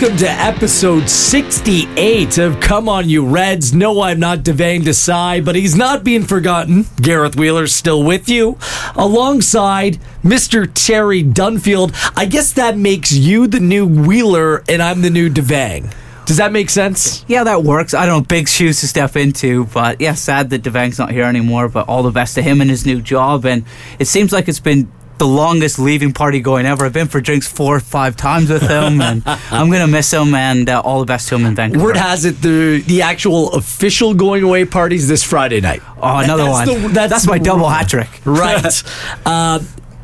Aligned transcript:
Welcome 0.00 0.18
to 0.20 0.30
episode 0.30 1.10
68 1.10 2.38
of 2.38 2.58
Come 2.58 2.88
On 2.88 3.06
You 3.06 3.26
Reds. 3.26 3.74
No, 3.74 4.00
I'm 4.00 4.18
not 4.18 4.38
Devang 4.38 4.80
Desai, 4.80 5.44
but 5.44 5.54
he's 5.54 5.76
not 5.76 6.04
being 6.04 6.22
forgotten. 6.22 6.86
Gareth 7.02 7.36
Wheeler's 7.36 7.74
still 7.74 8.02
with 8.02 8.26
you, 8.26 8.56
alongside 8.96 10.00
Mr. 10.24 10.70
Terry 10.72 11.22
Dunfield. 11.22 11.94
I 12.16 12.24
guess 12.24 12.54
that 12.54 12.78
makes 12.78 13.12
you 13.12 13.46
the 13.46 13.60
new 13.60 13.86
Wheeler 13.86 14.64
and 14.70 14.82
I'm 14.82 15.02
the 15.02 15.10
new 15.10 15.28
Devang. 15.28 15.92
Does 16.24 16.38
that 16.38 16.50
make 16.50 16.70
sense? 16.70 17.22
Yeah, 17.28 17.44
that 17.44 17.62
works. 17.62 17.92
I 17.92 18.06
don't 18.06 18.26
big 18.26 18.48
shoes 18.48 18.80
to 18.80 18.88
step 18.88 19.16
into, 19.16 19.66
but 19.66 20.00
yeah, 20.00 20.14
sad 20.14 20.48
that 20.50 20.62
Devang's 20.62 20.98
not 20.98 21.10
here 21.10 21.24
anymore, 21.24 21.68
but 21.68 21.90
all 21.90 22.02
the 22.02 22.10
best 22.10 22.36
to 22.36 22.42
him 22.42 22.62
and 22.62 22.70
his 22.70 22.86
new 22.86 23.02
job. 23.02 23.44
And 23.44 23.64
it 23.98 24.06
seems 24.06 24.32
like 24.32 24.48
it's 24.48 24.60
been 24.60 24.90
the 25.20 25.26
longest 25.26 25.78
leaving 25.78 26.12
party 26.12 26.40
going 26.40 26.64
ever. 26.66 26.86
I've 26.86 26.92
been 26.92 27.06
for 27.06 27.20
drinks 27.20 27.46
four 27.46 27.76
or 27.76 27.80
five 27.80 28.16
times 28.16 28.48
with 28.50 28.62
him, 28.62 29.00
and 29.00 29.22
I'm 29.52 29.68
going 29.68 29.82
to 29.82 29.86
miss 29.86 30.10
him, 30.12 30.34
and 30.34 30.68
uh, 30.68 30.80
all 30.84 30.98
the 31.00 31.06
best 31.06 31.28
to 31.28 31.34
him 31.36 31.44
in 31.46 31.54
Vancouver. 31.54 31.84
Word 31.84 31.96
has 31.98 32.24
it 32.24 32.40
the 32.42 32.82
the 32.86 33.02
actual 33.02 33.52
official 33.52 34.14
going 34.14 34.42
away 34.42 34.64
parties 34.64 35.06
this 35.06 35.22
Friday 35.22 35.60
night. 35.60 35.82
Oh, 36.02 36.18
another 36.18 36.44
That's 36.44 36.68
one. 36.70 36.82
the- 36.82 36.88
that's 36.88 37.10
that's 37.12 37.26
my 37.26 37.38
double 37.38 37.68
hat 37.68 37.88
trick. 37.88 38.08
Right. 38.24 38.64
uh, 39.26 39.60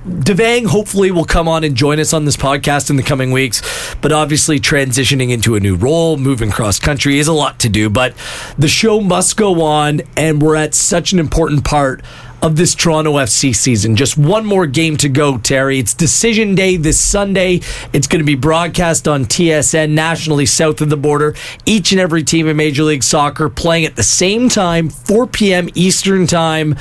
Devang 0.07 0.67
hopefully 0.67 1.11
will 1.11 1.25
come 1.25 1.49
on 1.49 1.65
and 1.65 1.75
join 1.75 1.99
us 1.99 2.13
on 2.13 2.25
this 2.27 2.37
podcast 2.37 2.91
in 2.91 2.97
the 2.97 3.03
coming 3.03 3.33
weeks. 3.33 3.61
But 4.01 4.13
obviously, 4.13 4.61
transitioning 4.61 5.31
into 5.33 5.57
a 5.57 5.61
new 5.61 5.75
role, 5.75 6.17
moving 6.17 6.49
cross 6.53 6.79
country 6.79 7.19
is 7.19 7.27
a 7.27 7.33
lot 7.33 7.59
to 7.61 7.69
do. 7.69 7.91
But 7.91 8.15
the 8.57 8.69
show 8.69 9.01
must 9.01 9.37
go 9.37 9.63
on, 9.63 10.03
and 10.17 10.41
we're 10.41 10.55
at 10.55 10.75
such 10.75 11.13
an 11.13 11.19
important 11.19 11.65
part 11.65 12.05
of 12.47 12.55
this 12.55 12.77
Toronto 12.77 13.15
FC 13.15 13.55
season. 13.55 13.97
Just 13.97 14.17
one 14.17 14.47
more 14.47 14.67
game 14.67 14.97
to 14.99 15.09
go, 15.09 15.37
Terry. 15.37 15.81
It's 15.81 15.93
decision 15.93 16.55
day 16.55 16.77
this 16.77 16.99
Sunday. 16.99 17.61
It's 17.93 18.07
going 18.07 18.21
to 18.21 18.25
be 18.25 18.37
broadcast 18.37 19.09
on 19.09 19.25
TSN 19.25 19.91
nationally 19.91 20.47
south 20.47 20.81
of 20.81 20.89
the 20.89 20.97
border. 20.97 21.35
Each 21.67 21.91
and 21.91 22.01
every 22.01 22.23
team 22.23 22.47
in 22.47 22.57
Major 22.57 22.85
League 22.85 23.03
Soccer 23.03 23.49
playing 23.49 23.85
at 23.85 23.97
the 23.97 24.05
same 24.05 24.49
time, 24.49 24.89
4 24.91 25.27
p.m. 25.27 25.69
Eastern 25.75 26.29
Time 26.29 26.77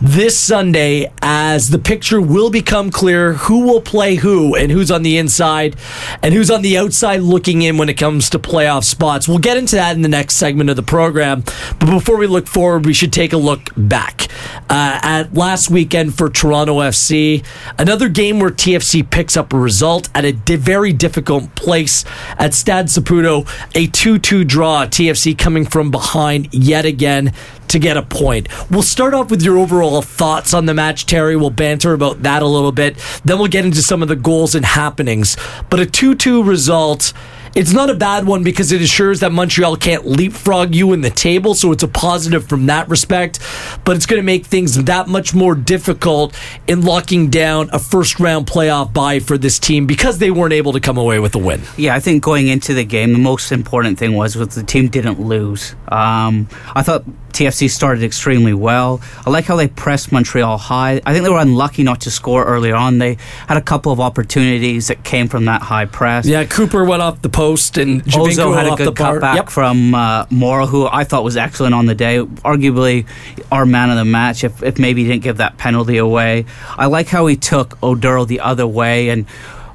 this 0.00 0.38
Sunday 0.38 1.10
as 1.22 1.70
the 1.70 1.78
picture 1.78 2.20
will 2.20 2.50
become 2.50 2.90
clear 2.90 3.32
who 3.32 3.66
will 3.66 3.80
play 3.80 4.14
who 4.14 4.54
and 4.54 4.70
who's 4.70 4.90
on 4.90 5.02
the 5.02 5.18
inside 5.18 5.74
and 6.22 6.32
who's 6.32 6.50
on 6.50 6.62
the 6.62 6.78
outside 6.78 7.20
looking 7.20 7.62
in 7.62 7.78
when 7.78 7.88
it 7.88 7.94
comes 7.94 8.30
to 8.30 8.38
playoff 8.38 8.84
spots. 8.84 9.26
We'll 9.26 9.38
get 9.38 9.56
into 9.56 9.76
that 9.76 9.96
in 9.96 10.02
the 10.02 10.08
next 10.08 10.36
segment 10.36 10.70
of 10.70 10.76
the 10.76 10.82
program. 10.82 11.42
But 11.80 11.86
before 11.90 12.18
we 12.18 12.26
look 12.26 12.46
forward, 12.46 12.84
we 12.84 12.92
should 12.92 13.12
take 13.12 13.32
a 13.32 13.38
look 13.38 13.70
back 13.76 14.28
uh, 14.70 14.97
Uh, 14.98 15.18
at 15.18 15.34
last 15.34 15.70
weekend 15.70 16.14
for 16.14 16.28
Toronto 16.28 16.78
FC. 16.78 17.44
Another 17.78 18.08
game 18.08 18.38
where 18.40 18.50
TFC 18.50 19.08
picks 19.08 19.36
up 19.36 19.52
a 19.52 19.58
result 19.58 20.08
at 20.14 20.24
a 20.24 20.32
di- 20.32 20.56
very 20.56 20.92
difficult 20.92 21.54
place 21.54 22.04
at 22.38 22.54
Stade 22.54 22.86
Saputo, 22.86 23.48
a 23.74 23.86
2 23.88 24.18
2 24.18 24.44
draw. 24.44 24.86
TFC 24.86 25.36
coming 25.36 25.64
from 25.64 25.90
behind 25.90 26.52
yet 26.52 26.84
again 26.84 27.32
to 27.68 27.78
get 27.78 27.96
a 27.96 28.02
point. 28.02 28.48
We'll 28.70 28.82
start 28.82 29.14
off 29.14 29.30
with 29.30 29.42
your 29.42 29.58
overall 29.58 30.02
thoughts 30.02 30.54
on 30.54 30.66
the 30.66 30.74
match, 30.74 31.06
Terry. 31.06 31.36
We'll 31.36 31.50
banter 31.50 31.92
about 31.92 32.22
that 32.22 32.42
a 32.42 32.46
little 32.46 32.72
bit. 32.72 32.96
Then 33.24 33.38
we'll 33.38 33.48
get 33.48 33.64
into 33.64 33.82
some 33.82 34.02
of 34.02 34.08
the 34.08 34.16
goals 34.16 34.54
and 34.54 34.64
happenings. 34.64 35.36
But 35.70 35.80
a 35.80 35.86
2 35.86 36.14
2 36.14 36.42
result. 36.42 37.12
It's 37.54 37.72
not 37.72 37.90
a 37.90 37.94
bad 37.94 38.26
one 38.26 38.42
because 38.42 38.72
it 38.72 38.80
assures 38.80 39.20
that 39.20 39.32
Montreal 39.32 39.76
can't 39.76 40.06
leapfrog 40.06 40.74
you 40.74 40.92
in 40.92 41.00
the 41.00 41.10
table, 41.10 41.54
so 41.54 41.72
it's 41.72 41.82
a 41.82 41.88
positive 41.88 42.46
from 42.48 42.66
that 42.66 42.88
respect. 42.88 43.40
But 43.84 43.96
it's 43.96 44.06
going 44.06 44.18
to 44.18 44.24
make 44.24 44.46
things 44.46 44.84
that 44.84 45.08
much 45.08 45.34
more 45.34 45.54
difficult 45.54 46.38
in 46.66 46.82
locking 46.82 47.30
down 47.30 47.70
a 47.72 47.78
first 47.78 48.20
round 48.20 48.46
playoff 48.46 48.92
bye 48.92 49.20
for 49.20 49.38
this 49.38 49.58
team 49.58 49.86
because 49.86 50.18
they 50.18 50.30
weren't 50.30 50.52
able 50.52 50.72
to 50.72 50.80
come 50.80 50.98
away 50.98 51.18
with 51.18 51.34
a 51.34 51.38
win. 51.38 51.62
Yeah, 51.76 51.94
I 51.94 52.00
think 52.00 52.22
going 52.22 52.48
into 52.48 52.74
the 52.74 52.84
game, 52.84 53.12
the 53.12 53.18
most 53.18 53.52
important 53.52 53.98
thing 53.98 54.14
was 54.14 54.36
was 54.36 54.54
the 54.54 54.62
team 54.62 54.88
didn't 54.88 55.20
lose. 55.20 55.74
Um, 55.88 56.48
I 56.74 56.82
thought 56.82 57.04
TFC 57.32 57.68
started 57.70 58.02
extremely 58.02 58.52
well. 58.54 59.00
I 59.26 59.30
like 59.30 59.44
how 59.44 59.56
they 59.56 59.68
pressed 59.68 60.10
Montreal 60.12 60.58
high. 60.58 61.00
I 61.06 61.12
think 61.12 61.24
they 61.24 61.30
were 61.30 61.38
unlucky 61.38 61.82
not 61.82 62.00
to 62.02 62.10
score 62.10 62.44
earlier 62.44 62.74
on. 62.74 62.98
They 62.98 63.16
had 63.46 63.56
a 63.56 63.60
couple 63.62 63.92
of 63.92 64.00
opportunities 64.00 64.88
that 64.88 65.04
came 65.04 65.28
from 65.28 65.44
that 65.44 65.62
high 65.62 65.84
press. 65.84 66.26
Yeah, 66.26 66.44
Cooper 66.44 66.84
went 66.84 67.02
off 67.02 67.22
the 67.22 67.28
post 67.28 67.78
and 67.78 68.04
Giovinco 68.04 68.54
had 68.56 68.72
a 68.72 68.76
good 68.76 68.94
cutback 68.94 69.34
Yep. 69.36 69.50
from 69.50 69.94
uh, 69.94 70.26
Morrow, 70.30 70.66
who 70.66 70.86
I 70.86 71.04
thought 71.04 71.22
was 71.24 71.36
excellent 71.36 71.74
on 71.74 71.86
the 71.86 71.94
day. 71.94 72.18
Arguably 72.18 73.06
our 73.52 73.66
man 73.66 73.90
of 73.90 73.96
the 73.96 74.04
match, 74.04 74.42
if, 74.44 74.62
if 74.62 74.78
maybe 74.78 75.02
he 75.04 75.08
didn't 75.10 75.22
give 75.22 75.36
that 75.36 75.58
penalty 75.58 75.98
away. 75.98 76.44
I 76.76 76.86
like 76.86 77.08
how 77.08 77.26
he 77.26 77.36
took 77.36 77.78
Oduro 77.80 78.26
the 78.26 78.40
other 78.40 78.66
way, 78.66 79.10
and 79.10 79.26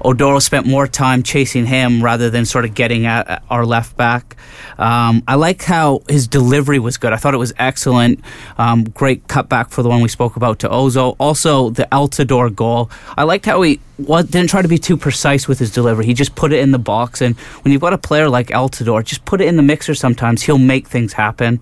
Oduro 0.04 0.42
spent 0.42 0.66
more 0.66 0.88
time 0.88 1.24
chasing 1.24 1.66
him 1.66 2.04
rather 2.04 2.30
than 2.30 2.46
sort 2.46 2.66
of 2.66 2.74
getting 2.74 3.06
at 3.06 3.24
at 3.28 3.44
our 3.50 3.66
left 3.66 3.96
back. 3.98 4.36
Um, 4.78 5.24
I 5.28 5.36
like 5.36 5.64
how 5.64 6.02
his 6.10 6.28
delivery 6.28 6.80
was 6.80 6.98
good. 6.98 7.14
I 7.14 7.18
thought 7.18 7.34
it 7.34 7.38
was 7.38 7.54
excellent. 7.58 8.20
Um, 8.58 8.84
great 8.84 9.28
cutback 9.28 9.72
for 9.72 9.82
the 9.84 9.90
one 9.90 10.02
we 10.02 10.10
spoke 10.10 10.36
about 10.36 10.60
to 10.60 10.70
Ozo. 10.70 11.16
Also, 11.20 11.70
the 11.70 11.88
Altidore 11.92 12.54
goal. 12.54 12.90
I 13.18 13.24
liked 13.24 13.46
how 13.46 13.62
he 13.62 13.80
was, 14.08 14.26
didn't 14.26 14.50
try 14.50 14.62
to 14.62 14.68
be 14.68 14.78
too 14.78 14.98
precise 14.98 15.48
with 15.48 15.60
his 15.60 15.72
delivery. 15.72 16.06
He 16.06 16.14
just 16.14 16.36
put 16.36 16.54
it 16.54 16.60
in 16.60 16.72
the 16.72 16.80
box. 16.80 17.22
And 17.22 17.36
when 17.64 17.72
you've 17.72 17.82
got 17.82 17.94
a 17.94 17.98
player 17.98 18.30
like 18.30 18.48
Altidore, 18.48 19.04
just 19.04 19.26
put 19.26 19.42
it 19.42 19.48
in 19.48 19.56
the 19.56 19.64
mixer 19.64 19.96
sometimes. 19.96 20.44
He'll 20.44 20.58
make 20.58 20.88
things 20.88 21.14
happen. 21.14 21.62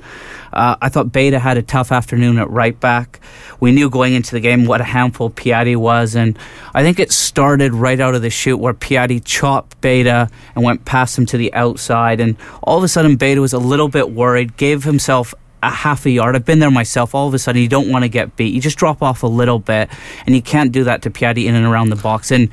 Uh, 0.53 0.75
I 0.81 0.89
thought 0.89 1.11
Beta 1.11 1.39
had 1.39 1.57
a 1.57 1.61
tough 1.61 1.91
afternoon 1.91 2.37
at 2.37 2.49
right 2.49 2.77
back. 2.79 3.19
We 3.59 3.71
knew 3.71 3.89
going 3.89 4.13
into 4.13 4.31
the 4.31 4.39
game 4.39 4.65
what 4.65 4.81
a 4.81 4.85
handful 4.85 5.29
Piatti 5.29 5.75
was. 5.75 6.15
And 6.15 6.37
I 6.73 6.83
think 6.83 6.99
it 6.99 7.11
started 7.11 7.73
right 7.73 7.99
out 7.99 8.15
of 8.15 8.21
the 8.21 8.29
shoot 8.29 8.57
where 8.57 8.73
Piatti 8.73 9.23
chopped 9.23 9.79
Beta 9.81 10.29
and 10.55 10.63
went 10.63 10.85
past 10.85 11.17
him 11.17 11.25
to 11.27 11.37
the 11.37 11.53
outside. 11.53 12.19
And 12.19 12.35
all 12.63 12.77
of 12.77 12.83
a 12.83 12.87
sudden, 12.87 13.15
Beta 13.15 13.39
was 13.39 13.53
a 13.53 13.59
little 13.59 13.87
bit 13.87 14.11
worried, 14.11 14.57
gave 14.57 14.83
himself 14.83 15.33
a 15.63 15.69
half 15.69 16.05
a 16.05 16.09
yard. 16.09 16.35
I've 16.35 16.45
been 16.45 16.59
there 16.59 16.71
myself. 16.71 17.13
All 17.13 17.27
of 17.27 17.33
a 17.33 17.39
sudden, 17.39 17.61
you 17.61 17.67
don't 17.67 17.89
want 17.89 18.03
to 18.03 18.09
get 18.09 18.35
beat. 18.35 18.53
You 18.53 18.61
just 18.61 18.77
drop 18.77 19.01
off 19.01 19.23
a 19.23 19.27
little 19.27 19.59
bit, 19.59 19.89
and 20.25 20.35
you 20.35 20.41
can't 20.41 20.71
do 20.71 20.83
that 20.85 21.01
to 21.03 21.09
Piatti 21.09 21.45
in 21.45 21.55
and 21.55 21.65
around 21.65 21.89
the 21.89 21.95
box. 21.95 22.31
And 22.31 22.49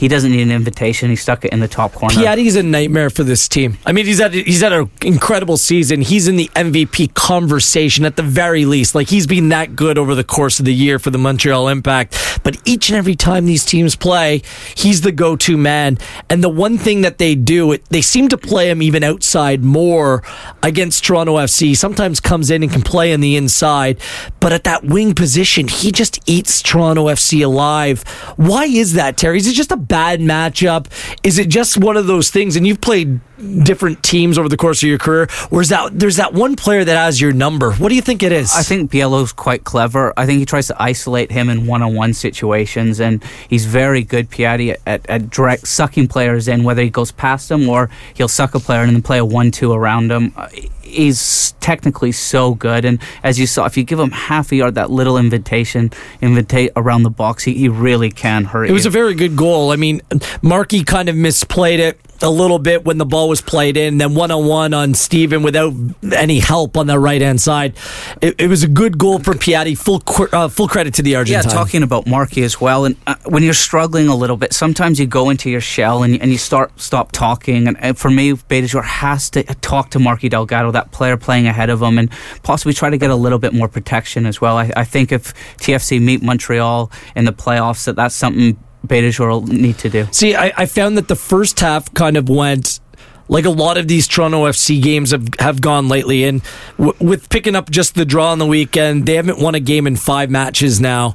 he 0.00 0.08
doesn't 0.08 0.32
need 0.32 0.40
an 0.40 0.50
invitation. 0.50 1.10
He 1.10 1.16
stuck 1.16 1.44
it 1.44 1.52
in 1.52 1.60
the 1.60 1.68
top 1.68 1.92
corner. 1.92 2.14
Piatti's 2.14 2.56
a 2.56 2.62
nightmare 2.62 3.10
for 3.10 3.22
this 3.22 3.46
team. 3.46 3.76
I 3.84 3.92
mean, 3.92 4.06
he's 4.06 4.18
had 4.18 4.32
he's 4.32 4.62
had 4.62 4.72
an 4.72 4.90
incredible 5.02 5.58
season. 5.58 6.00
He's 6.00 6.26
in 6.26 6.36
the 6.36 6.48
MVP 6.56 7.12
conversation 7.12 8.06
at 8.06 8.16
the 8.16 8.22
very 8.22 8.64
least. 8.64 8.94
Like 8.94 9.10
he's 9.10 9.26
been 9.26 9.50
that 9.50 9.76
good 9.76 9.98
over 9.98 10.14
the 10.14 10.24
course 10.24 10.58
of 10.58 10.64
the 10.64 10.72
year 10.72 10.98
for 10.98 11.10
the 11.10 11.18
Montreal 11.18 11.68
Impact. 11.68 12.16
But 12.42 12.56
each 12.64 12.88
and 12.88 12.96
every 12.96 13.14
time 13.14 13.44
these 13.44 13.62
teams 13.66 13.94
play, 13.94 14.40
he's 14.74 15.02
the 15.02 15.12
go-to 15.12 15.58
man. 15.58 15.98
And 16.30 16.42
the 16.42 16.48
one 16.48 16.78
thing 16.78 17.02
that 17.02 17.18
they 17.18 17.34
do, 17.34 17.72
it, 17.72 17.84
they 17.90 18.00
seem 18.00 18.28
to 18.28 18.38
play 18.38 18.70
him 18.70 18.80
even 18.80 19.04
outside 19.04 19.62
more 19.62 20.22
against 20.62 21.04
Toronto 21.04 21.36
FC. 21.36 21.76
Sometimes 21.76 22.20
comes 22.20 22.50
in 22.50 22.62
and 22.62 22.72
can 22.72 22.80
play 22.80 23.12
on 23.12 23.20
the 23.20 23.36
inside, 23.36 24.00
but 24.40 24.54
at 24.54 24.64
that 24.64 24.82
wing 24.82 25.14
position, 25.14 25.68
he 25.68 25.92
just 25.92 26.26
eats 26.26 26.62
Toronto 26.62 27.08
FC 27.08 27.44
alive. 27.44 28.02
Why 28.36 28.64
is 28.64 28.94
that, 28.94 29.18
Terry? 29.18 29.36
Is 29.36 29.46
it 29.46 29.54
just 29.54 29.72
a 29.72 29.76
bad 29.90 30.20
matchup? 30.20 30.86
Is 31.22 31.38
it 31.38 31.48
just 31.50 31.76
one 31.76 31.98
of 31.98 32.06
those 32.06 32.30
things? 32.30 32.56
And 32.56 32.66
you've 32.66 32.80
played 32.80 33.20
different 33.62 34.02
teams 34.02 34.38
over 34.38 34.48
the 34.48 34.56
course 34.56 34.82
of 34.82 34.88
your 34.88 34.98
career. 34.98 35.28
Or 35.50 35.60
is 35.60 35.68
that 35.70 35.98
there's 35.98 36.16
that 36.16 36.32
one 36.34 36.56
player 36.56 36.84
that 36.84 36.96
has 36.96 37.20
your 37.20 37.32
number? 37.32 37.72
What 37.72 37.88
do 37.88 37.94
you 37.94 38.02
think 38.02 38.22
it 38.22 38.32
is? 38.32 38.54
I 38.54 38.62
think 38.62 38.90
Biello's 38.90 39.32
quite 39.32 39.64
clever. 39.64 40.12
I 40.16 40.26
think 40.26 40.38
he 40.38 40.44
tries 40.44 40.66
to 40.68 40.82
isolate 40.82 41.30
him 41.30 41.48
in 41.48 41.66
one-on-one 41.66 42.14
situations, 42.14 43.00
and 43.00 43.22
he's 43.48 43.66
very 43.66 44.02
good, 44.02 44.30
Piatti, 44.30 44.76
at, 44.86 45.08
at 45.08 45.30
direct 45.30 45.66
sucking 45.66 46.08
players 46.08 46.48
in, 46.48 46.64
whether 46.64 46.82
he 46.82 46.90
goes 46.90 47.12
past 47.12 47.48
them 47.48 47.68
or 47.68 47.90
he'll 48.14 48.28
suck 48.28 48.54
a 48.54 48.60
player 48.60 48.82
and 48.82 48.94
then 48.94 49.02
play 49.02 49.18
a 49.18 49.24
one-two 49.24 49.72
around 49.72 50.10
him. 50.10 50.32
Uh, 50.36 50.48
He's 50.82 51.52
technically 51.60 52.10
so 52.10 52.54
good, 52.56 52.84
and 52.84 52.98
as 53.22 53.38
you 53.38 53.46
saw, 53.46 53.64
if 53.64 53.76
you 53.76 53.84
give 53.84 54.00
him 54.00 54.10
half 54.10 54.50
a 54.50 54.56
yard, 54.56 54.74
that 54.74 54.90
little 54.90 55.18
invitation, 55.18 55.92
invitate 56.20 56.72
around 56.74 57.04
the 57.04 57.10
box, 57.10 57.44
he, 57.44 57.54
he 57.54 57.68
really 57.68 58.10
can 58.10 58.42
hurt 58.44 58.68
It 58.68 58.72
was 58.72 58.86
you. 58.86 58.88
a 58.88 58.90
very 58.90 59.14
good 59.14 59.36
goal. 59.36 59.70
I 59.70 59.76
mean, 59.76 60.02
Marky 60.42 60.82
kind 60.82 61.08
of 61.08 61.14
misplayed 61.14 61.78
it 61.78 62.00
a 62.22 62.30
little 62.30 62.58
bit 62.58 62.84
when 62.84 62.98
the 62.98 63.06
ball 63.06 63.28
was 63.28 63.40
played 63.40 63.76
in, 63.76 63.98
then 63.98 64.14
one 64.14 64.30
on 64.30 64.46
one 64.46 64.74
on 64.74 64.94
Steven 64.94 65.42
without 65.42 65.72
any 66.12 66.38
help 66.38 66.76
on 66.76 66.86
the 66.86 66.98
right 66.98 67.20
hand 67.20 67.40
side. 67.40 67.74
It, 68.20 68.34
it 68.38 68.48
was 68.48 68.62
a 68.62 68.68
good 68.68 68.98
goal 68.98 69.18
for 69.18 69.32
Piatti. 69.34 69.76
Full 69.76 70.02
uh, 70.32 70.48
full 70.48 70.68
credit 70.68 70.94
to 70.94 71.02
the 71.02 71.10
Yeah, 71.10 71.18
Argentine. 71.18 71.50
talking 71.50 71.82
about 71.82 72.06
Marky 72.06 72.42
as 72.42 72.60
well, 72.60 72.84
and 72.84 72.96
uh, 73.06 73.14
when 73.26 73.42
you're 73.42 73.54
struggling 73.54 74.08
a 74.08 74.14
little 74.14 74.36
bit, 74.36 74.52
sometimes 74.52 75.00
you 75.00 75.06
go 75.06 75.30
into 75.30 75.50
your 75.50 75.60
shell 75.60 76.02
and, 76.02 76.20
and 76.20 76.30
you 76.30 76.38
start 76.38 76.78
stop 76.80 77.12
talking. 77.12 77.66
And, 77.68 77.76
and 77.82 77.98
for 77.98 78.10
me, 78.10 78.32
Beitashour 78.32 78.84
has 78.84 79.30
to 79.30 79.42
talk 79.42 79.90
to 79.90 79.98
Marky 79.98 80.28
Delgado, 80.28 80.70
that 80.72 80.92
player 80.92 81.16
playing 81.16 81.46
ahead 81.46 81.70
of 81.70 81.80
him, 81.82 81.98
and 81.98 82.10
possibly 82.42 82.72
try 82.74 82.90
to 82.90 82.98
get 82.98 83.10
a 83.10 83.16
little 83.16 83.38
bit 83.38 83.52
more 83.54 83.68
protection 83.68 84.26
as 84.26 84.40
well. 84.40 84.56
I, 84.58 84.70
I 84.76 84.84
think 84.84 85.12
if 85.12 85.34
TFC 85.58 86.00
meet 86.00 86.22
Montreal 86.22 86.90
in 87.16 87.24
the 87.24 87.32
playoffs, 87.32 87.84
that 87.86 87.96
that's 87.96 88.14
something 88.14 88.58
Will 88.90 89.42
need 89.42 89.78
to 89.78 89.88
do. 89.88 90.06
See, 90.10 90.34
I, 90.34 90.52
I 90.56 90.66
found 90.66 90.96
that 90.98 91.08
the 91.08 91.16
first 91.16 91.60
half 91.60 91.92
kind 91.94 92.16
of 92.16 92.28
went 92.28 92.80
like 93.28 93.44
a 93.44 93.50
lot 93.50 93.78
of 93.78 93.86
these 93.86 94.08
Toronto 94.08 94.44
FC 94.46 94.82
games 94.82 95.12
have, 95.12 95.28
have 95.38 95.60
gone 95.60 95.88
lately. 95.88 96.24
And 96.24 96.42
w- 96.78 96.96
with 96.98 97.28
picking 97.28 97.54
up 97.54 97.70
just 97.70 97.94
the 97.94 98.04
draw 98.04 98.32
on 98.32 98.38
the 98.38 98.46
weekend, 98.46 99.06
they 99.06 99.14
haven't 99.14 99.38
won 99.38 99.54
a 99.54 99.60
game 99.60 99.86
in 99.86 99.94
five 99.94 100.30
matches 100.30 100.80
now 100.80 101.14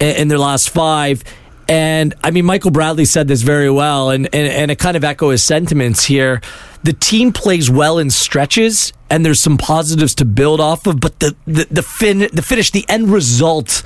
in, 0.00 0.16
in 0.16 0.28
their 0.28 0.38
last 0.40 0.70
five. 0.70 1.22
And 1.68 2.14
I 2.24 2.32
mean, 2.32 2.44
Michael 2.44 2.72
Bradley 2.72 3.04
said 3.04 3.28
this 3.28 3.42
very 3.42 3.70
well, 3.70 4.10
and, 4.10 4.26
and, 4.34 4.48
and 4.48 4.70
it 4.72 4.80
kind 4.80 4.96
of 4.96 5.04
echo 5.04 5.30
his 5.30 5.44
sentiments 5.44 6.04
here. 6.04 6.40
The 6.82 6.92
team 6.92 7.32
plays 7.32 7.70
well 7.70 7.98
in 7.98 8.10
stretches, 8.10 8.92
and 9.08 9.24
there's 9.24 9.38
some 9.38 9.56
positives 9.56 10.16
to 10.16 10.24
build 10.24 10.60
off 10.60 10.88
of, 10.88 10.98
but 10.98 11.20
the, 11.20 11.36
the, 11.46 11.66
the, 11.70 11.82
fin- 11.82 12.28
the 12.32 12.42
finish, 12.42 12.72
the 12.72 12.84
end 12.88 13.08
result, 13.12 13.84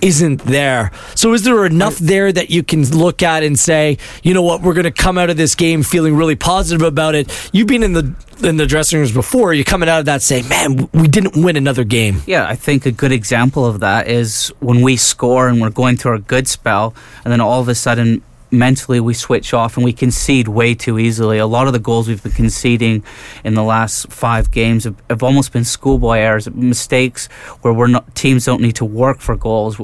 isn't 0.00 0.42
there. 0.44 0.90
So 1.14 1.32
is 1.32 1.42
there 1.42 1.64
enough 1.66 1.98
there 1.98 2.32
that 2.32 2.50
you 2.50 2.62
can 2.62 2.88
look 2.90 3.22
at 3.22 3.42
and 3.42 3.58
say, 3.58 3.98
you 4.22 4.34
know 4.34 4.42
what, 4.42 4.62
we're 4.62 4.74
going 4.74 4.84
to 4.84 4.90
come 4.90 5.18
out 5.18 5.30
of 5.30 5.36
this 5.36 5.54
game 5.54 5.82
feeling 5.82 6.16
really 6.16 6.36
positive 6.36 6.86
about 6.86 7.14
it? 7.14 7.50
You've 7.52 7.66
been 7.66 7.82
in 7.82 7.92
the 7.92 8.14
in 8.42 8.56
the 8.56 8.66
dressing 8.66 8.98
rooms 8.98 9.12
before. 9.12 9.52
You're 9.52 9.64
coming 9.64 9.88
out 9.88 9.98
of 9.98 10.06
that 10.06 10.22
saying, 10.22 10.48
man, 10.48 10.88
we 10.92 11.08
didn't 11.08 11.42
win 11.42 11.56
another 11.56 11.84
game. 11.84 12.22
Yeah, 12.26 12.46
I 12.46 12.54
think 12.54 12.86
a 12.86 12.92
good 12.92 13.12
example 13.12 13.66
of 13.66 13.80
that 13.80 14.08
is 14.08 14.52
when 14.60 14.82
we 14.82 14.96
score 14.96 15.48
and 15.48 15.60
we're 15.60 15.70
going 15.70 15.96
through 15.96 16.14
a 16.14 16.20
good 16.20 16.46
spell, 16.46 16.94
and 17.24 17.32
then 17.32 17.40
all 17.40 17.60
of 17.60 17.68
a 17.68 17.74
sudden 17.74 18.22
mentally 18.50 19.00
we 19.00 19.14
switch 19.14 19.52
off 19.52 19.76
and 19.76 19.84
we 19.84 19.92
concede 19.92 20.48
way 20.48 20.74
too 20.74 20.98
easily. 20.98 21.38
A 21.38 21.46
lot 21.46 21.66
of 21.66 21.72
the 21.72 21.78
goals 21.78 22.08
we've 22.08 22.22
been 22.22 22.32
conceding 22.32 23.02
in 23.44 23.54
the 23.54 23.62
last 23.62 24.10
five 24.10 24.50
games 24.50 24.84
have, 24.84 24.96
have 25.10 25.22
almost 25.22 25.52
been 25.52 25.64
schoolboy 25.64 26.18
errors, 26.18 26.50
mistakes 26.50 27.26
where 27.62 27.72
we're 27.72 27.86
not 27.88 28.14
teams 28.14 28.44
don't 28.44 28.62
need 28.62 28.76
to 28.76 28.84
work 28.84 29.20
for 29.20 29.36
goals. 29.36 29.78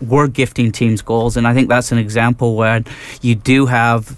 We're 0.00 0.28
gifting 0.28 0.72
teams 0.72 1.02
goals, 1.02 1.36
and 1.36 1.46
I 1.46 1.54
think 1.54 1.68
that's 1.68 1.92
an 1.92 1.98
example 1.98 2.56
where 2.56 2.82
you 3.20 3.34
do 3.34 3.66
have 3.66 4.16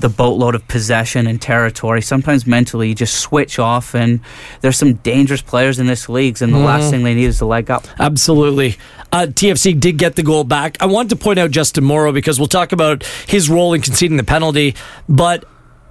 the 0.00 0.08
boatload 0.08 0.54
of 0.54 0.66
possession 0.66 1.26
and 1.26 1.40
territory. 1.40 2.00
Sometimes 2.00 2.46
mentally 2.46 2.88
you 2.88 2.94
just 2.94 3.16
switch 3.20 3.58
off, 3.58 3.94
and 3.94 4.20
there's 4.60 4.78
some 4.78 4.94
dangerous 4.94 5.42
players 5.42 5.78
in 5.78 5.86
this 5.86 6.08
league, 6.08 6.40
and 6.40 6.54
the 6.54 6.58
mm. 6.58 6.64
last 6.64 6.90
thing 6.90 7.04
they 7.04 7.14
need 7.14 7.26
is 7.26 7.38
to 7.38 7.46
leg 7.46 7.70
up. 7.70 7.86
Absolutely. 7.98 8.76
Uh, 9.14 9.26
TFC 9.26 9.78
did 9.78 9.96
get 9.96 10.16
the 10.16 10.24
goal 10.24 10.42
back. 10.42 10.76
I 10.80 10.86
want 10.86 11.10
to 11.10 11.16
point 11.16 11.38
out 11.38 11.52
Justin 11.52 11.84
Morrow 11.84 12.10
because 12.10 12.40
we'll 12.40 12.48
talk 12.48 12.72
about 12.72 13.04
his 13.28 13.48
role 13.48 13.72
in 13.72 13.80
conceding 13.80 14.16
the 14.16 14.24
penalty, 14.24 14.74
but 15.08 15.44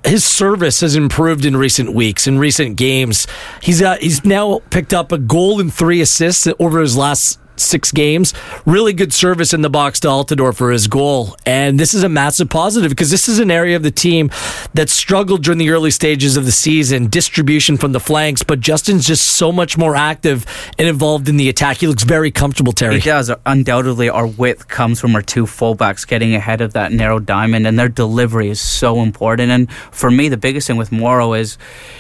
his 0.04 0.26
service 0.26 0.82
has 0.82 0.98
improved 0.98 1.46
in 1.46 1.56
recent 1.56 1.94
weeks, 1.94 2.28
in 2.28 2.38
recent 2.38 2.76
games. 2.76 3.26
He's 3.62 3.82
uh, 3.82 3.96
he's 4.02 4.26
now 4.26 4.60
picked 4.72 4.94
up 4.94 5.14
a 5.14 5.18
goal 5.18 5.62
and 5.62 5.74
three 5.74 6.02
assists 6.02 6.50
over 6.60 6.82
his 6.82 6.98
last 6.98 7.40
six 7.56 7.92
games. 7.92 8.34
Really 8.66 8.94
good 8.94 9.14
service 9.14 9.54
in 9.54 9.62
the 9.62 9.70
box 9.70 10.00
to 10.02 10.08
Altidore 10.08 10.56
for 10.56 10.72
his 10.72 10.88
goal. 10.88 11.36
And 11.46 11.80
this 11.80 11.94
is 11.94 12.04
a 12.04 12.10
massive 12.10 12.50
positive 12.50 12.90
because 12.90 13.12
this 13.12 13.28
is 13.30 13.40
an 13.40 13.52
area 13.52 13.76
of 13.76 13.84
the 13.84 13.92
team 13.92 14.32
that 14.74 14.90
struggled 14.90 15.44
during 15.44 15.58
the 15.60 15.70
early 15.70 15.92
stages 15.92 16.38
of 16.38 16.46
the 16.46 16.52
season, 16.52 17.08
distribution 17.08 17.78
from 17.78 17.92
the 17.92 18.00
flanks. 18.00 18.44
But 18.44 18.60
Justin's 18.60 19.06
just 19.06 19.28
so 19.34 19.52
much 19.52 19.78
more 19.78 19.96
active 19.96 20.46
and 20.78 20.88
involved 20.88 21.30
in 21.30 21.38
the 21.38 21.50
attack. 21.50 21.78
He 21.78 21.88
looks 21.88 22.04
very 22.04 22.32
comfortable, 22.32 22.74
Terry. 22.74 22.96
He 22.96 23.02
does. 23.02 23.32
Undoubtedly, 23.46 24.10
our 24.10 24.28
width 24.28 24.68
comes 24.68 25.00
from 25.00 25.16
our 25.16 25.22
two 25.22 25.46
fullbacks 25.46 26.08
getting 26.08 26.36
ahead 26.36 26.62
of 26.62 26.74
that 26.74 26.92
narrow 26.92 27.20
diamond, 27.20 27.68
and 27.68 27.78
their 27.78 27.90
delivery 27.90 28.50
is 28.50 28.60
so 28.60 29.02
important. 29.02 29.52
And 29.52 29.72
for 29.72 30.10
me, 30.12 30.30
the 30.30 30.38
biggest 30.38 30.68
thing 30.68 30.78
with 30.78 30.92
Morrow 30.92 31.34
is 31.34 31.58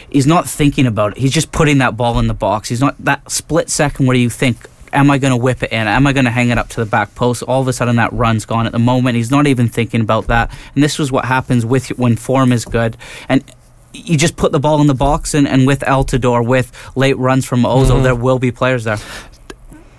he's 0.09 0.27
not 0.27 0.47
thinking 0.47 0.85
about 0.85 1.13
it. 1.13 1.19
He's 1.19 1.31
just 1.31 1.51
putting 1.51 1.77
that 1.79 1.97
ball 1.97 2.19
in 2.19 2.27
the 2.27 2.33
box. 2.33 2.69
He's 2.69 2.81
not 2.81 2.95
that 3.03 3.29
split 3.31 3.69
second 3.69 4.05
where 4.05 4.17
you 4.17 4.29
think, 4.29 4.67
am 4.93 5.11
I 5.11 5.17
going 5.17 5.31
to 5.31 5.37
whip 5.37 5.63
it 5.63 5.71
in? 5.71 5.87
Am 5.87 6.07
I 6.07 6.13
going 6.13 6.25
to 6.25 6.31
hang 6.31 6.49
it 6.49 6.57
up 6.57 6.69
to 6.69 6.79
the 6.79 6.85
back 6.85 7.13
post? 7.15 7.43
All 7.43 7.61
of 7.61 7.67
a 7.67 7.73
sudden, 7.73 7.95
that 7.97 8.13
run's 8.13 8.45
gone. 8.45 8.65
At 8.65 8.71
the 8.71 8.79
moment, 8.79 9.15
he's 9.15 9.31
not 9.31 9.47
even 9.47 9.67
thinking 9.67 10.01
about 10.01 10.27
that. 10.27 10.51
And 10.75 10.83
this 10.83 10.97
was 10.99 11.11
what 11.11 11.25
happens 11.25 11.65
with 11.65 11.89
when 11.97 12.15
form 12.15 12.51
is 12.51 12.65
good. 12.65 12.97
And 13.27 13.43
you 13.93 14.17
just 14.17 14.37
put 14.37 14.51
the 14.51 14.59
ball 14.59 14.81
in 14.81 14.87
the 14.87 14.95
box, 14.95 15.33
and, 15.33 15.47
and 15.47 15.67
with 15.67 15.81
Altidore, 15.81 16.45
with 16.45 16.71
late 16.95 17.17
runs 17.17 17.45
from 17.45 17.63
Ozo, 17.63 17.91
mm-hmm. 17.91 18.03
there 18.03 18.15
will 18.15 18.39
be 18.39 18.51
players 18.51 18.85
there. 18.85 18.97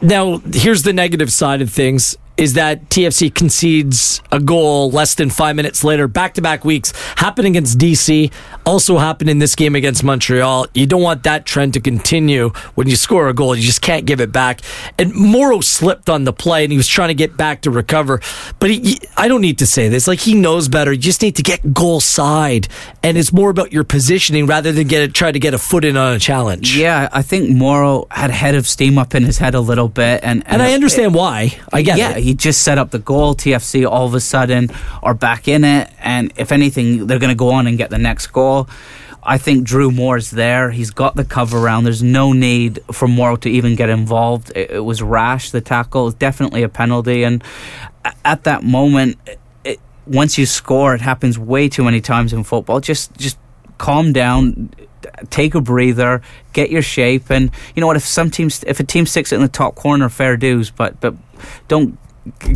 Now, 0.00 0.38
here's 0.52 0.82
the 0.82 0.92
negative 0.92 1.32
side 1.32 1.62
of 1.62 1.70
things 1.70 2.16
is 2.36 2.54
that 2.54 2.88
TFC 2.88 3.32
concedes 3.32 4.20
a 4.32 4.40
goal 4.40 4.90
less 4.90 5.14
than 5.14 5.30
five 5.30 5.54
minutes 5.54 5.84
later, 5.84 6.08
back 6.08 6.34
to 6.34 6.42
back 6.42 6.64
weeks. 6.64 6.92
Happened 7.16 7.46
against 7.46 7.78
DC, 7.78 8.32
also 8.66 8.98
happened 8.98 9.30
in 9.30 9.38
this 9.38 9.54
game 9.54 9.76
against 9.76 10.02
Montreal. 10.02 10.66
You 10.74 10.86
don't 10.86 11.02
want 11.02 11.22
that 11.24 11.46
trend 11.46 11.74
to 11.74 11.80
continue. 11.80 12.50
When 12.74 12.88
you 12.88 12.96
score 12.96 13.28
a 13.28 13.34
goal, 13.34 13.54
you 13.54 13.62
just 13.62 13.82
can't 13.82 14.04
give 14.04 14.20
it 14.20 14.32
back. 14.32 14.60
And 14.98 15.14
Morrow 15.14 15.60
slipped 15.60 16.10
on 16.10 16.24
the 16.24 16.32
play 16.32 16.64
and 16.64 16.72
he 16.72 16.76
was 16.76 16.88
trying 16.88 17.08
to 17.08 17.14
get 17.14 17.36
back 17.36 17.62
to 17.62 17.70
recover. 17.70 18.20
But 18.58 18.70
he, 18.70 18.98
I 19.16 19.28
don't 19.28 19.40
need 19.40 19.58
to 19.58 19.66
say 19.66 19.88
this. 19.88 20.08
Like, 20.08 20.20
he 20.20 20.34
knows 20.34 20.68
better. 20.68 20.92
You 20.92 20.98
just 20.98 21.22
need 21.22 21.36
to 21.36 21.42
get 21.42 21.72
goal 21.72 22.00
side. 22.00 22.68
And 23.02 23.16
it's 23.16 23.32
more 23.32 23.50
about 23.50 23.72
your 23.72 23.84
positioning 23.84 24.46
rather 24.46 24.72
than 24.72 24.88
get 24.88 25.02
it, 25.02 25.14
try 25.14 25.30
to 25.30 25.38
get 25.38 25.54
a 25.54 25.58
foot 25.58 25.84
in 25.84 25.96
on 25.96 26.14
a 26.14 26.18
challenge. 26.18 26.76
Yeah, 26.76 27.08
I 27.12 27.22
think 27.22 27.50
Morrow 27.50 28.06
had 28.10 28.30
a 28.30 28.34
head 28.34 28.54
of 28.54 28.66
steam 28.66 28.98
up 28.98 29.14
in 29.14 29.22
his 29.22 29.38
head 29.38 29.54
a 29.54 29.60
little 29.60 29.88
bit. 29.88 30.20
And, 30.24 30.42
and, 30.46 30.54
and 30.54 30.62
I 30.62 30.72
understand 30.72 31.14
it, 31.14 31.18
why. 31.18 31.58
I 31.72 31.82
get 31.82 31.98
yeah, 31.98 32.16
it 32.16 32.23
he 32.24 32.34
just 32.34 32.62
set 32.62 32.78
up 32.78 32.90
the 32.90 32.98
goal. 32.98 33.34
TFC 33.34 33.88
all 33.88 34.06
of 34.06 34.14
a 34.14 34.20
sudden 34.20 34.70
are 35.02 35.14
back 35.14 35.46
in 35.46 35.62
it, 35.62 35.90
and 35.98 36.32
if 36.36 36.52
anything, 36.52 37.06
they're 37.06 37.18
going 37.18 37.30
to 37.30 37.36
go 37.36 37.50
on 37.50 37.66
and 37.66 37.76
get 37.76 37.90
the 37.90 37.98
next 37.98 38.28
goal. 38.28 38.68
I 39.22 39.38
think 39.38 39.64
Drew 39.64 39.90
Moore's 39.90 40.30
there. 40.30 40.70
He's 40.70 40.90
got 40.90 41.16
the 41.16 41.24
cover 41.24 41.60
round. 41.60 41.86
There's 41.86 42.02
no 42.02 42.32
need 42.32 42.80
for 42.92 43.08
Morrow 43.08 43.36
to 43.36 43.50
even 43.50 43.74
get 43.74 43.88
involved. 43.88 44.52
It, 44.54 44.70
it 44.70 44.84
was 44.84 45.02
rash. 45.02 45.50
The 45.50 45.60
tackle 45.60 46.08
is 46.08 46.14
definitely 46.14 46.62
a 46.62 46.68
penalty, 46.68 47.24
and 47.24 47.44
at 48.24 48.44
that 48.44 48.64
moment, 48.64 49.18
it, 49.64 49.80
once 50.06 50.38
you 50.38 50.46
score, 50.46 50.94
it 50.94 51.02
happens 51.02 51.38
way 51.38 51.68
too 51.68 51.84
many 51.84 52.00
times 52.00 52.32
in 52.32 52.42
football. 52.42 52.80
Just 52.80 53.14
just 53.16 53.38
calm 53.76 54.12
down 54.12 54.70
take 55.30 55.54
a 55.54 55.60
breather, 55.60 56.22
get 56.52 56.70
your 56.70 56.82
shape, 56.82 57.30
and 57.30 57.50
you 57.74 57.80
know 57.80 57.86
what? 57.86 57.96
If 57.96 58.04
some 58.04 58.30
teams, 58.30 58.64
if 58.66 58.80
a 58.80 58.84
team 58.84 59.06
sticks 59.06 59.32
it 59.32 59.36
in 59.36 59.42
the 59.42 59.48
top 59.48 59.74
corner, 59.74 60.08
fair 60.08 60.36
dues, 60.36 60.70
but 60.70 61.00
but 61.00 61.14
don't 61.68 61.98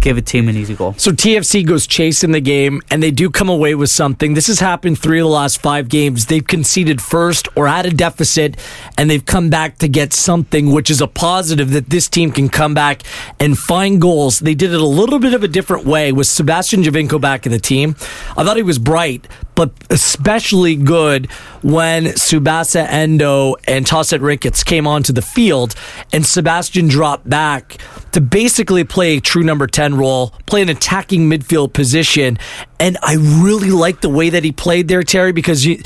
give 0.01 0.17
a 0.17 0.23
team 0.23 0.49
an 0.49 0.57
easy 0.57 0.75
goal. 0.75 0.95
So 0.95 1.11
TFC 1.11 1.67
goes 1.67 1.87
chasing 1.87 2.33
the 2.33 2.41
game, 2.41 2.81
and 2.91 3.03
they 3.03 3.11
do 3.11 3.31
come 3.31 3.49
away 3.49 3.75
with 3.75 3.91
something. 3.91 4.35
This 4.35 4.47
has 4.47 4.61
happened 4.61 4.99
three 4.99 5.21
of 5.21 5.25
the 5.25 5.31
last 5.31 5.61
five 5.61 5.89
games. 5.89 6.27
They've 6.27 6.47
conceded 6.47 7.03
first 7.03 7.49
or 7.55 7.69
had 7.69 7.85
a 7.85 7.91
deficit, 7.91 8.57
and 8.97 9.11
they've 9.11 9.25
come 9.25 9.51
back 9.51 9.79
to 9.79 9.89
get 9.89 10.13
something, 10.13 10.73
which 10.73 10.91
is 10.91 11.01
a 11.01 11.07
positive 11.07 11.71
that 11.73 11.91
this 11.91 12.09
team 12.09 12.33
can 12.33 12.49
come 12.49 12.75
back 12.75 13.03
and 13.39 13.59
find 13.59 14.01
goals. 14.01 14.41
They 14.41 14.55
did 14.55 14.73
it 14.73 14.81
a 14.81 14.87
little 14.87 15.19
bit 15.19 15.35
of 15.35 15.43
a 15.43 15.49
different 15.49 15.85
way 15.85 16.13
with 16.13 16.27
Sebastian 16.27 16.83
Giovinco 16.83 17.21
back 17.21 17.45
in 17.45 17.53
the 17.53 17.61
team. 17.61 17.95
I 18.37 18.45
thought 18.45 18.57
he 18.57 18.63
was 18.63 18.79
bright, 18.79 19.29
but 19.55 19.73
especially 19.91 20.77
good 20.77 21.31
when 21.63 22.05
Tsubasa 22.05 22.87
Endoh 22.87 23.57
and 23.67 23.87
Tosaint 23.87 24.23
Ricketts 24.23 24.65
came 24.65 24.87
onto 24.87 25.13
the 25.13 25.23
field, 25.23 25.75
and 26.13 26.25
Sebastian 26.25 26.89
dropped 26.89 27.29
back 27.29 27.79
to 28.13 28.21
basically 28.21 28.85
play 28.85 29.17
a 29.17 29.21
true 29.21 29.43
number 29.43 29.67
10 29.67 29.97
role, 29.97 30.35
play 30.47 30.63
an 30.63 30.69
attacking 30.69 31.29
midfield 31.29 31.73
position. 31.73 32.39
And 32.81 32.99
I 33.03 33.15
really 33.15 33.71
like 33.71 34.01
the 34.01 34.09
way 34.09 34.31
that 34.31 34.45
he 34.45 34.53
played 34.53 34.89
there, 34.89 35.03
Terry, 35.03 35.33
because 35.33 35.65
you 35.65 35.83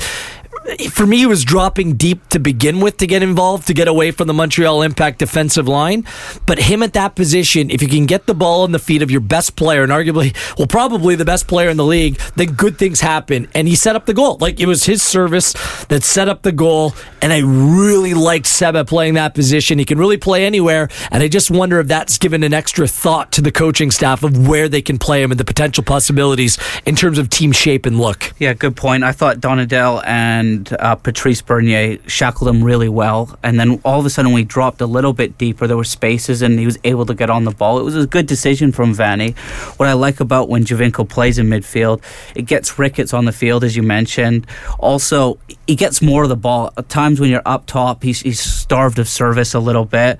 for 0.89 1.05
me, 1.05 1.17
he 1.17 1.25
was 1.25 1.43
dropping 1.43 1.95
deep 1.95 2.27
to 2.29 2.39
begin 2.39 2.79
with 2.79 2.97
to 2.97 3.07
get 3.07 3.21
involved, 3.21 3.67
to 3.67 3.73
get 3.73 3.87
away 3.87 4.11
from 4.11 4.27
the 4.27 4.33
Montreal 4.33 4.81
Impact 4.81 5.19
defensive 5.19 5.67
line. 5.67 6.05
But 6.45 6.59
him 6.59 6.83
at 6.83 6.93
that 6.93 7.15
position, 7.15 7.69
if 7.69 7.81
you 7.81 7.87
can 7.87 8.05
get 8.05 8.25
the 8.25 8.33
ball 8.33 8.65
in 8.65 8.71
the 8.71 8.79
feet 8.79 9.01
of 9.01 9.11
your 9.11 9.21
best 9.21 9.55
player, 9.55 9.83
and 9.83 9.91
arguably, 9.91 10.35
well, 10.57 10.67
probably 10.67 11.15
the 11.15 11.25
best 11.25 11.47
player 11.47 11.69
in 11.69 11.77
the 11.77 11.85
league, 11.85 12.19
then 12.35 12.53
good 12.53 12.77
things 12.77 13.01
happen. 13.01 13.47
And 13.53 13.67
he 13.67 13.75
set 13.75 13.95
up 13.95 14.05
the 14.05 14.13
goal. 14.13 14.37
Like 14.39 14.59
it 14.59 14.67
was 14.67 14.85
his 14.85 15.01
service 15.01 15.53
that 15.85 16.03
set 16.03 16.29
up 16.29 16.43
the 16.43 16.51
goal. 16.51 16.93
And 17.21 17.33
I 17.33 17.39
really 17.39 18.13
liked 18.13 18.47
Seba 18.47 18.85
playing 18.85 19.15
that 19.15 19.33
position. 19.33 19.79
He 19.79 19.85
can 19.85 19.97
really 19.97 20.17
play 20.17 20.45
anywhere. 20.45 20.89
And 21.11 21.23
I 21.23 21.27
just 21.27 21.51
wonder 21.51 21.79
if 21.79 21.87
that's 21.87 22.17
given 22.17 22.43
an 22.43 22.53
extra 22.53 22.87
thought 22.87 23.31
to 23.33 23.41
the 23.41 23.51
coaching 23.51 23.91
staff 23.91 24.23
of 24.23 24.47
where 24.47 24.69
they 24.69 24.81
can 24.81 24.97
play 24.97 25.21
him 25.21 25.31
and 25.31 25.39
the 25.39 25.45
potential 25.45 25.83
possibilities 25.83 26.57
in 26.85 26.95
terms 26.95 27.17
of 27.17 27.29
team 27.29 27.51
shape 27.51 27.85
and 27.85 27.99
look. 27.99 28.33
Yeah, 28.39 28.53
good 28.53 28.75
point. 28.75 29.03
I 29.03 29.11
thought 29.11 29.37
Donadel 29.37 30.03
and 30.05 30.52
and 30.53 30.77
uh, 30.79 30.95
Patrice 30.95 31.41
Bernier 31.41 31.97
shackled 32.07 32.49
him 32.49 32.63
really 32.63 32.89
well. 32.89 33.37
And 33.43 33.59
then 33.59 33.81
all 33.83 33.99
of 33.99 34.05
a 34.05 34.09
sudden, 34.09 34.33
we 34.33 34.43
dropped 34.43 34.81
a 34.81 34.85
little 34.85 35.13
bit 35.13 35.37
deeper. 35.37 35.67
There 35.67 35.77
were 35.77 35.83
spaces, 35.83 36.41
and 36.41 36.59
he 36.59 36.65
was 36.65 36.77
able 36.83 37.05
to 37.07 37.13
get 37.13 37.29
on 37.29 37.43
the 37.43 37.51
ball. 37.51 37.79
It 37.79 37.83
was 37.83 37.95
a 37.95 38.07
good 38.07 38.27
decision 38.27 38.71
from 38.71 38.93
Vanney. 38.93 39.35
What 39.77 39.89
I 39.89 39.93
like 39.93 40.19
about 40.19 40.49
when 40.49 40.63
Giovinco 40.63 41.07
plays 41.07 41.37
in 41.37 41.47
midfield, 41.47 42.01
it 42.35 42.43
gets 42.43 42.77
Ricketts 42.77 43.13
on 43.13 43.25
the 43.25 43.31
field, 43.31 43.63
as 43.63 43.75
you 43.75 43.83
mentioned. 43.83 44.47
Also, 44.79 45.37
he 45.67 45.75
gets 45.75 46.01
more 46.01 46.23
of 46.23 46.29
the 46.29 46.35
ball. 46.35 46.71
At 46.77 46.89
times 46.89 47.19
when 47.19 47.29
you're 47.29 47.41
up 47.45 47.65
top, 47.65 48.03
he's, 48.03 48.21
he's 48.21 48.39
starved 48.39 48.99
of 48.99 49.07
service 49.07 49.53
a 49.53 49.59
little 49.59 49.85
bit. 49.85 50.19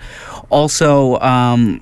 Also, 0.49 1.19
um, 1.19 1.81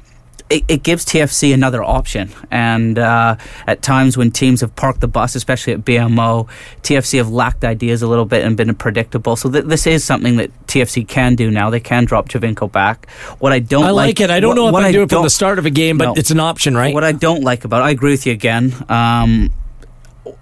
it, 0.51 0.63
it, 0.67 0.83
gives 0.83 1.05
TFC 1.05 1.53
another 1.53 1.83
option. 1.83 2.29
And 2.51 2.99
uh, 2.99 3.37
at 3.67 3.81
times 3.81 4.17
when 4.17 4.31
teams 4.31 4.61
have 4.61 4.75
parked 4.75 5.01
the 5.01 5.07
bus, 5.07 5.35
especially 5.35 5.73
at 5.73 5.79
BMO, 5.81 6.49
TFC 6.81 7.17
have 7.17 7.29
lacked 7.29 7.63
ideas 7.63 8.01
a 8.01 8.07
little 8.07 8.25
bit 8.25 8.43
and 8.43 8.57
been 8.57 8.73
predictable. 8.75 9.35
So 9.35 9.49
th- 9.49 9.65
this 9.65 9.87
is 9.87 10.03
something 10.03 10.35
that 10.37 10.51
TFC 10.67 11.07
can 11.07 11.35
do 11.35 11.49
now. 11.49 11.69
They 11.69 11.79
can 11.79 12.05
drop 12.05 12.29
Giovinco 12.29 12.71
back. 12.71 13.09
What 13.39 13.53
I 13.53 13.59
don't 13.59 13.85
I 13.85 13.91
like, 13.91 14.19
like 14.19 14.21
it. 14.21 14.29
I 14.29 14.39
don't 14.39 14.49
what, 14.49 14.71
know 14.71 14.79
if 14.79 14.85
I 14.85 14.91
do 14.91 15.03
it 15.03 15.09
from 15.09 15.23
the 15.23 15.29
start 15.29 15.59
of 15.59 15.65
a 15.65 15.69
game, 15.71 15.97
but 15.97 16.05
no, 16.05 16.13
it's 16.15 16.31
an 16.31 16.39
option, 16.39 16.75
right? 16.75 16.93
What 16.93 17.03
I 17.03 17.13
don't 17.13 17.43
like 17.43 17.65
about 17.65 17.81
it, 17.81 17.85
I 17.85 17.89
agree 17.91 18.11
with 18.11 18.25
you 18.25 18.33
again. 18.33 18.73
Um, 18.89 19.53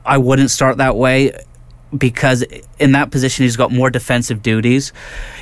I 0.05 0.17
wouldn't 0.17 0.51
start 0.51 0.77
that 0.77 0.95
way 0.95 1.33
because 1.97 2.43
in 2.79 2.91
that 2.91 3.11
position 3.11 3.43
he's 3.43 3.57
got 3.57 3.71
more 3.71 3.89
defensive 3.89 4.41
duties. 4.41 4.93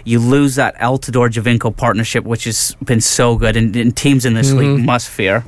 You 0.06 0.20
lose 0.20 0.56
that 0.56 0.76
Altidore 0.78 1.30
Giovinco 1.30 1.76
partnership, 1.76 2.24
which 2.24 2.46
has 2.46 2.76
been 2.84 3.02
so 3.02 3.36
good, 3.36 3.58
and, 3.58 3.76
and 3.76 3.96
teams 3.96 4.26
in 4.26 4.34
this 4.34 4.50
mm-hmm. 4.50 4.76
league 4.76 4.86
must 4.86 5.10
fear. 5.10 5.44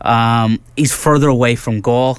Um, 0.00 0.60
he's 0.76 0.94
further 0.94 1.28
away 1.28 1.56
from 1.56 1.80
goal, 1.80 2.18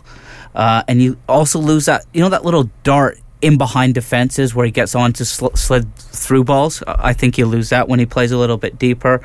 uh, 0.53 0.83
and 0.87 1.01
you 1.01 1.17
also 1.27 1.59
lose 1.59 1.85
that 1.85 2.05
you 2.13 2.21
know 2.21 2.29
that 2.29 2.45
little 2.45 2.69
dart 2.83 3.19
in 3.41 3.57
behind 3.57 3.93
defenses 3.93 4.53
where 4.53 4.65
he 4.65 4.71
gets 4.71 4.95
on 4.95 5.13
to 5.13 5.25
sl- 5.25 5.55
slid 5.55 5.95
through 5.95 6.43
balls. 6.43 6.83
I 6.87 7.13
think 7.13 7.37
you 7.37 7.45
lose 7.45 7.69
that 7.69 7.87
when 7.87 7.99
he 7.99 8.05
plays 8.05 8.31
a 8.31 8.37
little 8.37 8.57
bit 8.57 8.77
deeper. 8.77 9.21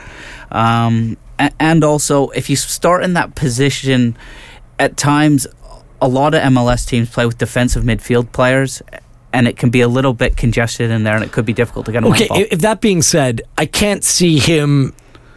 Um, 0.52 1.16
and 1.58 1.82
also, 1.82 2.28
if 2.30 2.48
you 2.48 2.54
start 2.54 3.02
in 3.02 3.14
that 3.14 3.34
position, 3.34 4.16
at 4.78 4.96
times, 4.96 5.46
a 6.00 6.08
lot 6.08 6.34
of 6.34 6.42
MLS 6.42 6.86
teams 6.86 7.10
play 7.10 7.26
with 7.26 7.38
defensive 7.38 7.84
midfield 7.84 8.32
players. 8.32 8.82
And 9.32 9.48
it 9.48 9.56
can 9.56 9.70
be 9.70 9.80
a 9.80 9.88
little 9.88 10.14
bit 10.14 10.36
congested 10.36 10.92
in 10.92 11.02
there, 11.02 11.16
and 11.16 11.24
it 11.24 11.32
could 11.32 11.44
be 11.44 11.52
difficult 11.52 11.86
to 11.86 11.92
get. 11.92 12.04
Okay, 12.04 12.28
if 12.52 12.60
that 12.60 12.80
being 12.80 13.02
said, 13.02 13.42
I 13.58 13.66
can't 13.66 14.04
see 14.04 14.38
him 14.38 14.94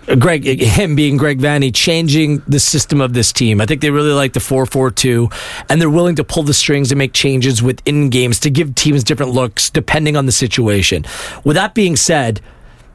uh, 0.07 0.15
Greg, 0.15 0.47
uh, 0.47 0.63
him 0.65 0.95
being 0.95 1.17
Greg 1.17 1.39
Vanney, 1.39 1.73
changing 1.73 2.41
the 2.47 2.59
system 2.59 3.01
of 3.01 3.13
this 3.13 3.33
team. 3.33 3.59
I 3.59 3.65
think 3.65 3.81
they 3.81 3.89
really 3.89 4.13
like 4.13 4.33
the 4.33 4.39
4 4.39 4.65
4 4.65 4.91
2, 4.91 5.29
and 5.69 5.81
they're 5.81 5.89
willing 5.89 6.15
to 6.15 6.23
pull 6.23 6.43
the 6.43 6.53
strings 6.53 6.91
and 6.91 6.99
make 6.99 7.13
changes 7.13 7.61
within 7.61 8.09
games 8.09 8.39
to 8.41 8.49
give 8.49 8.75
teams 8.75 9.03
different 9.03 9.33
looks 9.33 9.69
depending 9.69 10.15
on 10.15 10.25
the 10.25 10.31
situation. 10.31 11.05
With 11.43 11.55
that 11.55 11.73
being 11.73 11.95
said, 11.95 12.41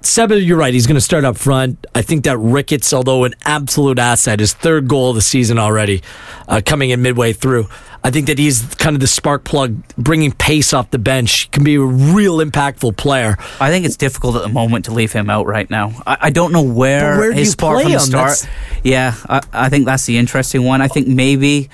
Seba, 0.04 0.40
you're 0.40 0.56
right. 0.56 0.74
He's 0.74 0.86
going 0.86 0.96
to 0.96 1.00
start 1.00 1.24
up 1.24 1.36
front. 1.36 1.86
I 1.94 2.02
think 2.02 2.24
that 2.24 2.38
Ricketts, 2.38 2.92
although 2.92 3.24
an 3.24 3.34
absolute 3.44 3.98
asset, 3.98 4.40
his 4.40 4.52
third 4.52 4.88
goal 4.88 5.10
of 5.10 5.16
the 5.16 5.22
season 5.22 5.58
already, 5.58 6.02
uh, 6.48 6.60
coming 6.64 6.90
in 6.90 7.02
midway 7.02 7.32
through. 7.32 7.68
I 8.04 8.10
think 8.10 8.26
that 8.26 8.38
he's 8.38 8.62
kind 8.76 8.96
of 8.96 9.00
the 9.00 9.06
spark 9.06 9.44
plug, 9.44 9.80
bringing 9.96 10.32
pace 10.32 10.72
off 10.72 10.90
the 10.90 10.98
bench. 10.98 11.50
Can 11.52 11.62
be 11.62 11.76
a 11.76 11.80
real 11.80 12.38
impactful 12.38 12.96
player. 12.96 13.36
I 13.60 13.70
think 13.70 13.86
it's 13.86 13.96
difficult 13.96 14.34
at 14.36 14.42
the 14.42 14.48
moment 14.48 14.86
to 14.86 14.92
leave 14.92 15.12
him 15.12 15.30
out 15.30 15.46
right 15.46 15.70
now. 15.70 15.92
I, 16.04 16.18
I 16.22 16.30
don't 16.30 16.52
know 16.52 16.62
where, 16.62 17.16
where 17.16 17.32
his 17.32 17.52
spot 17.52 17.82
from 17.82 17.92
the 17.92 18.00
start. 18.00 18.28
That's... 18.30 18.46
Yeah, 18.82 19.14
I, 19.28 19.40
I, 19.52 19.68
think 19.68 19.86
that's 19.86 20.04
the 20.04 20.18
interesting 20.18 20.64
one. 20.64 20.82
I 20.82 20.88
think 20.88 21.06
maybe 21.06 21.70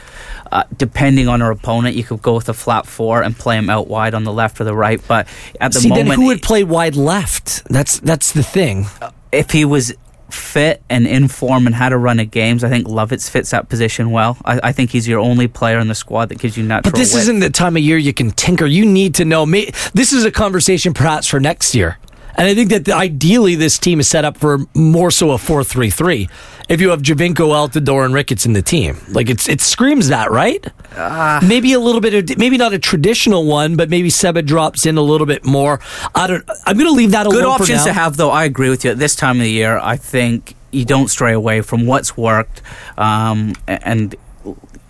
uh, 0.53 0.65
depending 0.77 1.29
on 1.29 1.41
our 1.41 1.51
opponent, 1.51 1.97
you 1.97 2.05
could 2.05 2.21
go 2.21 2.35
with 2.35 2.49
a 2.51 2.55
flat 2.55 2.87
four 2.87 3.23
and 3.23 3.37
play 3.37 3.57
him 3.57 3.71
out 3.71 3.89
wide 3.89 4.13
on 4.13 4.25
the 4.25 4.33
left 4.33 4.61
or 4.61 4.65
the 4.65 4.75
right. 4.75 5.01
But 5.09 5.29
at 5.61 5.73
the 5.73 5.81
See, 5.81 5.89
moment, 5.89 6.09
then 6.09 6.19
who 6.19 6.27
would 6.27 6.43
play 6.43 6.63
wide 6.63 6.97
left? 6.97 7.65
That's 7.71 8.01
that's 8.01 8.33
the 8.33 8.43
thing. 8.43 8.87
If 9.33 9.51
he 9.51 9.65
was 9.65 9.95
fit 10.31 10.83
and 10.89 11.07
in 11.07 11.29
form 11.29 11.67
and 11.67 11.75
how 11.75 11.89
to 11.89 11.97
run 11.97 12.21
of 12.21 12.31
games, 12.31 12.65
I 12.65 12.69
think 12.69 12.87
Lovitz 12.87 13.31
fits 13.31 13.51
that 13.51 13.69
position 13.69 14.11
well. 14.11 14.37
I, 14.45 14.61
I, 14.65 14.73
think 14.73 14.91
he's 14.91 15.09
your 15.09 15.21
only 15.21 15.49
player 15.49 15.79
in 15.79 15.89
the 15.89 15.95
squad 15.95 16.29
that 16.29 16.39
gives 16.39 16.57
you 16.57 16.65
natural. 16.65 16.93
But 16.93 16.99
this 16.99 17.15
width. 17.15 17.23
isn't 17.23 17.41
the 17.41 17.51
time 17.51 17.77
of 17.77 17.83
year 17.83 17.97
you 17.97 18.13
can 18.13 18.31
tinker. 18.31 18.67
You 18.67 18.85
need 18.85 19.15
to 19.17 19.25
know. 19.25 19.47
Me. 19.47 19.71
This 19.95 20.13
is 20.13 20.25
a 20.25 20.31
conversation 20.31 20.93
perhaps 20.95 21.27
for 21.27 21.41
next 21.41 21.75
year. 21.75 21.99
And 22.39 22.47
I 22.47 22.55
think 22.55 22.71
that 22.71 22.89
ideally 22.89 23.57
this 23.57 23.79
team 23.79 23.99
is 23.99 24.09
set 24.09 24.25
up 24.25 24.39
for 24.39 24.59
more 24.75 25.11
so 25.11 25.33
a 25.33 25.39
4 25.39 25.65
3 25.65 25.91
3 25.91 26.29
if 26.69 26.81
you 26.81 26.91
have 26.91 27.03
Giovinco, 27.03 27.35
Altidore, 27.35 28.05
and 28.05 28.15
Ricketts 28.15 28.47
in 28.47 28.53
the 28.53 28.63
team. 28.63 28.97
Like 29.09 29.29
it's 29.29 29.49
it 29.49 29.61
screams 29.61 30.09
that, 30.09 30.31
right? 30.31 30.65
Uh, 30.95 31.41
maybe 31.47 31.73
a 31.73 31.81
little 31.81 32.01
bit 32.01 32.15
of 32.31 32.39
maybe 32.39 32.57
not 32.57 32.73
a 32.73 32.79
traditional 32.79 33.45
one, 33.45 33.77
but 33.77 33.91
maybe 33.91 34.09
Seba 34.09 34.43
drops 34.43 34.87
in 34.87 34.97
a 34.97 35.03
little 35.03 35.27
bit 35.27 35.45
more. 35.45 35.81
I 36.15 36.27
don't. 36.27 36.45
I'm 36.65 36.77
going 36.77 36.89
to 36.89 36.93
leave 36.93 37.11
that 37.13 37.27
Good 37.27 37.45
options 37.45 37.85
to 37.85 37.93
have, 37.93 38.17
though. 38.17 38.31
I 38.31 38.45
agree 38.45 38.71
with 38.71 38.85
you. 38.85 38.93
At 38.93 38.99
this 38.99 39.17
time 39.17 39.37
of 39.37 39.43
the 39.43 39.51
year, 39.51 39.79
I 39.79 39.97
think 39.97 40.55
you 40.71 40.85
don't 40.85 41.09
stray 41.09 41.33
away 41.33 41.63
from 41.63 41.87
what's 41.87 42.17
worked, 42.17 42.63
um, 42.97 43.55
and 43.67 44.15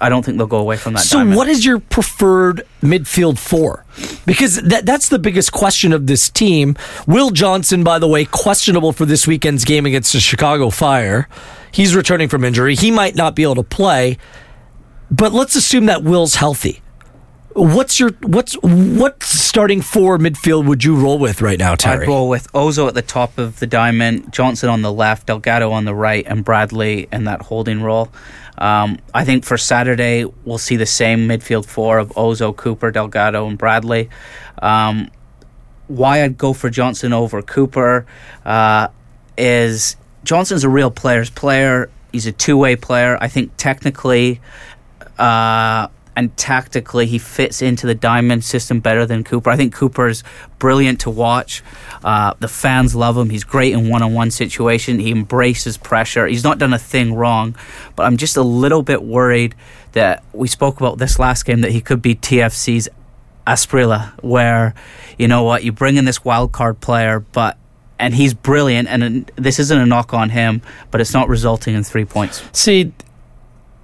I 0.01 0.09
don't 0.09 0.25
think 0.25 0.39
they'll 0.39 0.47
go 0.47 0.59
away 0.59 0.77
from 0.77 0.95
that. 0.95 1.01
So, 1.01 1.19
diamond. 1.19 1.37
what 1.37 1.49
is 1.49 1.65
your 1.65 1.81
preferred 1.81 2.63
midfield 2.83 3.39
four? 3.39 3.85
Because 4.27 4.57
that, 4.63 4.87
that's 4.87 5.09
the 5.09 5.19
biggest 5.19 5.53
question 5.53 5.93
of 5.93 6.07
this 6.07 6.31
team. 6.31 6.77
Will 7.07 7.31
Johnson, 7.31 7.83
by 7.83 7.99
the 7.99 8.09
way, 8.09 8.25
questionable 8.25 8.93
for 8.93 9.05
this 9.05 9.27
weekend's 9.27 9.65
game 9.65 9.87
against 9.87 10.13
the 10.13 10.21
Chicago 10.21 10.71
Fire. 10.71 11.29
He's 11.73 11.95
returning 11.95 12.29
from 12.29 12.45
injury. 12.45 12.75
He 12.75 12.91
might 12.91 13.17
not 13.17 13.35
be 13.35 13.43
able 13.43 13.57
to 13.57 13.63
play, 13.63 14.19
but 15.11 15.33
let's 15.33 15.57
assume 15.57 15.87
that 15.87 16.03
Will's 16.03 16.37
healthy. 16.37 16.81
What's 17.55 17.99
your 17.99 18.11
what's 18.23 18.55
what 18.63 19.21
starting 19.23 19.83
four 19.83 20.17
midfield 20.17 20.67
would 20.67 20.85
you 20.85 20.95
roll 20.95 21.19
with 21.19 21.43
right 21.43 21.59
now, 21.59 21.75
Terry? 21.75 22.05
I'd 22.05 22.09
roll 22.09 22.29
with 22.29 22.53
Ozo 22.53 22.87
at 22.87 22.95
the 22.95 23.03
top 23.03 23.37
of 23.37 23.59
the 23.59 23.67
diamond, 23.67 24.33
Johnson 24.33 24.69
on 24.69 24.83
the 24.83 24.93
left, 24.93 25.27
Delgado 25.27 25.73
on 25.73 25.85
the 25.85 25.95
right, 25.95 26.25
and 26.29 26.45
Bradley 26.45 27.09
in 27.11 27.25
that 27.25 27.43
holding 27.43 27.83
role. 27.83 28.13
Um, 28.59 28.99
I 29.15 29.25
think 29.25 29.45
for 29.45 29.57
Saturday 29.57 30.25
we'll 30.45 30.59
see 30.59 30.77
the 30.77 30.87
same 30.87 31.29
midfield 31.29 31.67
four 31.67 31.99
of 31.99 32.11
Ozo, 32.11 32.55
Cooper, 32.55 32.91
Delgado, 32.91 33.47
and 33.47 33.57
Bradley. 33.57 34.11
Um, 34.61 35.11
why 35.87 36.23
I'd 36.23 36.37
go 36.37 36.53
for 36.53 36.69
Johnson 36.69 37.13
over 37.13 37.41
Cooper 37.41 38.07
uh, 38.45 38.89
is 39.37 39.97
Johnson's 40.25 40.65
a 40.65 40.69
real 40.69 40.91
player's 40.91 41.31
player. 41.31 41.91
He's 42.13 42.27
a 42.27 42.33
two 42.33 42.57
way 42.57 42.77
player. 42.77 43.17
I 43.21 43.29
think 43.29 43.53
technically 43.57 44.41
uh, 45.19 45.89
and 46.19 46.37
tactically 46.37 47.07
he 47.07 47.17
fits 47.17 47.63
into 47.63 47.87
the 47.87 47.95
diamond 47.95 48.43
system 48.43 48.81
better 48.81 49.07
than 49.07 49.23
Cooper. 49.23 49.51
I 49.51 49.57
think 49.57 49.73
Cooper 49.73 50.09
is 50.09 50.25
brilliant 50.59 50.99
to 51.03 51.11
watch. 51.11 51.63
Uh, 52.03 52.35
the 52.41 52.49
fans 52.49 52.97
love 52.97 53.17
him. 53.17 53.31
He's 53.31 53.45
great 53.45 53.73
in 53.73 53.89
one 53.89 54.03
on 54.03 54.15
one 54.15 54.33
situation. 54.33 54.99
He 54.99 55.13
embraces 55.13 55.77
pressure. 55.77 56.27
He's 56.27 56.43
not 56.43 56.59
done 56.59 56.73
a 56.73 56.79
thing 56.79 57.15
wrong, 57.15 57.55
but 57.95 58.03
I'm 58.03 58.17
just 58.17 58.37
a 58.37 58.43
little 58.43 58.83
bit 58.83 59.05
worried 59.05 59.55
that 59.93 60.25
we 60.33 60.49
spoke 60.49 60.81
about 60.81 60.99
this 60.99 61.21
last 61.21 61.45
game 61.45 61.61
that 61.61 61.71
he 61.71 61.81
could 61.81 62.03
be 62.03 62.17
TFC's 62.17 62.89
Asprilla, 63.47 64.13
where 64.21 64.75
you 65.19 65.29
know 65.29 65.45
what 65.45 65.63
you 65.63 65.71
bring 65.71 65.99
in 65.99 66.05
this 66.05 66.25
wild 66.25 66.51
card 66.51 66.81
player, 66.81 67.21
but 67.21 67.57
and 68.01 68.13
he's 68.13 68.35
brilliant. 68.35 68.89
And 68.89 69.31
this 69.37 69.61
isn't 69.61 69.79
a 69.79 69.87
knock 69.87 70.13
on 70.13 70.31
him, 70.31 70.63
but 70.91 71.01
it's 71.01 71.15
not 71.15 71.29
resulting 71.29 71.77
in 71.77 71.85
three 71.85 72.05
points. 72.05 72.43
See, 72.53 72.93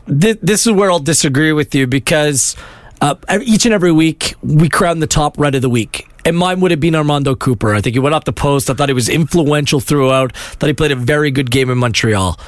th- 0.06 0.38
this 0.42 0.66
is 0.66 0.72
where 0.72 0.90
I'll 0.90 0.98
disagree 0.98 1.52
with 1.52 1.74
you 1.74 1.86
because 1.86 2.56
uh, 3.00 3.14
each 3.42 3.64
and 3.64 3.74
every 3.74 3.92
week 3.92 4.34
we 4.42 4.68
crown 4.68 5.00
the 5.00 5.06
top 5.06 5.38
red 5.38 5.54
of 5.54 5.62
the 5.62 5.70
week. 5.70 6.08
And 6.24 6.36
mine 6.36 6.60
would 6.60 6.70
have 6.70 6.80
been 6.80 6.94
Armando 6.94 7.34
Cooper. 7.34 7.74
I 7.74 7.82
think 7.82 7.94
he 7.94 7.98
went 7.98 8.14
off 8.14 8.24
the 8.24 8.32
post. 8.32 8.70
I 8.70 8.74
thought 8.74 8.88
he 8.88 8.94
was 8.94 9.10
influential 9.10 9.80
throughout. 9.80 10.34
Thought 10.34 10.66
he 10.68 10.72
played 10.72 10.92
a 10.92 10.96
very 10.96 11.30
good 11.30 11.50
game 11.50 11.68
in 11.68 11.76
Montreal. 11.76 12.38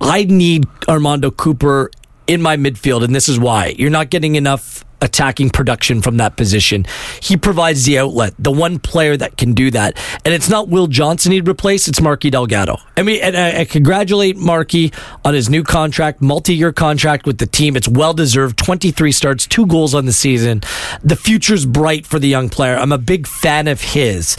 I 0.00 0.24
need 0.24 0.66
Armando 0.88 1.30
Cooper 1.32 1.90
in 2.26 2.40
my 2.40 2.56
midfield, 2.56 3.02
and 3.02 3.14
this 3.14 3.28
is 3.28 3.38
why. 3.38 3.74
You're 3.76 3.90
not 3.90 4.10
getting 4.10 4.36
enough 4.36 4.84
attacking 5.04 5.50
production 5.50 6.02
from 6.02 6.16
that 6.16 6.36
position. 6.36 6.86
He 7.22 7.36
provides 7.36 7.84
the 7.84 7.98
outlet, 7.98 8.34
the 8.38 8.50
one 8.50 8.78
player 8.78 9.16
that 9.16 9.36
can 9.36 9.52
do 9.54 9.70
that. 9.70 9.98
And 10.24 10.34
it's 10.34 10.48
not 10.48 10.68
Will 10.68 10.86
Johnson 10.86 11.32
he'd 11.32 11.46
replace, 11.46 11.86
it's 11.86 12.00
Marky 12.00 12.30
Delgado. 12.30 12.78
I 12.96 13.02
mean, 13.02 13.20
and 13.22 13.36
I, 13.36 13.60
I 13.60 13.64
congratulate 13.64 14.36
Marky 14.36 14.92
on 15.24 15.34
his 15.34 15.48
new 15.48 15.62
contract, 15.62 16.20
multi 16.20 16.54
year 16.54 16.72
contract 16.72 17.26
with 17.26 17.38
the 17.38 17.46
team. 17.46 17.76
It's 17.76 17.88
well 17.88 18.14
deserved. 18.14 18.58
23 18.58 19.12
starts, 19.12 19.46
two 19.46 19.66
goals 19.66 19.94
on 19.94 20.06
the 20.06 20.12
season. 20.12 20.62
The 21.02 21.16
future's 21.16 21.66
bright 21.66 22.06
for 22.06 22.18
the 22.18 22.28
young 22.28 22.48
player. 22.48 22.76
I'm 22.76 22.92
a 22.92 22.98
big 22.98 23.26
fan 23.26 23.68
of 23.68 23.80
his. 23.80 24.36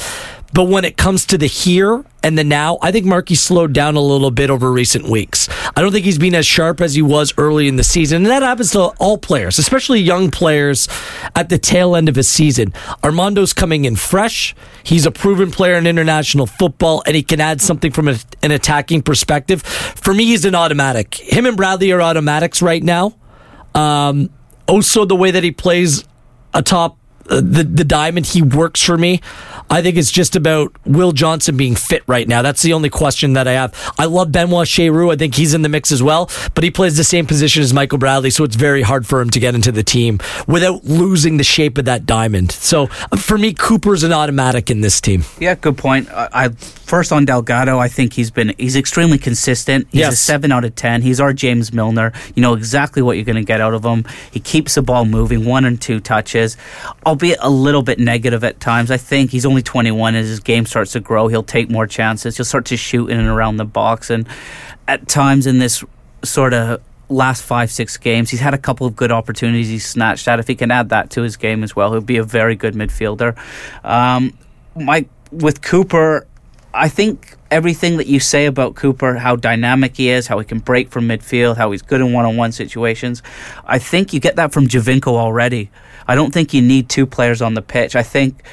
But 0.55 0.69
when 0.69 0.85
it 0.85 0.95
comes 0.95 1.25
to 1.25 1.37
the 1.37 1.47
here 1.47 2.05
and 2.23 2.37
the 2.37 2.43
now, 2.45 2.79
I 2.81 2.93
think 2.93 3.05
Marky 3.05 3.35
slowed 3.35 3.73
down 3.73 3.97
a 3.97 3.99
little 3.99 4.31
bit 4.31 4.49
over 4.49 4.71
recent 4.71 5.09
weeks. 5.09 5.49
I 5.75 5.81
don't 5.81 5.91
think 5.91 6.05
he's 6.05 6.17
been 6.17 6.33
as 6.33 6.45
sharp 6.45 6.79
as 6.79 6.95
he 6.95 7.01
was 7.01 7.33
early 7.37 7.67
in 7.67 7.75
the 7.75 7.83
season. 7.83 8.23
And 8.23 8.27
that 8.27 8.41
happens 8.41 8.71
to 8.71 8.79
all 8.79 9.17
players, 9.17 9.59
especially 9.59 9.99
young 9.99 10.31
players 10.31 10.87
at 11.35 11.49
the 11.49 11.57
tail 11.57 11.93
end 11.93 12.07
of 12.07 12.17
a 12.17 12.23
season. 12.23 12.71
Armando's 13.03 13.51
coming 13.51 13.83
in 13.83 13.97
fresh. 13.97 14.55
He's 14.81 15.05
a 15.05 15.11
proven 15.11 15.51
player 15.51 15.75
in 15.75 15.85
international 15.85 16.47
football, 16.47 17.03
and 17.05 17.17
he 17.17 17.21
can 17.21 17.41
add 17.41 17.59
something 17.59 17.91
from 17.91 18.07
a, 18.07 18.15
an 18.41 18.51
attacking 18.51 19.01
perspective. 19.01 19.61
For 19.61 20.13
me, 20.13 20.23
he's 20.23 20.45
an 20.45 20.55
automatic. 20.55 21.15
Him 21.15 21.45
and 21.45 21.57
Bradley 21.57 21.91
are 21.91 22.01
automatics 22.01 22.61
right 22.61 22.81
now. 22.81 23.13
Um, 23.73 24.29
also, 24.69 25.03
the 25.03 25.17
way 25.17 25.31
that 25.31 25.43
he 25.43 25.51
plays 25.51 26.05
atop 26.53 26.97
the 27.25 27.63
the 27.63 27.83
diamond. 27.83 28.27
He 28.27 28.41
works 28.41 28.81
for 28.81 28.97
me. 28.97 29.21
I 29.69 29.81
think 29.81 29.97
it's 29.97 30.11
just 30.11 30.35
about 30.35 30.75
Will 30.85 31.11
Johnson 31.11 31.57
being 31.57 31.75
fit 31.75 32.03
right 32.05 32.27
now. 32.27 32.41
That's 32.41 32.61
the 32.61 32.73
only 32.73 32.89
question 32.89 33.33
that 33.33 33.47
I 33.47 33.53
have. 33.53 33.93
I 33.97 34.05
love 34.05 34.31
Benoit 34.31 34.67
Cheyrou. 34.67 35.11
I 35.11 35.15
think 35.15 35.35
he's 35.35 35.53
in 35.53 35.63
the 35.63 35.69
mix 35.69 35.91
as 35.91 36.03
well, 36.03 36.29
but 36.53 36.63
he 36.63 36.69
plays 36.69 36.97
the 36.97 37.03
same 37.03 37.25
position 37.25 37.63
as 37.63 37.73
Michael 37.73 37.97
Bradley, 37.97 38.29
so 38.29 38.43
it's 38.43 38.55
very 38.55 38.83
hard 38.83 39.07
for 39.07 39.21
him 39.21 39.29
to 39.31 39.39
get 39.39 39.55
into 39.55 39.71
the 39.71 39.83
team 39.83 40.19
without 40.47 40.83
losing 40.85 41.37
the 41.37 41.43
shape 41.43 41.77
of 41.77 41.85
that 41.85 42.05
diamond. 42.05 42.51
So 42.51 42.89
uh, 43.11 43.17
for 43.17 43.37
me, 43.37 43.53
Cooper's 43.53 44.03
an 44.03 44.13
automatic 44.13 44.69
in 44.69 44.81
this 44.81 45.01
team. 45.01 45.23
Yeah, 45.39 45.55
good 45.55 45.77
point. 45.77 46.11
I, 46.11 46.29
I 46.31 46.49
first 46.49 47.11
on 47.11 47.25
Delgado, 47.25 47.79
I 47.79 47.87
think 47.87 48.13
he's 48.13 48.29
been 48.29 48.53
he's 48.57 48.75
extremely 48.75 49.17
consistent. 49.17 49.87
He's 49.91 50.01
yes. 50.01 50.13
a 50.13 50.17
seven 50.17 50.51
out 50.51 50.63
of 50.63 50.75
ten. 50.75 51.01
He's 51.01 51.19
our 51.19 51.33
James 51.33 51.73
Milner. 51.73 52.13
You 52.35 52.41
know 52.41 52.53
exactly 52.53 53.01
what 53.01 53.17
you're 53.17 53.25
going 53.25 53.35
to 53.35 53.43
get 53.43 53.61
out 53.61 53.73
of 53.73 53.83
him. 53.83 54.05
He 54.31 54.39
keeps 54.39 54.75
the 54.75 54.83
ball 54.83 55.05
moving, 55.05 55.45
one 55.45 55.65
and 55.65 55.81
two 55.81 55.99
touches. 55.99 56.55
I'll 57.05 57.14
albeit 57.15 57.39
a 57.41 57.49
little 57.49 57.81
bit 57.81 57.97
negative 57.97 58.43
at 58.43 58.59
times. 58.59 58.91
I 58.91 58.97
think 58.97 59.31
he's 59.31 59.45
only 59.45 59.61
21 59.61 60.15
as 60.15 60.27
his 60.27 60.41
game 60.41 60.65
starts 60.65 60.91
to 60.91 60.99
grow. 60.99 61.29
He'll 61.29 61.43
take 61.43 61.69
more 61.69 61.87
chances. 61.87 62.35
He'll 62.35 62.45
start 62.45 62.65
to 62.65 62.77
shoot 62.77 63.09
in 63.09 63.17
and 63.17 63.29
around 63.29 63.55
the 63.55 63.63
box. 63.63 64.09
And 64.09 64.27
at 64.85 65.07
times 65.07 65.47
in 65.47 65.59
this 65.59 65.81
sort 66.25 66.53
of 66.53 66.81
last 67.07 67.41
five, 67.43 67.71
six 67.71 67.95
games, 67.95 68.31
he's 68.31 68.41
had 68.41 68.53
a 68.53 68.57
couple 68.57 68.85
of 68.85 68.97
good 68.97 69.13
opportunities 69.13 69.69
he's 69.69 69.85
snatched 69.85 70.27
at. 70.27 70.41
If 70.41 70.47
he 70.49 70.55
can 70.55 70.71
add 70.71 70.89
that 70.89 71.09
to 71.11 71.21
his 71.21 71.37
game 71.37 71.63
as 71.63 71.73
well, 71.73 71.93
he'll 71.93 72.01
be 72.01 72.17
a 72.17 72.23
very 72.23 72.57
good 72.57 72.73
midfielder. 72.73 73.37
Um, 73.85 74.37
my, 74.75 75.05
with 75.31 75.61
Cooper, 75.61 76.27
I 76.73 76.89
think 76.89 77.37
everything 77.49 77.95
that 77.95 78.07
you 78.07 78.19
say 78.19 78.45
about 78.45 78.75
Cooper, 78.75 79.15
how 79.15 79.37
dynamic 79.37 79.95
he 79.95 80.09
is, 80.09 80.27
how 80.27 80.37
he 80.37 80.43
can 80.43 80.59
break 80.59 80.89
from 80.89 81.07
midfield, 81.07 81.55
how 81.55 81.71
he's 81.71 81.81
good 81.81 82.01
in 82.01 82.11
one-on-one 82.11 82.51
situations, 82.51 83.23
I 83.65 83.79
think 83.79 84.11
you 84.11 84.19
get 84.19 84.35
that 84.35 84.51
from 84.51 84.67
Giovinco 84.67 85.07
already. 85.07 85.69
I 86.07 86.15
don't 86.15 86.33
think 86.33 86.53
you 86.53 86.61
need 86.61 86.89
two 86.89 87.05
players 87.05 87.41
on 87.41 87.53
the 87.53 87.61
pitch. 87.61 87.95
I 87.95 88.03
think 88.03 88.43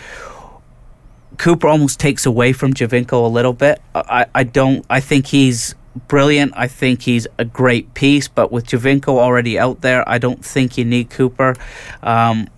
Cooper 1.38 1.68
almost 1.68 1.98
takes 2.00 2.26
away 2.26 2.52
from 2.52 2.72
Giovinco 2.74 3.24
a 3.24 3.28
little 3.28 3.52
bit. 3.52 3.80
I, 3.94 4.26
I 4.34 4.44
don't. 4.44 4.84
I 4.88 5.00
think 5.00 5.26
he's 5.26 5.74
brilliant. 6.08 6.52
I 6.56 6.68
think 6.68 7.02
he's 7.02 7.26
a 7.38 7.44
great 7.44 7.94
piece, 7.94 8.28
but 8.28 8.52
with 8.52 8.66
Giovinco 8.66 9.08
already 9.08 9.58
out 9.58 9.80
there, 9.80 10.08
I 10.08 10.18
don't 10.18 10.44
think 10.44 10.78
you 10.78 10.84
need 10.84 11.10
Cooper, 11.10 11.54
um, 12.02 12.48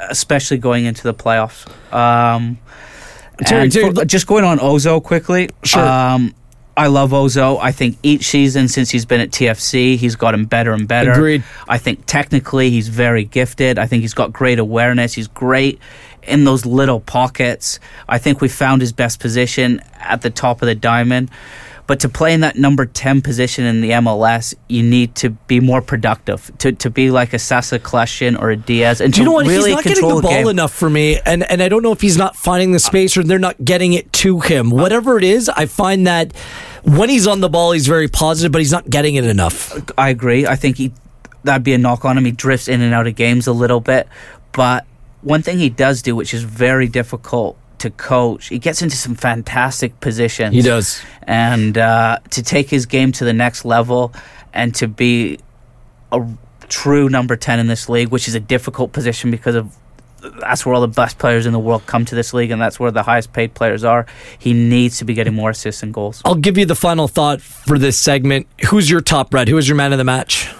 especially 0.00 0.58
going 0.58 0.84
into 0.84 1.02
the 1.02 1.14
playoffs. 1.14 1.66
Um, 1.92 2.58
Terry, 3.46 3.68
Terry, 3.68 3.94
for- 3.94 4.04
just 4.04 4.26
going 4.26 4.44
on 4.44 4.58
Ozo 4.58 5.02
quickly. 5.02 5.50
Sure. 5.64 5.86
Um, 5.86 6.34
I 6.80 6.86
love 6.86 7.10
Ozo. 7.10 7.58
I 7.60 7.72
think 7.72 7.98
each 8.02 8.24
season 8.24 8.66
since 8.66 8.88
he's 8.88 9.04
been 9.04 9.20
at 9.20 9.30
TFC, 9.30 9.96
he's 9.98 10.16
gotten 10.16 10.46
better 10.46 10.72
and 10.72 10.88
better. 10.88 11.12
Agreed. 11.12 11.44
I 11.68 11.76
think 11.76 12.06
technically 12.06 12.70
he's 12.70 12.88
very 12.88 13.24
gifted. 13.24 13.78
I 13.78 13.86
think 13.86 14.00
he's 14.00 14.14
got 14.14 14.32
great 14.32 14.58
awareness. 14.58 15.12
He's 15.12 15.28
great 15.28 15.78
in 16.22 16.44
those 16.44 16.64
little 16.64 17.00
pockets. 17.00 17.80
I 18.08 18.16
think 18.16 18.40
we 18.40 18.48
found 18.48 18.80
his 18.80 18.94
best 18.94 19.20
position 19.20 19.82
at 19.98 20.22
the 20.22 20.30
top 20.30 20.62
of 20.62 20.66
the 20.66 20.74
diamond. 20.74 21.30
But 21.86 22.00
to 22.00 22.08
play 22.08 22.32
in 22.32 22.40
that 22.42 22.56
number 22.56 22.86
10 22.86 23.20
position 23.20 23.64
in 23.64 23.80
the 23.80 23.90
MLS, 23.90 24.54
you 24.68 24.82
need 24.82 25.16
to 25.16 25.30
be 25.30 25.58
more 25.58 25.82
productive. 25.82 26.50
To, 26.58 26.70
to 26.70 26.88
be 26.88 27.10
like 27.10 27.32
a 27.34 27.38
Sacha 27.38 27.80
Kljestan 27.80 28.40
or 28.40 28.50
a 28.50 28.56
Diaz. 28.56 29.00
And 29.00 29.12
Do 29.12 29.20
you 29.20 29.24
to 29.24 29.28
know 29.28 29.34
what? 29.34 29.46
really 29.46 29.70
he's 29.70 29.74
not 29.74 29.84
getting 29.84 30.08
the 30.08 30.22
ball 30.22 30.30
game. 30.30 30.46
enough 30.46 30.72
for 30.72 30.88
me, 30.88 31.18
and 31.26 31.42
and 31.50 31.60
I 31.60 31.68
don't 31.68 31.82
know 31.82 31.90
if 31.90 32.00
he's 32.00 32.16
not 32.16 32.36
finding 32.36 32.70
the 32.72 32.78
space 32.78 33.16
or 33.16 33.24
they're 33.24 33.40
not 33.40 33.64
getting 33.64 33.92
it 33.92 34.12
to 34.14 34.38
him. 34.38 34.72
Uh, 34.72 34.76
Whatever 34.76 35.18
it 35.18 35.24
is, 35.24 35.48
I 35.48 35.66
find 35.66 36.06
that 36.06 36.32
when 36.84 37.08
he's 37.08 37.26
on 37.26 37.40
the 37.40 37.48
ball, 37.48 37.72
he's 37.72 37.86
very 37.86 38.08
positive, 38.08 38.52
but 38.52 38.60
he's 38.60 38.72
not 38.72 38.88
getting 38.88 39.14
it 39.16 39.24
enough. 39.24 39.72
I 39.98 40.08
agree. 40.10 40.46
I 40.46 40.56
think 40.56 40.76
he 40.76 40.92
that'd 41.44 41.64
be 41.64 41.72
a 41.74 41.78
knock 41.78 42.04
on 42.04 42.18
him. 42.18 42.24
He 42.24 42.32
drifts 42.32 42.68
in 42.68 42.80
and 42.80 42.92
out 42.92 43.06
of 43.06 43.14
games 43.16 43.46
a 43.46 43.52
little 43.52 43.80
bit, 43.80 44.08
but 44.52 44.86
one 45.22 45.42
thing 45.42 45.58
he 45.58 45.68
does 45.70 46.02
do, 46.02 46.16
which 46.16 46.32
is 46.34 46.42
very 46.42 46.88
difficult 46.88 47.56
to 47.78 47.90
coach, 47.90 48.48
he 48.48 48.58
gets 48.58 48.82
into 48.82 48.96
some 48.96 49.14
fantastic 49.14 49.98
positions. 50.00 50.54
He 50.54 50.62
does. 50.62 51.02
and 51.22 51.78
uh, 51.78 52.18
to 52.30 52.42
take 52.42 52.68
his 52.68 52.86
game 52.86 53.12
to 53.12 53.24
the 53.24 53.32
next 53.32 53.64
level 53.64 54.12
and 54.52 54.74
to 54.76 54.88
be 54.88 55.38
a 56.12 56.26
true 56.68 57.08
number 57.08 57.36
ten 57.36 57.58
in 57.58 57.66
this 57.68 57.88
league, 57.88 58.08
which 58.08 58.28
is 58.28 58.34
a 58.34 58.40
difficult 58.40 58.92
position 58.92 59.30
because 59.30 59.54
of. 59.54 59.76
That's 60.20 60.64
where 60.64 60.74
all 60.74 60.80
the 60.80 60.88
best 60.88 61.18
players 61.18 61.46
in 61.46 61.52
the 61.52 61.58
world 61.58 61.86
come 61.86 62.04
to 62.06 62.14
this 62.14 62.34
league, 62.34 62.50
and 62.50 62.60
that's 62.60 62.78
where 62.78 62.90
the 62.90 63.02
highest 63.02 63.32
paid 63.32 63.54
players 63.54 63.84
are. 63.84 64.06
He 64.38 64.52
needs 64.52 64.98
to 64.98 65.04
be 65.04 65.14
getting 65.14 65.34
more 65.34 65.50
assists 65.50 65.82
and 65.82 65.92
goals. 65.92 66.22
I'll 66.24 66.34
give 66.34 66.58
you 66.58 66.66
the 66.66 66.74
final 66.74 67.08
thought 67.08 67.40
for 67.40 67.78
this 67.78 67.98
segment. 67.98 68.46
Who's 68.68 68.90
your 68.90 69.00
top 69.00 69.32
red? 69.32 69.48
Who 69.48 69.58
is 69.58 69.68
your 69.68 69.76
man 69.76 69.92
of 69.92 69.98
the 69.98 70.04
match? 70.04 70.50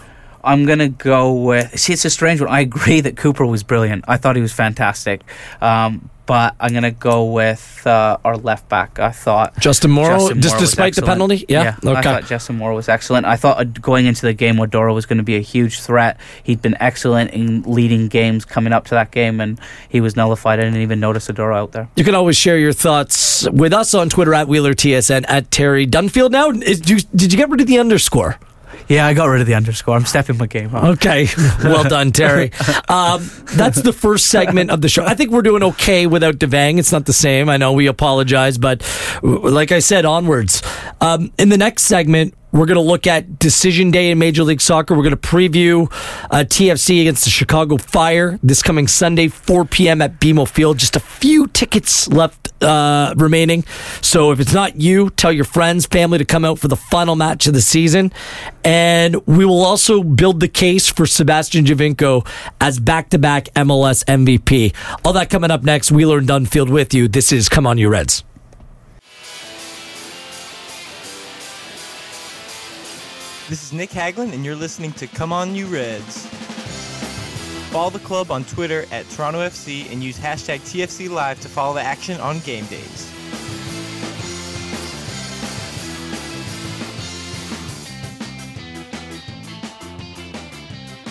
I'm 0.44 0.64
gonna 0.66 0.88
go 0.88 1.32
with. 1.35 1.78
See, 1.78 1.92
it's 1.92 2.04
a 2.04 2.11
strange 2.11 2.40
one. 2.40 2.50
I 2.50 2.61
agree 2.61 3.00
that 3.00 3.16
Cooper 3.16 3.47
was 3.47 3.62
brilliant. 3.62 4.04
I 4.09 4.16
thought 4.16 4.37
he 4.37 4.42
was 4.42 4.52
fantastic, 4.52 5.23
um, 5.61 6.09
but 6.26 6.54
I'm 6.61 6.73
gonna 6.73 6.90
go 6.92 7.25
with 7.32 7.82
uh, 7.87 8.16
our 8.25 8.37
left 8.37 8.68
back. 8.68 8.99
I 8.99 9.11
thought 9.11 9.59
Justin 9.59 9.90
Morrow, 9.90 10.18
Justin 10.18 10.40
just 10.42 10.59
despite 10.59 10.94
the 10.94 11.02
penalty. 11.02 11.44
Yeah. 11.49 11.76
I 11.85 11.88
Okay. 11.90 12.02
thought 12.02 12.25
Justin 12.26 12.56
Morrow 12.56 12.76
was 12.76 12.88
excellent. 12.88 13.26
I 13.26 13.37
thought 13.37 13.59
uh, 13.59 13.64
going 13.64 14.06
into 14.06 14.23
the 14.26 14.32
game, 14.32 14.56
Oduro 14.56 14.94
was 14.94 15.06
going 15.06 15.18
to 15.18 15.25
be 15.25 15.37
a 15.37 15.40
huge 15.40 15.80
threat. 15.80 16.18
He'd 16.42 16.62
been 16.62 16.76
excellent 16.80 17.32
in 17.32 17.62
leading 17.62 18.09
games 18.09 18.44
coming 18.44 18.73
up 18.73 18.85
to 18.87 18.90
that 18.94 19.11
game, 19.11 19.40
and 19.40 19.59
he 19.88 20.00
was 20.00 20.14
nullified. 20.16 20.61
I 20.61 20.64
didn't 20.64 20.80
even 20.82 21.00
notice 21.00 21.28
Oduro 21.28 21.56
out 21.56 21.73
there. 21.73 21.88
You 21.97 22.04
can 22.04 22.14
always 22.14 22.36
share 22.36 22.58
your 22.58 22.73
thoughts 22.73 23.49
with 23.50 23.73
us 23.73 23.93
on 23.95 24.08
Twitter 24.08 24.32
at 24.34 24.47
Wheeler 24.49 24.75
TSN 24.75 25.25
at 25.28 25.50
Terry 25.50 25.86
Dunfield. 25.86 26.30
Now, 26.30 26.50
is, 26.50 26.80
did 26.80 27.32
you 27.32 27.36
get 27.36 27.49
rid 27.50 27.60
of 27.60 27.67
the 27.67 27.78
underscore? 27.78 28.38
Yeah, 28.90 29.06
I 29.06 29.14
got 29.14 29.26
rid 29.26 29.40
of 29.40 29.46
the 29.46 29.54
underscore. 29.54 29.94
I'm 29.94 30.04
stepping 30.04 30.36
my 30.36 30.48
game 30.48 30.74
up. 30.74 30.82
Okay, 30.96 31.28
well 31.62 31.84
done, 31.84 32.10
Terry. 32.10 32.50
Um, 32.88 33.30
that's 33.54 33.80
the 33.80 33.92
first 33.92 34.26
segment 34.26 34.72
of 34.72 34.80
the 34.80 34.88
show. 34.88 35.04
I 35.04 35.14
think 35.14 35.30
we're 35.30 35.42
doing 35.42 35.62
okay 35.62 36.08
without 36.08 36.38
Devang. 36.38 36.76
It's 36.80 36.90
not 36.90 37.06
the 37.06 37.12
same. 37.12 37.48
I 37.48 37.56
know 37.56 37.72
we 37.72 37.86
apologize, 37.86 38.58
but 38.58 38.82
like 39.22 39.70
I 39.70 39.78
said, 39.78 40.04
onwards. 40.04 40.60
Um, 41.00 41.32
in 41.38 41.50
the 41.50 41.56
next 41.56 41.84
segment, 41.84 42.34
we're 42.52 42.67
going 42.67 42.76
to 42.76 42.80
look 42.80 43.06
at 43.06 43.39
decision 43.39 43.91
day 43.91 44.10
in 44.10 44.19
Major 44.19 44.45
League 44.45 44.60
Soccer. 44.60 44.95
We're 44.95 45.02
going 45.02 45.17
to 45.17 45.28
preview 45.28 45.86
uh, 46.30 46.45
TFC 46.45 47.00
against 47.00 47.25
the 47.25 47.30
Chicago 47.30 47.76
Fire 47.76 48.39
this 48.43 48.63
coming 48.63 48.89
Sunday, 48.89 49.28
4 49.28 49.65
p.m. 49.65 50.02
at 50.02 50.21
BMO 50.21 50.49
Field. 50.49 50.78
Just 50.78 50.97
a 50.97 51.00
few 51.00 51.47
tickets 51.49 52.08
left 52.08 52.50
uh, 52.63 53.15
remaining. 53.17 53.65
So 54.02 54.32
if 54.32 54.41
it's 54.41 54.52
not 54.52 54.76
you, 54.80 55.10
tell 55.10 55.32
your 55.32 55.45
friends, 55.45 55.86
family 55.86 56.19
to 56.19 56.25
come 56.25 56.45
out 56.45 56.58
for 56.58 56.69
the 56.69 56.76
final 56.76 57.17
match 57.17 57.47
of 57.47 57.54
the 57.54 57.63
season. 57.63 58.13
And 58.65 59.26
we 59.26 59.45
will 59.45 59.65
also 59.65 60.02
build 60.02 60.41
the 60.41 60.49
case 60.49 60.89
for 60.89 61.06
Sebastian 61.06 61.65
Giovinco 61.65 62.26
as 62.60 62.78
back 62.78 63.10
to 63.10 63.19
back 63.19 63.47
MLS 63.54 64.04
MVP. 64.04 64.75
All 65.04 65.13
that 65.13 65.30
coming 65.30 65.50
up 65.50 65.63
next. 65.63 65.91
Wheeler 65.91 66.19
and 66.19 66.28
Dunfield 66.28 66.71
with 66.71 66.93
you. 66.95 67.08
This 67.08 67.32
is 67.32 67.49
Come 67.49 67.67
On 67.67 67.78
You 67.78 67.89
Reds. 67.89 68.25
This 73.50 73.65
is 73.65 73.73
Nick 73.73 73.91
Hagglund, 73.91 74.32
and 74.32 74.45
you're 74.45 74.54
listening 74.54 74.93
to 74.93 75.08
Come 75.08 75.32
On 75.32 75.56
You 75.56 75.67
Reds. 75.67 76.25
Follow 77.73 77.91
the 77.91 77.99
club 77.99 78.30
on 78.30 78.45
Twitter 78.45 78.86
at 78.93 79.10
Toronto 79.10 79.41
FC 79.41 79.91
and 79.91 80.04
use 80.04 80.17
hashtag 80.17 80.60
TFC 80.60 81.10
Live 81.10 81.41
to 81.41 81.49
follow 81.49 81.75
the 81.75 81.80
action 81.82 82.21
on 82.21 82.39
game 82.39 82.65
days. 82.67 83.10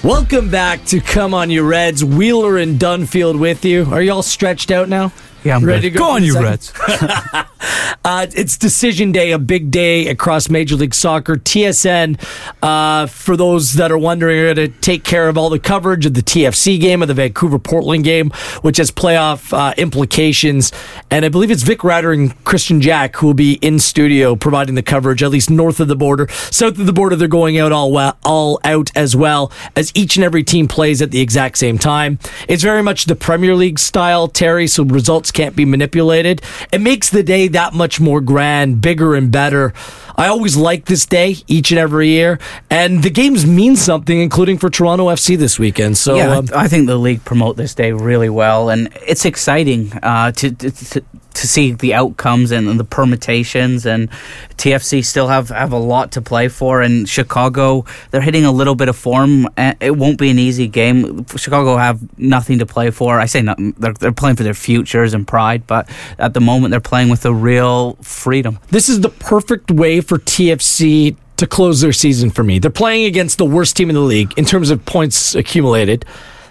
Welcome 0.02 0.50
back 0.50 0.86
to 0.86 1.02
Come 1.02 1.34
On 1.34 1.50
You 1.50 1.68
Reds. 1.68 2.06
Wheeler 2.06 2.58
and 2.58 2.80
Dunfield 2.80 3.38
with 3.38 3.66
you. 3.66 3.86
Are 3.92 4.02
you 4.02 4.14
all 4.14 4.24
stretched 4.24 4.72
out 4.72 4.88
now? 4.88 5.12
Yeah, 5.44 5.58
I'm 5.58 5.66
Ready 5.66 5.90
good. 5.90 5.98
to 5.98 6.00
go? 6.00 6.06
Go 6.06 6.12
on, 6.12 6.24
you 6.24 6.34
the 6.36 6.42
Reds. 6.42 6.72
Uh, 8.10 8.26
it's 8.34 8.58
decision 8.58 9.12
day, 9.12 9.32
a 9.34 9.38
big 9.38 9.70
day 9.70 10.08
across 10.08 10.50
Major 10.50 10.76
League 10.76 10.96
Soccer. 10.96 11.36
TSN, 11.36 12.20
uh, 12.64 13.06
for 13.06 13.38
those 13.38 13.74
that 13.74 13.92
are 13.92 14.00
wondering, 14.00 14.40
are 14.40 14.56
going 14.56 14.72
to 14.72 14.80
take 14.80 15.04
care 15.04 15.30
of 15.30 15.38
all 15.38 15.52
the 15.52 15.60
coverage 15.60 16.08
of 16.08 16.16
the 16.16 16.24
TFC 16.24 16.82
game, 16.82 17.04
of 17.04 17.08
the 17.08 17.14
Vancouver 17.14 17.60
Portland 17.60 18.04
game, 18.04 18.32
which 18.64 18.78
has 18.78 18.90
playoff 18.90 19.56
uh, 19.56 19.76
implications. 19.78 20.72
And 21.12 21.24
I 21.24 21.30
believe 21.30 21.52
it's 21.52 21.62
Vic 21.62 21.84
Rauter 21.84 22.12
and 22.12 22.32
Kristian 22.46 22.82
Jack 22.82 23.16
who 23.18 23.28
will 23.28 23.36
be 23.36 23.60
in 23.62 23.78
studio 23.78 24.36
providing 24.36 24.74
the 24.74 24.82
coverage, 24.82 25.22
at 25.22 25.30
least 25.30 25.52
north 25.52 25.80
of 25.80 25.88
the 25.88 25.96
border. 25.96 26.28
South 26.32 26.80
of 26.80 26.88
the 26.88 26.94
border, 26.94 27.16
they're 27.16 27.28
going 27.28 27.60
out 27.60 27.72
all, 27.72 27.92
well, 27.92 28.18
all 28.26 28.60
out 28.64 28.90
as 28.96 29.16
well, 29.16 29.52
as 29.76 29.92
each 29.94 30.16
and 30.16 30.26
every 30.26 30.44
team 30.44 30.68
plays 30.68 31.00
at 31.04 31.12
the 31.12 31.22
exact 31.22 31.60
same 31.60 31.78
time. 31.78 32.18
It's 32.48 32.64
very 32.64 32.82
much 32.82 33.06
the 33.06 33.16
Premier 33.16 33.54
League 33.54 33.78
style, 33.78 34.28
Terry, 34.28 34.66
so 34.66 34.84
results 34.84 35.30
can't 35.30 35.56
be 35.56 35.64
manipulated. 35.64 36.42
It 36.72 36.82
makes 36.82 37.12
the 37.12 37.22
day 37.22 37.48
that 37.50 37.76
much 37.76 37.99
more 38.00 38.22
grand, 38.22 38.82
bigger, 38.82 39.16
and 39.16 39.32
better. 39.32 39.74
I 40.16 40.28
always 40.28 40.58
like 40.58 40.86
this 40.86 41.06
day 41.06 41.38
each 41.48 41.72
and 41.72 41.80
every 41.80 42.10
year, 42.10 42.40
and 42.70 43.04
the 43.04 43.10
games 43.10 43.46
mean 43.46 43.76
something, 43.78 44.20
including 44.20 44.58
for 44.58 44.70
Toronto 44.70 45.06
FC 45.08 45.38
this 45.38 45.58
weekend. 45.58 45.98
So, 45.98 46.16
yeah, 46.18 46.32
I- 46.34 46.38
um, 46.38 46.48
I 46.56 46.68
think 46.68 46.88
the 46.88 46.98
league 46.98 47.24
promote 47.24 47.56
this 47.56 47.74
day 47.74 47.94
really 47.94 48.30
well, 48.30 48.70
and 48.70 48.90
it's 49.08 49.24
exciting 49.26 49.94
uh, 50.04 50.32
to, 50.34 50.52
to 50.52 50.72
to 50.72 51.04
to 51.40 51.48
see 51.48 51.72
the 51.72 51.94
outcomes 51.94 52.52
and 52.52 52.80
the 52.80 52.84
permutations. 52.84 53.86
And 53.86 54.10
TFC 54.58 55.04
still 55.04 55.28
have 55.28 55.50
have 55.50 55.72
a 55.72 55.78
lot 55.78 56.12
to 56.14 56.22
play 56.22 56.50
for, 56.50 56.82
and 56.82 57.08
Chicago 57.08 57.86
they're 58.12 58.22
hitting 58.22 58.46
a 58.46 58.52
little 58.52 58.76
bit 58.76 58.90
of 58.90 58.96
form. 58.96 59.48
It 59.58 59.98
won't 59.98 60.20
be 60.20 60.30
an 60.30 60.38
easy 60.38 60.68
game. 60.68 61.26
Chicago 61.36 61.78
have 61.78 62.00
nothing 62.20 62.60
to 62.60 62.66
play 62.66 62.92
for. 62.92 63.20
I 63.20 63.26
say 63.26 63.42
nothing. 63.42 63.74
They're, 63.78 63.94
they're 63.94 64.12
playing 64.12 64.36
for 64.36 64.44
their 64.44 64.54
futures 64.54 65.14
and 65.14 65.28
pride, 65.28 65.66
but 65.66 65.90
at 66.18 66.34
the 66.34 66.42
moment 66.42 66.72
they're 66.72 66.82
playing 66.82 67.10
with 67.10 67.26
a 67.26 67.34
real 67.34 67.94
freedom. 68.02 68.60
this 68.70 68.90
is 68.90 69.02
the 69.02 69.10
perfect 69.10 69.72
way 69.72 70.02
for 70.02 70.18
TFC 70.18 71.16
to 71.38 71.48
close 71.48 71.80
their 71.80 71.94
season 71.94 72.30
for 72.30 72.44
me. 72.44 72.60
They're 72.60 72.70
playing 72.70 73.06
against 73.06 73.38
the 73.38 73.46
worst 73.46 73.78
team 73.78 73.90
in 73.90 73.96
the 73.96 74.02
league 74.02 74.34
in 74.38 74.44
terms 74.44 74.70
of 74.72 74.86
points 74.86 75.36
accumulated, 75.36 76.04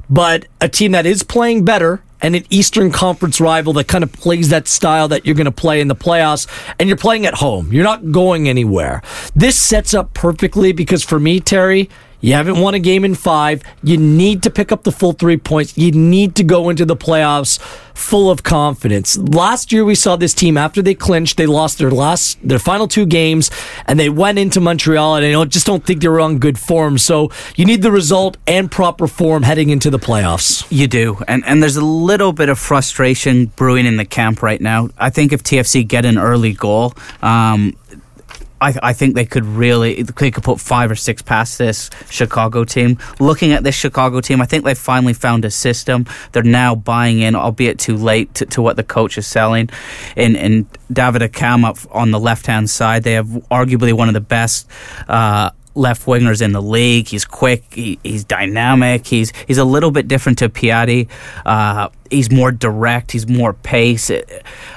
but 0.08 0.46
a 0.62 0.68
team 0.68 0.92
that 0.92 1.04
is 1.04 1.22
playing 1.22 1.66
better 1.66 2.02
and 2.20 2.34
an 2.36 2.44
Eastern 2.50 2.90
Conference 2.90 3.40
rival 3.40 3.72
that 3.74 3.88
kind 3.88 4.04
of 4.04 4.12
plays 4.12 4.48
that 4.48 4.68
style 4.68 5.08
that 5.08 5.24
you're 5.26 5.34
going 5.34 5.44
to 5.44 5.50
play 5.50 5.80
in 5.80 5.88
the 5.88 5.96
playoffs, 5.96 6.46
and 6.78 6.88
you're 6.88 6.98
playing 6.98 7.26
at 7.26 7.34
home. 7.34 7.72
You're 7.72 7.84
not 7.84 8.10
going 8.12 8.48
anywhere. 8.48 9.02
This 9.34 9.56
sets 9.56 9.94
up 9.94 10.14
perfectly 10.14 10.72
because 10.72 11.02
for 11.04 11.18
me, 11.18 11.40
Terry, 11.40 11.88
You 12.20 12.34
haven't 12.34 12.58
won 12.58 12.74
a 12.74 12.78
game 12.78 13.04
in 13.04 13.14
five. 13.14 13.62
You 13.82 13.96
need 13.96 14.42
to 14.42 14.50
pick 14.50 14.72
up 14.72 14.82
the 14.82 14.92
full 14.92 15.12
three 15.12 15.36
points. 15.36 15.78
You 15.78 15.92
need 15.92 16.34
to 16.36 16.44
go 16.44 16.68
into 16.68 16.84
the 16.84 16.96
playoffs 16.96 17.58
full 17.98 18.30
of 18.30 18.42
confidence. 18.44 19.18
Last 19.18 19.72
year 19.72 19.84
we 19.84 19.94
saw 19.94 20.16
this 20.16 20.32
team 20.32 20.56
after 20.56 20.80
they 20.80 20.94
clinched, 20.94 21.36
they 21.36 21.46
lost 21.46 21.78
their 21.78 21.90
last 21.90 22.38
their 22.46 22.60
final 22.60 22.86
two 22.86 23.04
games 23.06 23.50
and 23.86 23.98
they 23.98 24.08
went 24.08 24.38
into 24.38 24.60
Montreal 24.60 25.16
and 25.16 25.36
I 25.36 25.44
just 25.44 25.66
don't 25.66 25.84
think 25.84 26.00
they 26.00 26.08
were 26.08 26.20
on 26.20 26.38
good 26.38 26.58
form. 26.58 26.96
So 26.98 27.30
you 27.56 27.64
need 27.64 27.82
the 27.82 27.90
result 27.90 28.36
and 28.46 28.70
proper 28.70 29.08
form 29.08 29.42
heading 29.42 29.70
into 29.70 29.90
the 29.90 29.98
playoffs. 29.98 30.66
You 30.70 30.86
do. 30.86 31.18
And 31.26 31.44
and 31.44 31.62
there's 31.62 31.76
a 31.76 31.84
little 31.84 32.32
bit 32.32 32.48
of 32.48 32.58
frustration 32.58 33.46
brewing 33.46 33.86
in 33.86 33.96
the 33.96 34.04
camp 34.04 34.42
right 34.42 34.60
now. 34.60 34.90
I 34.98 35.10
think 35.10 35.32
if 35.32 35.42
TFC 35.42 35.86
get 35.86 36.04
an 36.04 36.18
early 36.18 36.52
goal, 36.52 36.94
um, 37.22 37.76
I, 38.60 38.74
I, 38.82 38.92
think 38.92 39.14
they 39.14 39.24
could 39.24 39.44
really 39.44 40.02
they 40.02 40.30
could 40.30 40.42
put 40.42 40.60
five 40.60 40.90
or 40.90 40.94
six 40.94 41.22
past 41.22 41.58
this 41.58 41.90
Chicago 42.10 42.64
team. 42.64 42.98
Looking 43.20 43.52
at 43.52 43.64
this 43.64 43.74
Chicago 43.74 44.20
team, 44.20 44.40
I 44.40 44.46
think 44.46 44.64
they've 44.64 44.76
finally 44.78 45.14
found 45.14 45.44
a 45.44 45.50
system. 45.50 46.06
They're 46.32 46.42
now 46.42 46.74
buying 46.74 47.20
in, 47.20 47.34
albeit 47.34 47.78
too 47.78 47.96
late, 47.96 48.34
to, 48.34 48.46
to 48.46 48.62
what 48.62 48.76
the 48.76 48.84
coach 48.84 49.18
is 49.18 49.26
selling. 49.26 49.70
In 50.16 50.36
in 50.36 50.66
David 50.92 51.22
Accam 51.22 51.64
up 51.64 51.78
on 51.90 52.10
the 52.10 52.20
left 52.20 52.46
hand 52.46 52.68
side, 52.70 53.04
they 53.04 53.12
have 53.12 53.26
arguably 53.50 53.92
one 53.92 54.08
of 54.08 54.14
the 54.14 54.20
best. 54.20 54.68
Uh, 55.08 55.50
left 55.78 56.06
wingers 56.06 56.42
in 56.42 56.52
the 56.52 56.60
league. 56.60 57.08
He's 57.08 57.24
quick. 57.24 57.62
He, 57.72 57.98
he's 58.02 58.24
dynamic. 58.24 59.06
He's 59.06 59.32
he's 59.46 59.58
a 59.58 59.64
little 59.64 59.90
bit 59.90 60.08
different 60.08 60.38
to 60.38 60.48
Piatti. 60.48 61.08
Uh, 61.46 61.88
he's 62.10 62.30
more 62.30 62.50
direct. 62.50 63.12
He's 63.12 63.28
more 63.28 63.52
pace. 63.52 64.10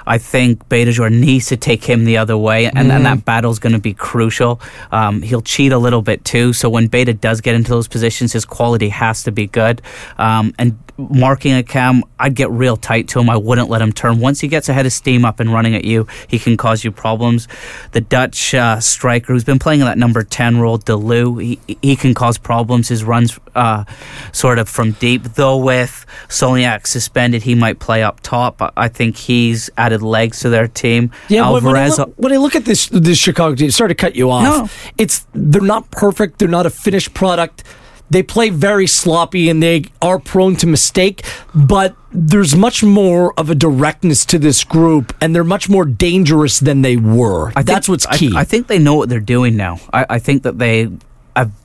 I 0.06 0.17
think 0.17 0.67
Beitashour 0.70 1.12
needs 1.12 1.48
to 1.48 1.58
take 1.58 1.84
him 1.84 2.06
the 2.06 2.17
other 2.17 2.38
way, 2.38 2.65
and, 2.65 2.89
mm. 2.89 2.91
and 2.91 3.06
that 3.06 3.26
battle's 3.26 3.60
going 3.60 3.74
to 3.74 3.80
be 3.80 3.94
crucial. 3.94 4.62
Um, 4.91 5.22
he'll 5.22 5.41
cheat 5.41 5.72
a 5.72 5.78
little 5.78 6.02
bit 6.02 6.26
too, 6.26 6.54
so 6.54 6.70
when 6.70 6.88
Beta 6.88 7.13
does 7.13 7.41
get 7.41 7.56
into 7.56 7.72
those 7.72 7.88
positions, 7.88 8.34
his 8.34 8.46
quality 8.46 8.89
has 8.89 9.24
to 9.24 9.32
be 9.32 9.48
good. 9.48 9.82
Um, 10.17 10.54
and 10.58 10.78
marking 10.98 11.62
Accam, 11.62 12.02
I'd 12.20 12.36
get 12.36 12.50
real 12.52 12.78
tight 12.78 13.08
to 13.10 13.20
him. 13.20 13.30
I 13.30 13.38
wouldn't 13.38 13.70
let 13.70 13.82
him 13.82 13.91
turn. 13.91 14.20
Once 14.20 14.39
he 14.39 14.48
gets 14.48 14.70
ahead 14.70 14.86
of 14.86 14.94
steam 14.94 15.26
up 15.26 15.39
and 15.39 15.52
running 15.52 15.76
at 15.76 15.86
you, 15.86 16.08
he 16.28 16.39
can 16.39 16.58
cause 16.58 16.84
you 16.84 16.91
problems. 16.91 17.48
The 17.91 18.02
Dutch 18.02 18.54
uh, 18.54 18.80
striker 18.80 19.34
who's 19.34 19.44
been 19.44 19.60
playing 19.60 19.82
in 19.82 19.86
that 19.86 19.98
number 19.98 20.24
10 20.24 20.60
role, 20.60 20.78
De 20.78 20.94
Leeuw, 20.94 21.41
he, 21.41 21.78
he 21.82 21.96
can 21.96 22.13
cause 22.13 22.38
problems. 22.38 22.89
His 22.89 23.04
runs 23.04 23.39
uh, 23.55 23.85
sort 24.31 24.59
of 24.59 24.69
from 24.69 24.91
deep, 24.93 25.23
though 25.23 25.57
with 25.57 26.05
Solignac 26.27 26.87
suspended, 26.87 27.43
he 27.43 27.55
might 27.55 27.79
play 27.79 28.03
up 28.03 28.19
top. 28.21 28.73
I 28.77 28.87
think 28.87 29.17
he's 29.17 29.69
added 29.77 30.01
legs 30.01 30.39
to 30.41 30.49
their 30.49 30.67
team. 30.67 31.11
Yeah, 31.29 31.43
Alvarez, 31.43 31.63
when, 31.63 31.75
I 31.75 31.87
look, 31.87 32.13
when 32.17 32.33
I 32.33 32.37
look 32.37 32.55
at 32.55 32.65
this 32.65 32.87
this 32.87 33.17
Chicago 33.17 33.55
team, 33.55 33.71
sorry 33.71 33.89
to 33.89 33.95
cut 33.95 34.15
you 34.15 34.29
off. 34.29 34.43
No. 34.43 34.69
It's 34.97 35.25
they're 35.33 35.61
not 35.61 35.89
perfect. 35.91 36.39
They're 36.39 36.47
not 36.47 36.65
a 36.65 36.69
finished 36.69 37.13
product 37.13 37.63
they 38.11 38.21
play 38.21 38.49
very 38.49 38.87
sloppy 38.87 39.49
and 39.49 39.63
they 39.63 39.85
are 40.01 40.19
prone 40.19 40.57
to 40.57 40.67
mistake, 40.67 41.23
but 41.55 41.95
there's 42.11 42.55
much 42.55 42.83
more 42.83 43.33
of 43.39 43.49
a 43.49 43.55
directness 43.55 44.25
to 44.25 44.37
this 44.37 44.65
group 44.65 45.15
and 45.21 45.33
they're 45.33 45.45
much 45.45 45.69
more 45.69 45.85
dangerous 45.85 46.59
than 46.59 46.81
they 46.81 46.97
were. 46.97 47.51
Think, 47.51 47.65
That's 47.65 47.87
what's 47.87 48.05
key. 48.07 48.33
I, 48.35 48.41
I, 48.41 48.43
think 48.43 48.67
they 48.67 48.79
know 48.79 48.95
what 48.95 49.07
they're 49.07 49.21
doing 49.21 49.55
now. 49.55 49.79
I, 49.93 50.05
I 50.09 50.19
think 50.19 50.43
that 50.43 50.59
they 50.59 50.89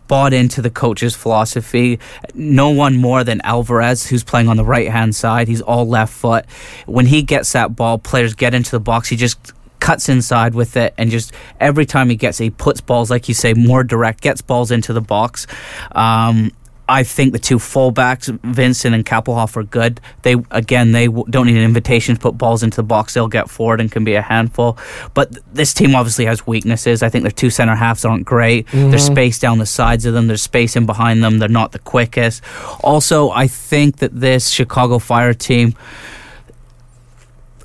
bought 0.09 0.33
into 0.33 0.63
the 0.63 0.71
coach's 0.71 1.15
philosophy. 1.15 1.99
No 2.35 2.71
one 2.71 2.97
more 2.97 3.25
than 3.25 3.41
Alvarez, 3.43 4.07
who's 4.07 4.25
playing 4.25 4.49
on 4.49 4.57
the 4.57 4.65
right 4.65 4.89
hand 4.89 5.15
side. 5.15 5.49
He's 5.49 5.63
all 5.63 5.87
left 5.87 6.13
foot. 6.13 6.47
When 6.87 7.07
he 7.07 7.23
gets 7.23 7.53
that 7.53 7.77
ball, 7.77 7.99
players 7.99 8.35
get 8.35 8.55
into 8.55 8.71
the 8.71 8.81
box. 8.81 9.09
He 9.09 9.17
just 9.17 9.53
cuts 9.79 10.09
inside 10.09 10.55
with 10.55 10.77
it 10.77 10.95
and 10.97 11.11
just 11.11 11.33
every 11.61 11.87
time 11.87 12.09
he 12.09 12.17
gets 12.17 12.41
it, 12.41 12.45
he 12.45 12.51
puts 12.51 12.81
balls, 12.81 13.11
like 13.11 13.29
you 13.29 13.35
say, 13.35 13.55
more 13.55 13.85
direct, 13.85 14.21
gets 14.21 14.41
balls 14.41 14.71
into 14.71 14.93
the 14.93 15.01
box. 15.01 15.47
Um, 15.93 16.51
I 16.89 17.03
think 17.03 17.33
the 17.33 17.39
two 17.39 17.57
fullbacks, 17.57 18.39
Vincent 18.43 18.95
and 18.95 19.05
Kappelhof, 19.05 19.57
are 19.57 19.65
good. 19.65 20.01
They 20.23 20.37
again, 20.51 20.93
they 20.93 21.09
don't 21.09 21.47
need 21.47 21.57
an 21.57 21.65
invitation 21.65 22.15
to 22.15 22.21
put 22.21 22.39
balls 22.39 22.63
into 22.63 22.77
the 22.77 22.85
box. 22.85 23.15
They'll 23.15 23.27
get 23.27 23.51
forward 23.51 23.81
and 23.81 23.91
can 23.91 24.05
be 24.05 24.15
a 24.15 24.23
handful. 24.23 24.79
But 25.13 25.39
this 25.53 25.75
team 25.75 25.97
obviously 25.97 26.27
has 26.27 26.47
weaknesses. 26.47 27.03
I 27.03 27.09
think 27.09 27.23
their 27.23 27.33
two 27.33 27.51
center 27.51 27.75
halves 27.75 28.05
aren't 28.05 28.25
great. 28.25 28.67
Mm-hmm. 28.69 28.91
There's 28.91 29.05
space 29.05 29.39
down 29.39 29.59
the 29.59 29.67
sides 29.67 30.07
of 30.07 30.15
them. 30.15 30.29
There's 30.29 30.43
space 30.43 30.77
in 30.77 30.87
behind 30.87 31.25
them. 31.25 31.39
They're 31.39 31.49
not 31.49 31.73
the 31.73 31.81
quickest. 31.81 32.43
Also, 32.83 33.31
I 33.31 33.49
think 33.49 33.97
that 33.97 34.19
this 34.19 34.49
Chicago 34.51 34.99
Fire 34.99 35.35
team 35.35 35.75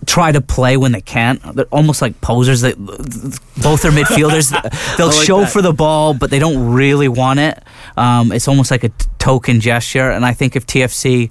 try 0.05 0.31
to 0.31 0.41
play 0.41 0.77
when 0.77 0.91
they 0.91 1.01
can't. 1.01 1.41
They're 1.55 1.65
almost 1.65 2.01
like 2.01 2.19
posers. 2.21 2.61
They, 2.61 2.73
both 2.73 3.85
are 3.85 3.91
midfielders, 3.91 4.51
they'll 4.97 5.07
like 5.07 5.25
show 5.25 5.41
that. 5.41 5.51
for 5.51 5.61
the 5.61 5.73
ball, 5.73 6.13
but 6.13 6.29
they 6.29 6.39
don't 6.39 6.73
really 6.73 7.07
want 7.07 7.39
it. 7.39 7.63
Um, 8.01 8.31
it's 8.31 8.47
almost 8.47 8.71
like 8.71 8.83
a 8.83 8.89
t- 8.89 9.05
token 9.19 9.59
gesture. 9.59 10.09
And 10.11 10.25
I 10.25 10.33
think 10.33 10.55
if 10.55 10.65
TFC 10.65 11.29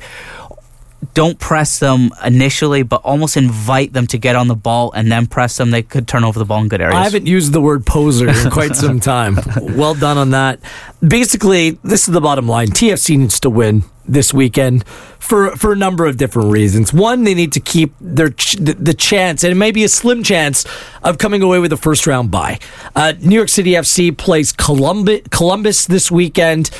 don't 1.14 1.38
press 1.38 1.78
them 1.78 2.10
initially, 2.24 2.82
but 2.82 3.00
almost 3.04 3.36
invite 3.36 3.92
them 3.92 4.06
to 4.08 4.18
get 4.18 4.36
on 4.36 4.48
the 4.48 4.54
ball 4.54 4.92
and 4.92 5.10
then 5.10 5.26
press 5.26 5.56
them, 5.56 5.70
they 5.70 5.82
could 5.82 6.06
turn 6.06 6.24
over 6.24 6.38
the 6.38 6.44
ball 6.44 6.60
in 6.62 6.68
good 6.68 6.80
areas. 6.80 6.96
I 6.96 7.04
haven't 7.04 7.26
used 7.26 7.52
the 7.52 7.60
word 7.60 7.86
poser 7.86 8.28
in 8.28 8.50
quite 8.50 8.76
some 8.76 9.00
time. 9.14 9.38
well 9.62 9.94
done 9.94 10.18
on 10.18 10.30
that. 10.30 10.60
Basically, 11.06 11.70
this 11.82 12.06
is 12.06 12.14
the 12.14 12.20
bottom 12.20 12.46
line 12.46 12.68
TFC 12.68 13.16
needs 13.18 13.40
to 13.40 13.50
win 13.50 13.82
this 14.12 14.34
weekend 14.34 14.84
for 15.18 15.54
for 15.56 15.72
a 15.72 15.76
number 15.76 16.06
of 16.06 16.16
different 16.16 16.50
reasons. 16.50 16.92
One, 16.92 17.24
they 17.24 17.34
need 17.34 17.52
to 17.52 17.60
keep 17.60 17.94
their 18.00 18.30
ch- 18.30 18.56
the 18.56 18.94
chance, 18.94 19.44
and 19.44 19.52
it 19.52 19.56
may 19.56 19.70
be 19.70 19.84
a 19.84 19.88
slim 19.88 20.22
chance 20.22 20.64
of 21.02 21.18
coming 21.18 21.42
away 21.42 21.58
with 21.58 21.72
a 21.72 21.76
first 21.76 22.06
round 22.06 22.30
bye. 22.30 22.58
Uh, 22.96 23.12
New 23.20 23.36
York 23.36 23.48
City 23.48 23.72
FC 23.72 24.16
plays 24.16 24.52
Columbus, 24.52 25.20
Columbus 25.30 25.86
this 25.86 26.10
weekend. 26.10 26.70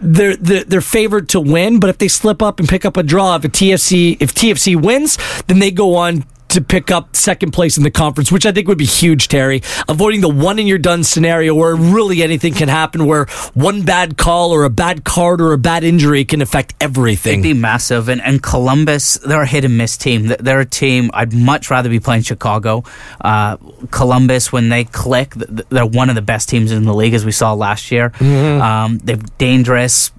They're, 0.00 0.36
they're 0.36 0.64
they're 0.64 0.80
favored 0.80 1.28
to 1.30 1.40
win, 1.40 1.80
but 1.80 1.90
if 1.90 1.98
they 1.98 2.08
slip 2.08 2.42
up 2.42 2.58
and 2.58 2.68
pick 2.68 2.84
up 2.84 2.96
a 2.96 3.02
draw, 3.02 3.36
if 3.36 3.42
TFC 3.42 4.16
if 4.20 4.34
TFC 4.34 4.80
wins, 4.80 5.18
then 5.46 5.58
they 5.58 5.70
go 5.70 5.94
on 5.96 6.24
to 6.52 6.60
pick 6.60 6.90
up 6.90 7.16
second 7.16 7.52
place 7.52 7.78
in 7.78 7.82
the 7.82 7.90
conference, 7.90 8.30
which 8.30 8.44
I 8.44 8.52
think 8.52 8.68
would 8.68 8.78
be 8.78 8.84
huge, 8.84 9.28
Terry. 9.28 9.62
Avoiding 9.88 10.20
the 10.20 10.28
one 10.28 10.58
and 10.58 10.68
you're 10.68 10.78
done 10.78 11.02
scenario 11.02 11.54
where 11.54 11.74
really 11.74 12.22
anything 12.22 12.52
can 12.52 12.68
happen, 12.68 13.06
where 13.06 13.24
one 13.54 13.82
bad 13.82 14.18
call 14.18 14.52
or 14.52 14.64
a 14.64 14.70
bad 14.70 15.04
card 15.04 15.40
or 15.40 15.52
a 15.54 15.58
bad 15.58 15.82
injury 15.82 16.24
can 16.24 16.42
affect 16.42 16.74
everything. 16.80 17.40
It'd 17.40 17.42
be 17.42 17.54
massive. 17.54 18.08
And, 18.08 18.20
and 18.20 18.42
Columbus, 18.42 19.14
they're 19.14 19.42
a 19.42 19.46
hit 19.46 19.64
and 19.64 19.78
miss 19.78 19.96
team. 19.96 20.32
They're 20.38 20.60
a 20.60 20.66
team 20.66 21.10
I'd 21.14 21.32
much 21.32 21.70
rather 21.70 21.88
be 21.88 22.00
playing 22.00 22.22
Chicago. 22.22 22.84
Uh, 23.20 23.56
Columbus, 23.90 24.52
when 24.52 24.68
they 24.68 24.84
click, 24.84 25.32
they're 25.34 25.86
one 25.86 26.10
of 26.10 26.16
the 26.16 26.22
best 26.22 26.50
teams 26.50 26.70
in 26.70 26.84
the 26.84 26.94
league, 26.94 27.14
as 27.14 27.24
we 27.24 27.32
saw 27.32 27.54
last 27.54 27.90
year. 27.90 28.10
Mm-hmm. 28.10 28.62
Um, 28.62 28.98
they're 28.98 29.16
dangerous 29.38 30.11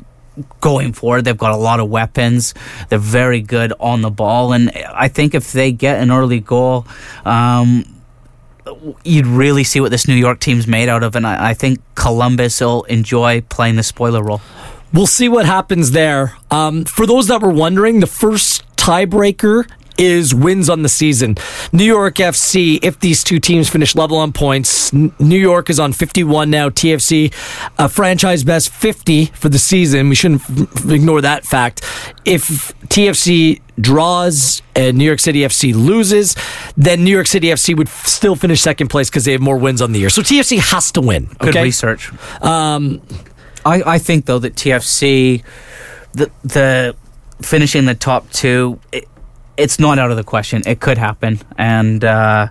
going 0.61 0.93
forward. 0.93 1.25
They've 1.25 1.37
got 1.37 1.51
a 1.51 1.57
lot 1.57 1.79
of 1.79 1.89
weapons. 1.89 2.53
They're 2.89 2.99
very 2.99 3.41
good 3.41 3.73
on 3.79 4.01
the 4.01 4.11
ball, 4.11 4.53
and 4.53 4.71
I 4.93 5.07
think 5.07 5.35
if 5.35 5.51
they 5.51 5.71
get 5.71 5.99
an 5.99 6.11
early 6.11 6.39
goal. 6.39 6.85
Um, 7.25 7.85
you'd 9.03 9.27
really 9.27 9.63
see 9.63 9.81
what 9.81 9.91
this 9.91 10.07
New 10.07 10.15
York 10.15 10.39
team's 10.39 10.67
made 10.67 10.89
out 10.89 11.03
of, 11.03 11.15
and 11.15 11.27
I, 11.27 11.49
I 11.49 11.53
think 11.53 11.81
Columbus 11.95 12.61
will 12.61 12.83
enjoy 12.83 13.41
playing 13.41 13.75
the 13.75 13.83
spoiler 13.83 14.23
role. 14.23 14.41
We'll 14.93 15.07
see 15.07 15.27
what 15.27 15.45
happens 15.45 15.91
there. 15.91 16.37
Um, 16.51 16.85
for 16.85 17.05
those 17.05 17.27
that 17.27 17.41
were 17.41 17.51
wondering, 17.51 17.99
the 17.99 18.07
first 18.07 18.63
tiebreaker 18.75 19.67
is 19.97 20.33
wins 20.33 20.69
on 20.69 20.81
the 20.81 20.89
season. 20.89 21.35
New 21.71 21.83
York 21.83 22.15
FC, 22.15 22.79
if 22.83 22.99
these 22.99 23.23
two 23.23 23.39
teams 23.39 23.69
finish 23.69 23.95
level 23.95 24.17
on 24.17 24.33
points, 24.33 24.91
New 24.93 25.39
York 25.39 25.69
is 25.69 25.79
on 25.79 25.93
51 25.93 26.49
now. 26.49 26.69
TFC, 26.69 27.33
a 27.77 27.89
franchise 27.89 28.43
best 28.43 28.69
50 28.69 29.25
for 29.27 29.49
the 29.49 29.59
season. 29.59 30.09
We 30.09 30.15
shouldn't 30.15 30.41
f- 30.41 30.89
ignore 30.89 31.21
that 31.21 31.45
fact. 31.45 31.81
If 32.25 32.73
TFC 32.87 33.61
draws 33.79 34.61
and 34.75 34.97
New 34.97 35.05
York 35.05 35.19
City 35.19 35.39
FC 35.39 35.73
loses, 35.73 36.35
then 36.77 37.03
New 37.03 37.11
York 37.11 37.27
City 37.27 37.47
FC 37.47 37.75
would 37.75 37.87
f- 37.87 38.05
still 38.07 38.35
finish 38.35 38.61
second 38.61 38.87
place 38.89 39.09
because 39.09 39.25
they 39.25 39.31
have 39.31 39.41
more 39.41 39.57
wins 39.57 39.81
on 39.81 39.91
the 39.91 39.99
year. 39.99 40.09
So 40.09 40.21
TFC 40.21 40.59
has 40.59 40.91
to 40.93 41.01
win. 41.01 41.29
Okay? 41.41 41.51
Good 41.51 41.63
research. 41.63 42.11
Um, 42.41 43.01
I, 43.65 43.81
I 43.95 43.97
think 43.97 44.25
though 44.25 44.39
that 44.39 44.55
TFC, 44.55 45.43
the 46.13 46.29
the 46.43 46.95
finishing 47.41 47.85
the 47.85 47.95
top 47.95 48.29
two. 48.31 48.79
It, 48.91 49.07
it's 49.57 49.79
not 49.79 49.99
out 49.99 50.11
of 50.11 50.17
the 50.17 50.23
question. 50.23 50.63
It 50.65 50.79
could 50.79 50.97
happen, 50.97 51.39
and 51.57 52.03
uh, 52.03 52.47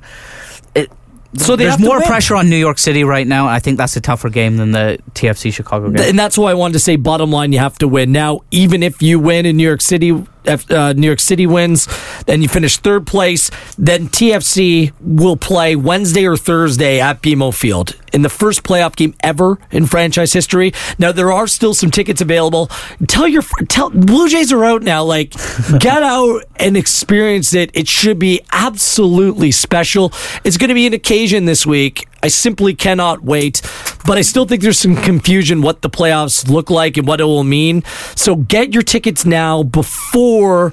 it. 0.74 0.90
So 1.34 1.56
there's 1.56 1.78
more 1.78 2.00
pressure 2.02 2.36
on 2.36 2.50
New 2.50 2.56
York 2.56 2.78
City 2.78 3.04
right 3.04 3.26
now. 3.26 3.46
I 3.48 3.58
think 3.58 3.78
that's 3.78 3.96
a 3.96 4.00
tougher 4.02 4.28
game 4.28 4.58
than 4.58 4.72
the 4.72 4.98
TFC 5.14 5.52
Chicago 5.52 5.90
game, 5.90 6.08
and 6.08 6.18
that's 6.18 6.36
why 6.36 6.50
I 6.50 6.54
wanted 6.54 6.74
to 6.74 6.78
say. 6.78 6.96
Bottom 6.96 7.30
line, 7.30 7.52
you 7.52 7.58
have 7.58 7.78
to 7.78 7.88
win 7.88 8.12
now. 8.12 8.40
Even 8.50 8.82
if 8.82 9.00
you 9.00 9.18
win 9.18 9.46
in 9.46 9.56
New 9.56 9.66
York 9.66 9.80
City, 9.80 10.12
uh, 10.46 10.92
New 10.96 11.07
York 11.07 11.20
City 11.20 11.46
wins, 11.46 11.87
then 12.26 12.42
you 12.42 12.48
finish 12.48 12.76
third 12.78 13.07
place. 13.07 13.50
Then 13.78 14.09
TFC 14.09 14.92
will 15.00 15.37
play 15.37 15.76
Wednesday 15.76 16.26
or 16.26 16.37
Thursday 16.37 17.00
at 17.00 17.22
BMO 17.22 17.55
Field. 17.55 17.96
in 18.12 18.20
the 18.22 18.28
first 18.28 18.62
playoff 18.62 18.94
game 18.94 19.14
ever 19.20 19.59
in 19.70 19.87
franchise 19.87 20.33
history. 20.35 20.72
Now 20.98 21.12
there 21.12 21.33
are 21.33 21.46
still 21.46 21.72
some 21.74 21.90
tickets 21.90 22.20
available. 22.20 22.66
Tell 23.09 23.26
your 23.26 23.42
tell 23.68 23.88
Blue 23.90 24.28
Jays 24.28 24.52
are 24.52 24.64
out 24.64 24.83
now. 24.83 25.02
Like 25.02 25.31
get 25.78 26.02
out 26.02 26.44
and 26.57 26.76
experience 26.76 27.55
it. 27.55 27.70
It 27.74 27.88
should 27.88 28.18
be 28.18 28.40
absolutely 28.52 29.50
special. 29.50 30.12
It's 30.44 30.59
going 30.59 30.68
to 30.68 30.74
be 30.74 30.87
an 30.87 30.92
occasion 30.92 31.46
this 31.46 31.64
week. 31.66 32.07
I 32.22 32.28
simply 32.28 32.74
cannot 32.74 33.22
wait. 33.22 33.62
But 34.06 34.18
I 34.18 34.22
still 34.22 34.46
think 34.46 34.62
there's 34.62 34.78
some 34.78 34.96
confusion 34.96 35.62
what 35.62 35.82
the 35.82 35.90
playoffs 35.90 36.48
look 36.48 36.70
like 36.70 36.96
and 36.96 37.06
what 37.06 37.20
it 37.20 37.24
will 37.24 37.44
mean. 37.44 37.82
So 38.16 38.37
get 38.37 38.72
your 38.72 38.82
tickets 38.82 39.24
now 39.24 39.62
before 39.62 40.72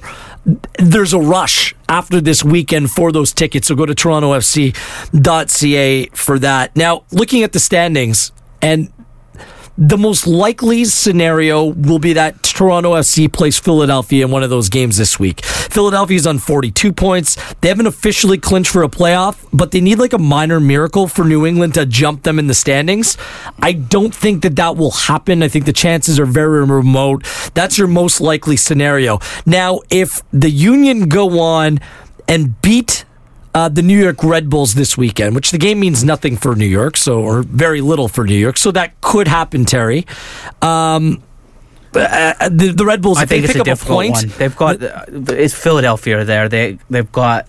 there's 0.78 1.12
a 1.12 1.18
rush 1.18 1.74
after 1.88 2.20
this 2.20 2.42
weekend 2.42 2.90
for 2.90 3.12
those 3.12 3.32
tickets. 3.32 3.68
So 3.68 3.74
go 3.74 3.86
to 3.86 3.94
torontofc.ca 3.94 6.06
for 6.06 6.38
that. 6.38 6.76
Now, 6.76 7.04
looking 7.12 7.42
at 7.42 7.52
the 7.52 7.60
standings, 7.60 8.32
and 8.62 8.92
the 9.80 9.96
most 9.96 10.26
likely 10.26 10.84
scenario 10.84 11.64
will 11.64 11.98
be 11.98 12.12
that 12.12 12.42
Toronto 12.42 12.92
FC 12.92 13.32
plays 13.32 13.58
Philadelphia 13.58 14.26
in 14.26 14.30
one 14.30 14.42
of 14.42 14.50
those 14.50 14.68
games 14.68 14.98
this 14.98 15.18
week. 15.18 15.42
Philadelphia 15.42 16.16
is 16.16 16.26
on 16.26 16.38
42 16.38 16.92
points. 16.92 17.54
They 17.62 17.68
haven't 17.68 17.86
officially 17.86 18.36
clinched 18.36 18.70
for 18.70 18.82
a 18.82 18.90
playoff, 18.90 19.42
but 19.54 19.70
they 19.70 19.80
need 19.80 19.98
like 19.98 20.12
a 20.12 20.18
minor 20.18 20.60
miracle 20.60 21.08
for 21.08 21.24
New 21.24 21.46
England 21.46 21.72
to 21.74 21.86
jump 21.86 22.24
them 22.24 22.38
in 22.38 22.46
the 22.46 22.52
standings. 22.52 23.16
I 23.60 23.72
don't 23.72 24.14
think 24.14 24.42
that 24.42 24.56
that 24.56 24.76
will 24.76 24.90
happen. 24.90 25.42
I 25.42 25.48
think 25.48 25.64
the 25.64 25.72
chances 25.72 26.20
are 26.20 26.26
very 26.26 26.62
remote. 26.62 27.24
That's 27.54 27.78
your 27.78 27.88
most 27.88 28.20
likely 28.20 28.58
scenario. 28.58 29.18
Now, 29.46 29.80
if 29.88 30.20
the 30.30 30.50
Union 30.50 31.08
go 31.08 31.40
on 31.40 31.80
and 32.28 32.60
beat 32.60 33.06
uh, 33.54 33.68
the 33.68 33.82
New 33.82 33.98
York 33.98 34.22
Red 34.22 34.48
Bulls 34.48 34.74
this 34.74 34.96
weekend, 34.96 35.34
which 35.34 35.50
the 35.50 35.58
game 35.58 35.80
means 35.80 36.04
nothing 36.04 36.36
for 36.36 36.54
New 36.54 36.66
York, 36.66 36.96
so 36.96 37.20
or 37.20 37.42
very 37.42 37.80
little 37.80 38.08
for 38.08 38.24
New 38.24 38.36
York. 38.36 38.56
So 38.56 38.70
that 38.72 39.00
could 39.00 39.28
happen, 39.28 39.64
Terry. 39.64 40.06
Um, 40.62 41.22
uh, 41.94 42.48
the, 42.48 42.72
the, 42.76 42.84
Red 42.84 43.02
Bulls, 43.02 43.18
I 43.18 43.26
think 43.26 43.42
they 43.42 43.44
it's 43.46 43.52
pick 43.52 43.62
a 43.62 43.64
difficult 43.64 43.90
a 43.90 44.12
point, 44.12 44.12
one. 44.12 44.38
They've 44.38 44.56
got 44.56 44.82
uh, 44.82 45.04
it's 45.08 45.54
Philadelphia 45.54 46.24
there. 46.24 46.48
They 46.48 46.78
they've 46.88 47.10
got 47.10 47.48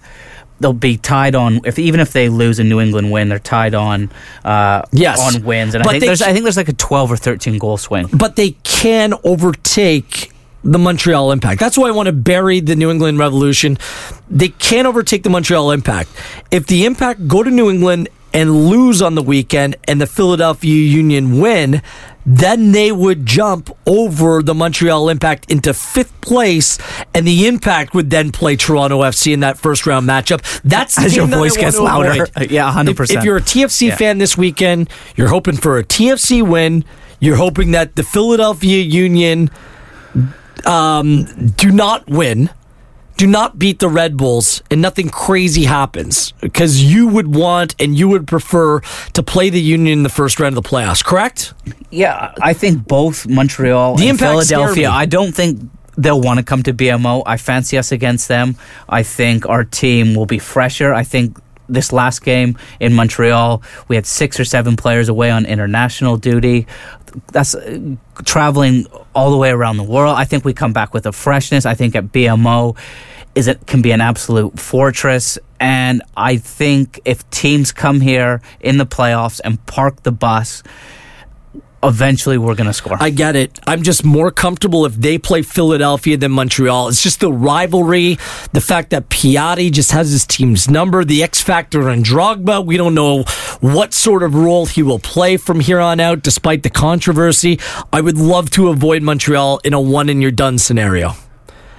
they'll 0.60 0.74
be 0.74 0.98
tied 0.98 1.36
on 1.36 1.62
if 1.66 1.78
even 1.78 2.00
if 2.00 2.14
they 2.14 2.30
lose 2.30 2.58
a 2.58 2.64
New 2.64 2.80
England 2.80 3.12
win, 3.12 3.30
they're 3.30 3.40
tied 3.40 3.76
on 3.76 4.10
uh, 4.44 4.84
yes. 4.92 5.36
on 5.36 5.44
wins. 5.44 5.76
And 5.76 5.84
I 5.84 5.92
think 5.92 6.06
there's 6.06 6.24
I 6.24 6.34
think 6.34 6.44
there's 6.44 6.58
like 6.58 6.70
a 6.70 6.74
twelve 6.74 7.12
or 7.12 7.18
thirteen 7.18 7.60
goal 7.60 7.78
swing. 7.78 8.08
But 8.12 8.36
they 8.36 8.52
can 8.64 9.14
overtake 9.24 10.31
the 10.64 10.80
Montreal 10.80 11.32
Impact. 11.32 11.60
That's 11.60 11.78
why 11.78 11.88
I 11.88 11.92
want 11.92 12.08
to 12.08 12.14
bury 12.14 12.60
the 12.60 12.76
New 12.76 12.92
England 12.92 13.20
Revolution. 13.20 13.78
They 14.30 14.50
can't 14.50 14.88
overtake 14.88 15.24
the 15.24 15.30
Montreal 15.30 15.72
Impact. 15.72 16.10
If 16.52 16.68
the 16.68 16.86
Impact 16.86 17.28
go 17.28 17.44
to 17.44 17.50
New 17.50 17.70
England 17.70 18.10
and 18.34 18.68
lose 18.68 19.02
on 19.02 19.16
the 19.16 19.22
weekend 19.22 19.76
and 19.88 20.00
the 20.00 20.08
Philadelphia 20.08 20.74
Union 20.74 21.40
win, 21.40 21.82
then 22.26 22.72
they 22.72 22.92
would 22.92 23.26
jump 23.26 23.76
over 23.86 24.42
the 24.44 24.54
Montreal 24.54 25.10
Impact 25.10 25.52
into 25.52 25.74
fifth 25.74 26.20
place, 26.22 26.78
and 27.14 27.28
the 27.28 27.48
Impact 27.48 27.94
would 27.94 28.10
then 28.10 28.32
play 28.32 28.56
Toronto 28.56 29.02
FC 29.02 29.34
in 29.34 29.40
that 29.42 29.58
first 29.58 29.86
round 29.88 30.08
matchup. 30.08 30.62
That's 30.62 30.98
as 31.00 31.16
your 31.16 31.28
voice 31.28 31.58
gets 31.58 31.80
louder. 31.80 32.28
yeah, 32.50 32.72
hundred 32.72 32.96
percent. 32.96 33.18
If, 33.18 33.22
if, 33.22 33.26
you're 33.26 33.38
a 33.38 33.42
TFC 33.42 33.88
yeah. 33.88 33.96
fan 33.96 34.20
this 34.20 34.38
weekend, 34.38 34.90
you're 35.16 35.30
hoping 35.30 35.58
for 35.58 35.78
a 35.78 35.84
TFC 35.84 36.48
win. 36.48 36.86
You're 37.20 37.38
hoping 37.38 37.72
that 37.72 37.96
the 37.96 38.04
Philadelphia 38.04 38.82
Union 38.82 39.52
um, 40.66 41.26
do 41.58 41.72
not 41.72 42.08
win, 42.10 42.50
do 43.18 43.28
not 43.28 43.60
beat 43.60 43.80
the 43.80 43.90
Red 43.90 44.18
Bulls, 44.18 44.64
and 44.72 44.82
nothing 44.82 45.10
crazy 45.10 45.66
happens 45.66 46.32
because 46.42 46.82
you 46.82 47.08
would 47.08 47.36
want 47.36 47.76
and 47.80 47.98
you 47.98 48.08
would 48.08 48.28
prefer 48.28 48.80
to 49.14 49.24
play 49.24 49.50
the 49.50 49.62
Union 49.62 50.00
in 50.00 50.04
the 50.04 50.10
first 50.10 50.40
round 50.40 50.58
of 50.58 50.64
the 50.64 50.68
playoffs, 50.68 51.04
correct? 51.04 51.54
Yeah, 51.92 52.34
I 52.42 52.54
think 52.54 52.88
both 52.88 53.28
Montreal 53.28 53.96
the 53.98 54.10
and 54.10 54.18
Philadelphia. 54.18 54.90
I 54.90 55.06
don't 55.06 55.34
think 55.34 55.60
they'll 55.98 56.22
want 56.22 56.40
to 56.40 56.44
come 56.44 56.64
to 56.64 56.74
BMO. 56.74 57.24
I 57.26 57.38
fancy 57.38 57.78
us 57.78 57.92
against 57.92 58.28
them. 58.28 58.56
I 58.90 59.04
think 59.04 59.48
our 59.48 59.64
team 59.64 60.16
will 60.16 60.26
be 60.26 60.40
fresher. 60.40 60.94
I 60.94 61.04
think 61.04 61.38
this 61.70 61.94
last 61.94 62.24
game 62.24 62.58
in 62.80 62.94
Montreal, 62.94 63.62
we 63.88 63.96
had 63.96 64.06
six 64.06 64.40
or 64.40 64.46
seven 64.46 64.76
players 64.76 65.10
away 65.10 65.32
on 65.32 65.46
international 65.46 66.18
duty. 66.18 66.68
That's 67.32 67.56
uh, 67.56 67.96
traveling 68.26 68.88
all 69.14 69.32
the 69.32 69.38
way 69.38 69.50
around 69.50 69.78
the 69.78 69.84
world. 69.84 70.18
I 70.18 70.26
think 70.26 70.46
we 70.46 70.54
come 70.54 70.74
back 70.74 70.94
with 70.94 71.06
a 71.06 71.12
freshness. 71.12 71.66
I 71.66 71.76
think 71.76 71.96
at 71.96 72.06
BMO 72.06 72.78
is 73.36 73.48
it 73.48 73.66
can 73.66 73.82
be 73.82 73.92
an 73.92 74.02
absolute 74.02 74.60
fortress 74.60 75.40
and 75.60 76.02
I 76.18 76.38
think 76.38 77.00
if 77.06 77.30
teams 77.30 77.72
come 77.72 78.02
here 78.02 78.42
in 78.60 78.78
the 78.78 78.86
playoffs 78.86 79.40
and 79.44 79.64
park 79.68 80.04
the 80.04 80.12
bus 80.12 80.64
eventually 81.84 82.38
we're 82.38 82.56
going 82.56 82.68
to 82.68 82.74
score. 82.74 82.98
I 83.00 83.10
get 83.10 83.36
it. 83.36 83.60
I'm 83.68 83.84
just 83.84 84.04
more 84.04 84.32
comfortable 84.32 84.86
if 84.86 84.96
they 84.96 85.18
play 85.18 85.42
Philadelphia 85.42 86.18
than 86.18 86.32
Montreal. 86.32 86.90
It's 86.90 87.02
just 87.02 87.20
the 87.20 87.32
rivalry, 87.32 88.18
the 88.54 88.62
fact 88.62 88.92
that 88.92 89.10
Piatti 89.10 89.72
just 89.72 89.92
has 89.92 90.12
his 90.12 90.26
team's 90.26 90.70
number, 90.70 91.04
the 91.04 91.24
X 91.24 91.42
factor 91.42 91.90
in 91.90 92.04
Drogba. 92.04 92.66
We 92.66 92.78
don't 92.78 92.94
know 92.94 93.24
what 93.60 93.94
sort 93.94 94.24
of 94.24 94.36
role 94.36 94.66
he 94.66 94.84
will 94.84 95.00
play 95.00 95.38
from 95.38 95.60
here 95.60 95.80
on 95.80 96.00
out, 96.00 96.22
despite 96.22 96.64
the 96.64 96.70
controversy. 96.70 97.60
I 97.92 98.02
would 98.02 98.18
love 98.18 98.50
to 98.52 98.70
avoid 98.70 99.02
Montreal 99.02 99.60
in 99.64 99.74
a 99.74 99.82
one 99.82 100.10
and 100.10 100.22
you're 100.22 100.32
done 100.32 100.58
scenario. 100.58 101.14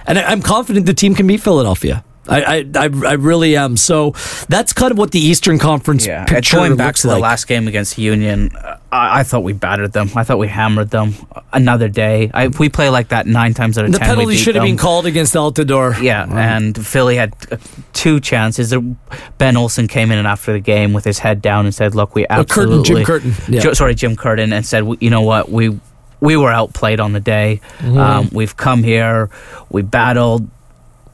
And 0.05 0.19
I'm 0.19 0.41
confident 0.41 0.85
the 0.85 0.93
team 0.93 1.15
can 1.15 1.27
beat 1.27 1.41
Philadelphia. 1.41 2.03
I, 2.27 2.65
I, 2.75 2.83
I 2.83 3.13
really 3.13 3.57
am. 3.57 3.75
So 3.75 4.11
that's 4.47 4.71
kind 4.71 4.91
of 4.91 4.97
what 4.97 5.11
the 5.11 5.19
Eastern 5.19 5.59
Conference 5.59 6.05
yeah. 6.05 6.23
picture 6.25 6.57
going 6.57 6.77
back 6.77 6.95
to 6.95 7.07
like. 7.07 7.17
the 7.17 7.21
last 7.21 7.47
game 7.47 7.67
against 7.67 7.97
Union, 7.97 8.51
I, 8.91 9.19
I, 9.19 9.23
thought 9.23 9.43
we 9.43 9.51
battered 9.53 9.91
them. 9.91 10.09
I 10.15 10.23
thought 10.23 10.37
we 10.37 10.47
hammered 10.47 10.89
them. 10.89 11.15
Another 11.51 11.89
day, 11.89 12.31
I, 12.33 12.47
we 12.47 12.69
play 12.69 12.89
like 12.89 13.09
that 13.09 13.27
nine 13.27 13.53
times 13.53 13.77
out 13.77 13.85
of 13.85 13.91
the 13.91 13.99
ten, 13.99 14.07
the 14.07 14.15
penalty 14.15 14.37
should 14.37 14.55
have 14.55 14.63
been 14.63 14.77
called 14.77 15.05
against 15.05 15.33
Altidore. 15.33 16.01
Yeah, 16.01 16.25
and 16.29 16.85
Philly 16.85 17.17
had 17.17 17.35
uh, 17.51 17.57
two 17.91 18.19
chances. 18.19 18.73
Ben 19.37 19.57
Olsen 19.57 19.87
came 19.87 20.11
in 20.11 20.25
after 20.25 20.53
the 20.53 20.59
game 20.59 20.93
with 20.93 21.03
his 21.03 21.19
head 21.19 21.41
down 21.41 21.65
and 21.65 21.75
said, 21.75 21.93
"Look, 21.93 22.15
we 22.15 22.25
absolutely." 22.27 23.01
Uh, 23.01 23.05
Curtin, 23.05 23.29
Jim 23.29 23.33
Curtin. 23.35 23.53
Yeah. 23.53 23.73
sorry, 23.73 23.95
Jim 23.95 24.15
Curtin, 24.15 24.53
and 24.53 24.65
said, 24.65 24.85
"You 24.99 25.09
know 25.09 25.21
what? 25.21 25.49
We." 25.49 25.79
We 26.21 26.37
were 26.37 26.49
outplayed 26.49 27.01
on 27.01 27.11
the 27.11 27.19
day. 27.19 27.59
Mm-hmm. 27.79 27.97
Um, 27.97 28.29
we've 28.31 28.55
come 28.55 28.81
here. 28.81 29.29
We 29.69 29.81
battled 29.81 30.49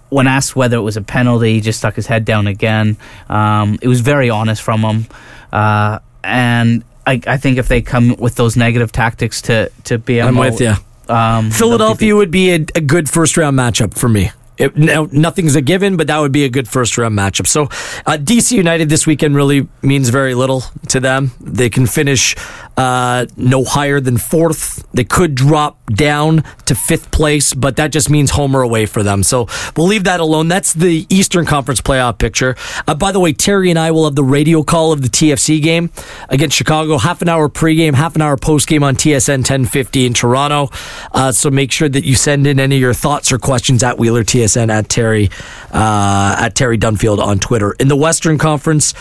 when 0.10 0.28
asked 0.28 0.56
whether 0.56 0.78
it 0.78 0.82
was 0.82 0.98
a 0.98 1.02
penalty, 1.02 1.56
he 1.56 1.62
just 1.62 1.80
stuck 1.80 1.96
his 1.96 2.08
head 2.08 2.26
down 2.26 2.48
again. 2.48 2.98
Um, 3.30 3.80
it 3.82 3.88
was 3.88 4.02
very 4.02 4.30
honest 4.30 4.62
from 4.62 4.82
him, 4.82 5.06
uh, 5.52 6.00
and 6.24 6.84
I, 7.06 7.22
I, 7.26 7.38
think 7.38 7.58
if 7.58 7.68
they 7.68 7.82
come 7.82 8.16
with 8.18 8.36
those 8.36 8.58
negative 8.58 8.92
tactics 8.92 9.42
to 9.44 9.72
to 9.86 10.00
BMO, 10.00 10.28
I'm 10.28 10.38
with 10.38 10.62
you. 10.62 10.74
Um, 11.08 11.50
Philadelphia 11.50 12.16
would 12.16 12.32
be 12.32 12.52
a, 12.52 12.66
a 12.76 12.82
good 12.82 13.10
first 13.10 13.38
round 13.38 13.58
matchup 13.58 13.96
for 13.96 14.10
me. 14.10 14.32
It, 14.60 14.76
now, 14.76 15.08
nothing's 15.14 15.56
a 15.56 15.62
given, 15.62 15.96
but 15.96 16.08
that 16.08 16.20
would 16.20 16.34
be 16.34 16.44
a 16.44 16.50
good 16.50 16.68
first 16.68 16.98
round 16.98 17.18
matchup. 17.18 17.48
So, 17.48 17.64
uh, 18.06 18.18
DC 18.18 18.52
United 18.52 18.90
this 18.90 19.08
weekend 19.08 19.34
really 19.34 19.70
means 19.82 20.10
very 20.10 20.36
little 20.36 20.64
to 20.90 21.00
them. 21.00 21.32
They 21.40 21.70
can 21.70 21.88
finish 21.88 22.36
uh, 22.80 23.26
no 23.36 23.66
higher 23.66 24.00
than 24.00 24.18
fourth. 24.18 24.88
They 24.94 25.04
could 25.04 25.36
drop 25.36 25.86
down 25.88 26.46
to 26.66 26.76
fifth 26.76 27.12
place, 27.12 27.54
but 27.54 27.76
that 27.76 27.92
just 27.92 28.10
means 28.10 28.32
home 28.32 28.56
or 28.56 28.62
away 28.62 28.86
for 28.86 29.04
them. 29.04 29.22
So 29.22 29.50
we'll 29.76 29.88
leave 29.88 30.06
that 30.06 30.22
alone. 30.22 30.48
That's 30.48 30.72
the 30.72 31.06
Eastern 31.10 31.46
Conference 31.46 31.82
playoff 31.82 32.20
picture. 32.20 32.56
Uh, 32.88 32.96
by 32.96 33.12
the 33.12 33.20
way, 33.20 33.34
Terry 33.34 33.70
and 33.70 33.78
I 33.78 33.92
will 33.92 34.06
have 34.06 34.16
the 34.16 34.24
radio 34.24 34.64
call 34.64 34.94
of 34.94 35.02
the 35.02 35.10
TFC 35.10 35.62
game 35.62 35.92
against 36.30 36.56
Chicago. 36.56 36.98
Half 36.98 37.22
an 37.22 37.28
hour 37.28 37.50
pregame, 37.50 37.96
half 37.96 38.16
an 38.16 38.22
hour 38.22 38.38
postgame 38.38 38.82
on 38.82 38.96
TSN 38.96 39.40
1050 39.40 40.06
in 40.06 40.14
Toronto. 40.14 40.70
Uh, 41.12 41.34
so 41.34 41.52
make 41.52 41.74
sure 41.74 41.90
that 41.90 42.06
you 42.06 42.16
send 42.16 42.48
in 42.48 42.62
any 42.62 42.76
of 42.76 42.82
your 42.82 42.94
thoughts 42.94 43.34
or 43.34 43.40
questions 43.40 43.84
at 43.84 43.98
Wheeler 43.98 44.24
TSN 44.24 44.70
at 44.70 44.88
Terry 44.88 45.30
uh, 45.72 46.38
at 46.40 46.56
Terry 46.56 46.78
Dunfield 46.78 47.20
on 47.20 47.40
Twitter. 47.40 47.74
In 47.74 47.90
the 47.90 47.98
Western 47.98 48.38
Conference, 48.38 48.94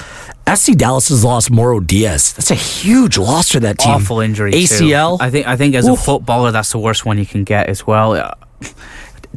FC 0.48 0.74
Dallas 0.74 1.10
has 1.10 1.24
lost 1.24 1.50
Mauro 1.50 1.78
Diaz. 1.78 2.32
That's 2.32 2.50
a 2.50 2.54
huge 2.54 3.18
loss 3.18 3.50
for 3.50 3.60
that 3.60 3.78
team. 3.78 3.92
Awful 3.92 4.20
injury. 4.20 4.52
ACL. 4.52 5.18
Too. 5.18 5.24
I 5.24 5.30
think. 5.30 5.46
I 5.46 5.56
think 5.56 5.74
as 5.74 5.86
Oof. 5.86 5.98
a 5.98 6.02
footballer, 6.02 6.52
that's 6.52 6.72
the 6.72 6.78
worst 6.78 7.04
one 7.04 7.18
you 7.18 7.26
can 7.26 7.44
get 7.44 7.68
as 7.68 7.86
well. 7.86 8.14
Uh, 8.14 8.32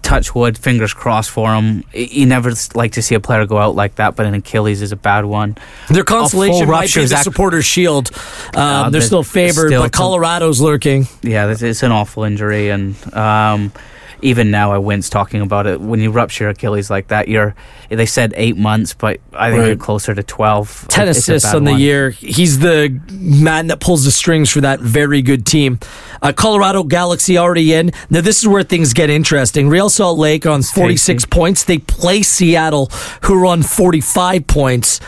touch 0.01 0.33
wood, 0.33 0.57
fingers 0.57 0.93
crossed 0.93 1.29
for 1.29 1.53
him. 1.53 1.83
You 1.93 2.25
never 2.25 2.53
like 2.75 2.93
to 2.93 3.01
see 3.01 3.15
a 3.15 3.19
player 3.19 3.45
go 3.45 3.57
out 3.57 3.75
like 3.75 3.95
that, 3.95 4.15
but 4.15 4.25
an 4.25 4.33
Achilles 4.33 4.81
is 4.81 4.93
a 4.93 4.95
bad 4.95 5.25
one. 5.25 5.57
Their 5.89 6.05
consolation 6.05 6.69
might 6.69 6.93
be 6.93 7.05
the 7.05 7.17
supporters' 7.17 7.65
shield. 7.65 8.11
Um, 8.55 8.61
uh, 8.61 8.89
they're 8.89 9.01
still 9.01 9.23
favored, 9.23 9.67
still 9.67 9.81
but 9.81 9.91
Colorado's 9.91 10.61
lurking. 10.61 11.07
Yeah, 11.21 11.53
it's 11.59 11.83
an 11.83 11.91
awful 11.91 12.23
injury, 12.23 12.69
and 12.69 12.95
um, 13.13 13.73
even 14.21 14.51
now 14.51 14.71
I 14.71 14.77
wince 14.77 15.09
talking 15.09 15.41
about 15.41 15.67
it. 15.67 15.81
When 15.81 15.99
you 15.99 16.11
rupture 16.11 16.49
Achilles 16.49 16.89
like 16.89 17.07
that, 17.07 17.27
you're 17.27 17.55
they 17.89 18.05
said 18.05 18.33
eight 18.35 18.57
months, 18.57 18.93
but 18.93 19.19
I 19.33 19.49
think 19.49 19.59
right. 19.61 19.67
you're 19.67 19.75
closer 19.75 20.13
to 20.13 20.23
twelve. 20.23 20.85
Ten 20.87 21.07
it's 21.07 21.19
assists 21.19 21.53
on 21.53 21.63
the 21.63 21.73
year. 21.73 22.11
He's 22.11 22.59
the 22.59 22.99
man 23.11 23.67
that 23.67 23.79
pulls 23.79 24.05
the 24.05 24.11
strings 24.11 24.49
for 24.49 24.61
that 24.61 24.79
very 24.79 25.21
good 25.21 25.45
team. 25.45 25.79
Uh, 26.21 26.31
Colorado 26.31 26.83
Galaxy 26.83 27.37
already 27.37 27.73
in. 27.73 27.91
Now 28.09 28.21
this 28.21 28.39
is 28.39 28.47
where 28.47 28.63
things 28.63 28.93
get 28.93 29.09
interesting. 29.09 29.69
Real 29.69 29.89
Salt 29.89 30.17
Lake 30.17 30.45
on 30.45 30.61
46 30.61 31.25
points. 31.25 31.63
They 31.63 31.79
play 31.79 32.21
Seattle, 32.21 32.87
who 33.23 33.41
are 33.41 33.45
on 33.45 33.63
45 33.63 34.47
points. 34.47 34.99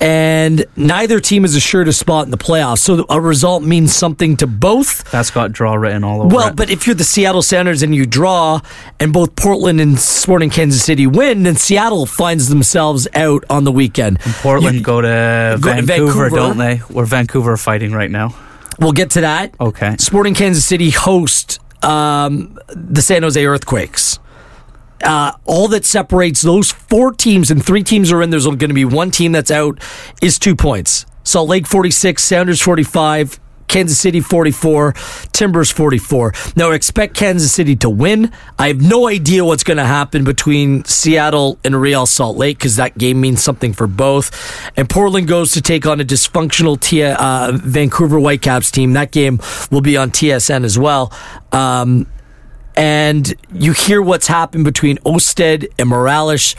And 0.00 0.64
neither 0.76 1.18
team 1.20 1.44
is 1.44 1.56
assured 1.56 1.88
a 1.88 1.92
spot 1.92 2.24
in 2.24 2.30
the 2.30 2.38
playoffs. 2.38 2.78
So 2.78 3.04
a 3.10 3.20
result 3.20 3.62
means 3.62 3.92
something 3.94 4.36
to 4.38 4.46
both. 4.46 5.10
That's 5.10 5.30
got 5.30 5.52
draw 5.52 5.74
written 5.74 6.04
all 6.04 6.22
over 6.22 6.34
Well, 6.34 6.48
it. 6.48 6.56
but 6.56 6.70
if 6.70 6.86
you're 6.86 6.94
the 6.94 7.04
Seattle 7.04 7.42
Sounders 7.42 7.82
and 7.82 7.94
you 7.94 8.06
draw, 8.06 8.60
and 9.00 9.12
both 9.12 9.34
Portland 9.36 9.80
and 9.80 9.98
Sporting 9.98 10.50
Kansas 10.50 10.82
City 10.84 11.06
win, 11.06 11.42
then 11.42 11.56
Seattle 11.56 12.06
finds 12.06 12.48
themselves 12.48 13.08
out 13.14 13.44
on 13.50 13.64
the 13.64 13.72
weekend. 13.72 14.20
Portland 14.20 14.76
You- 14.76 14.82
go 14.82 15.00
to 15.00 15.58
go 15.60 15.74
to 15.74 15.82
Vancouver, 15.82 16.12
Vancouver. 16.28 16.30
don't 16.30 16.58
they? 16.58 16.76
Where 16.76 17.04
Vancouver 17.06 17.52
are 17.52 17.56
fighting 17.56 17.92
right 17.92 18.10
now. 18.10 18.34
We'll 18.80 18.92
get 18.92 19.10
to 19.10 19.22
that. 19.22 19.54
Okay. 19.60 19.96
Sporting 19.98 20.34
Kansas 20.34 20.64
City 20.64 20.90
host 20.90 21.58
um, 21.82 22.56
the 22.68 23.02
San 23.02 23.22
Jose 23.22 23.44
Earthquakes. 23.44 24.18
Uh, 25.02 25.32
all 25.44 25.68
that 25.68 25.84
separates 25.84 26.42
those 26.42 26.70
four 26.70 27.12
teams 27.12 27.50
and 27.50 27.64
three 27.64 27.82
teams 27.82 28.10
are 28.12 28.22
in. 28.22 28.30
There's 28.30 28.46
going 28.46 28.58
to 28.58 28.74
be 28.74 28.84
one 28.84 29.10
team 29.10 29.32
that's 29.32 29.50
out. 29.50 29.80
Is 30.20 30.38
two 30.38 30.56
points. 30.56 31.06
Salt 31.24 31.48
Lake 31.48 31.66
46, 31.66 32.22
Sounders 32.22 32.62
45, 32.62 33.38
Kansas 33.68 34.00
City 34.00 34.20
44, 34.20 34.94
Timbers 35.32 35.70
44. 35.70 36.32
Now 36.56 36.70
expect 36.70 37.14
Kansas 37.14 37.52
City 37.52 37.76
to 37.76 37.90
win. 37.90 38.32
I 38.58 38.68
have 38.68 38.80
no 38.80 39.08
idea 39.08 39.44
what's 39.44 39.62
going 39.62 39.76
to 39.76 39.84
happen 39.84 40.24
between 40.24 40.84
Seattle 40.84 41.58
and 41.62 41.78
Real 41.78 42.06
Salt 42.06 42.38
Lake 42.38 42.58
because 42.58 42.76
that 42.76 42.96
game 42.96 43.20
means 43.20 43.42
something 43.42 43.74
for 43.74 43.86
both. 43.86 44.30
And 44.76 44.88
Portland 44.88 45.28
goes 45.28 45.52
to 45.52 45.60
take 45.60 45.86
on 45.86 46.00
a 46.00 46.04
dysfunctional 46.04 46.80
T- 46.80 47.02
uh, 47.02 47.52
Vancouver 47.52 48.18
Whitecaps 48.18 48.70
team. 48.70 48.94
That 48.94 49.12
game 49.12 49.38
will 49.70 49.82
be 49.82 49.96
on 49.96 50.10
TSN 50.10 50.64
as 50.64 50.78
well. 50.78 51.12
Um, 51.52 52.06
and 52.78 53.34
you 53.52 53.72
hear 53.72 54.00
what's 54.00 54.28
happened 54.28 54.64
between 54.64 54.98
Ousted 55.04 55.68
and 55.80 55.88
Morales, 55.88 56.54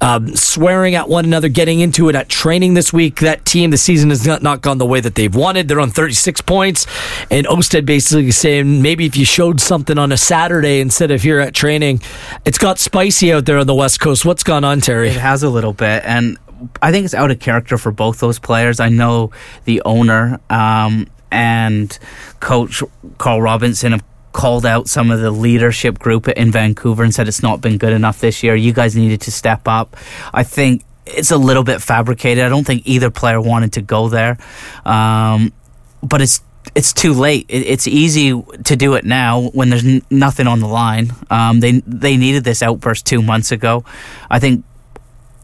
um, 0.00 0.36
swearing 0.36 0.94
at 0.94 1.08
one 1.08 1.24
another, 1.24 1.48
getting 1.48 1.80
into 1.80 2.08
it 2.08 2.14
at 2.14 2.28
training 2.28 2.74
this 2.74 2.92
week. 2.92 3.18
That 3.18 3.44
team, 3.44 3.70
the 3.70 3.76
season 3.76 4.10
has 4.10 4.24
not, 4.24 4.44
not 4.44 4.62
gone 4.62 4.78
the 4.78 4.86
way 4.86 5.00
that 5.00 5.16
they've 5.16 5.34
wanted. 5.34 5.66
They're 5.66 5.80
on 5.80 5.90
36 5.90 6.40
points, 6.42 6.86
and 7.32 7.48
Ousted 7.48 7.84
basically 7.84 8.30
saying 8.30 8.80
maybe 8.80 9.06
if 9.06 9.16
you 9.16 9.24
showed 9.24 9.60
something 9.60 9.98
on 9.98 10.12
a 10.12 10.16
Saturday 10.16 10.78
instead 10.78 11.10
of 11.10 11.22
here 11.22 11.40
at 11.40 11.52
training, 11.52 12.00
it's 12.44 12.58
got 12.58 12.78
spicy 12.78 13.32
out 13.32 13.44
there 13.44 13.58
on 13.58 13.66
the 13.66 13.74
West 13.74 13.98
Coast. 13.98 14.24
What's 14.24 14.44
gone 14.44 14.62
on, 14.62 14.80
Terry? 14.80 15.08
It 15.08 15.16
has 15.16 15.42
a 15.42 15.50
little 15.50 15.72
bit, 15.72 16.04
and 16.04 16.38
I 16.80 16.92
think 16.92 17.06
it's 17.06 17.14
out 17.14 17.32
of 17.32 17.40
character 17.40 17.76
for 17.76 17.90
both 17.90 18.20
those 18.20 18.38
players. 18.38 18.78
I 18.78 18.88
know 18.88 19.32
the 19.64 19.82
owner 19.84 20.38
um, 20.48 21.08
and 21.32 21.98
coach 22.38 22.84
Carl 23.18 23.42
Robinson 23.42 23.90
have 23.90 24.04
called 24.36 24.66
out 24.66 24.86
some 24.86 25.10
of 25.10 25.20
the 25.20 25.30
leadership 25.30 25.98
group 25.98 26.28
in 26.28 26.52
Vancouver 26.52 27.02
and 27.02 27.14
said 27.14 27.26
it's 27.26 27.42
not 27.42 27.62
been 27.62 27.78
good 27.78 27.94
enough 27.94 28.20
this 28.20 28.42
year. 28.42 28.54
You 28.54 28.74
guys 28.74 28.94
needed 28.94 29.22
to 29.22 29.32
step 29.32 29.66
up. 29.66 29.96
I 30.34 30.42
think 30.42 30.84
it's 31.06 31.30
a 31.30 31.38
little 31.38 31.64
bit 31.64 31.80
fabricated. 31.80 32.44
I 32.44 32.50
don't 32.50 32.66
think 32.66 32.82
either 32.84 33.10
player 33.10 33.40
wanted 33.40 33.72
to 33.72 33.80
go 33.80 34.10
there, 34.10 34.36
um, 34.84 35.54
but 36.02 36.20
it's 36.20 36.42
it's 36.74 36.92
too 36.92 37.14
late. 37.14 37.46
It, 37.48 37.66
it's 37.66 37.88
easy 37.88 38.30
to 38.64 38.76
do 38.76 38.92
it 38.92 39.06
now 39.06 39.48
when 39.54 39.70
there's 39.70 39.86
n- 39.86 40.02
nothing 40.10 40.46
on 40.46 40.60
the 40.60 40.68
line. 40.68 41.12
Um, 41.30 41.60
they 41.60 41.80
they 41.86 42.18
needed 42.18 42.44
this 42.44 42.62
outburst 42.62 43.06
two 43.06 43.22
months 43.22 43.52
ago. 43.52 43.84
I 44.28 44.38
think 44.38 44.66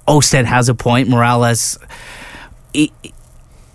Ousted 0.07 0.45
has 0.45 0.69
a 0.69 0.75
point. 0.75 1.09
Morales, 1.09 1.79
he, 2.75 2.93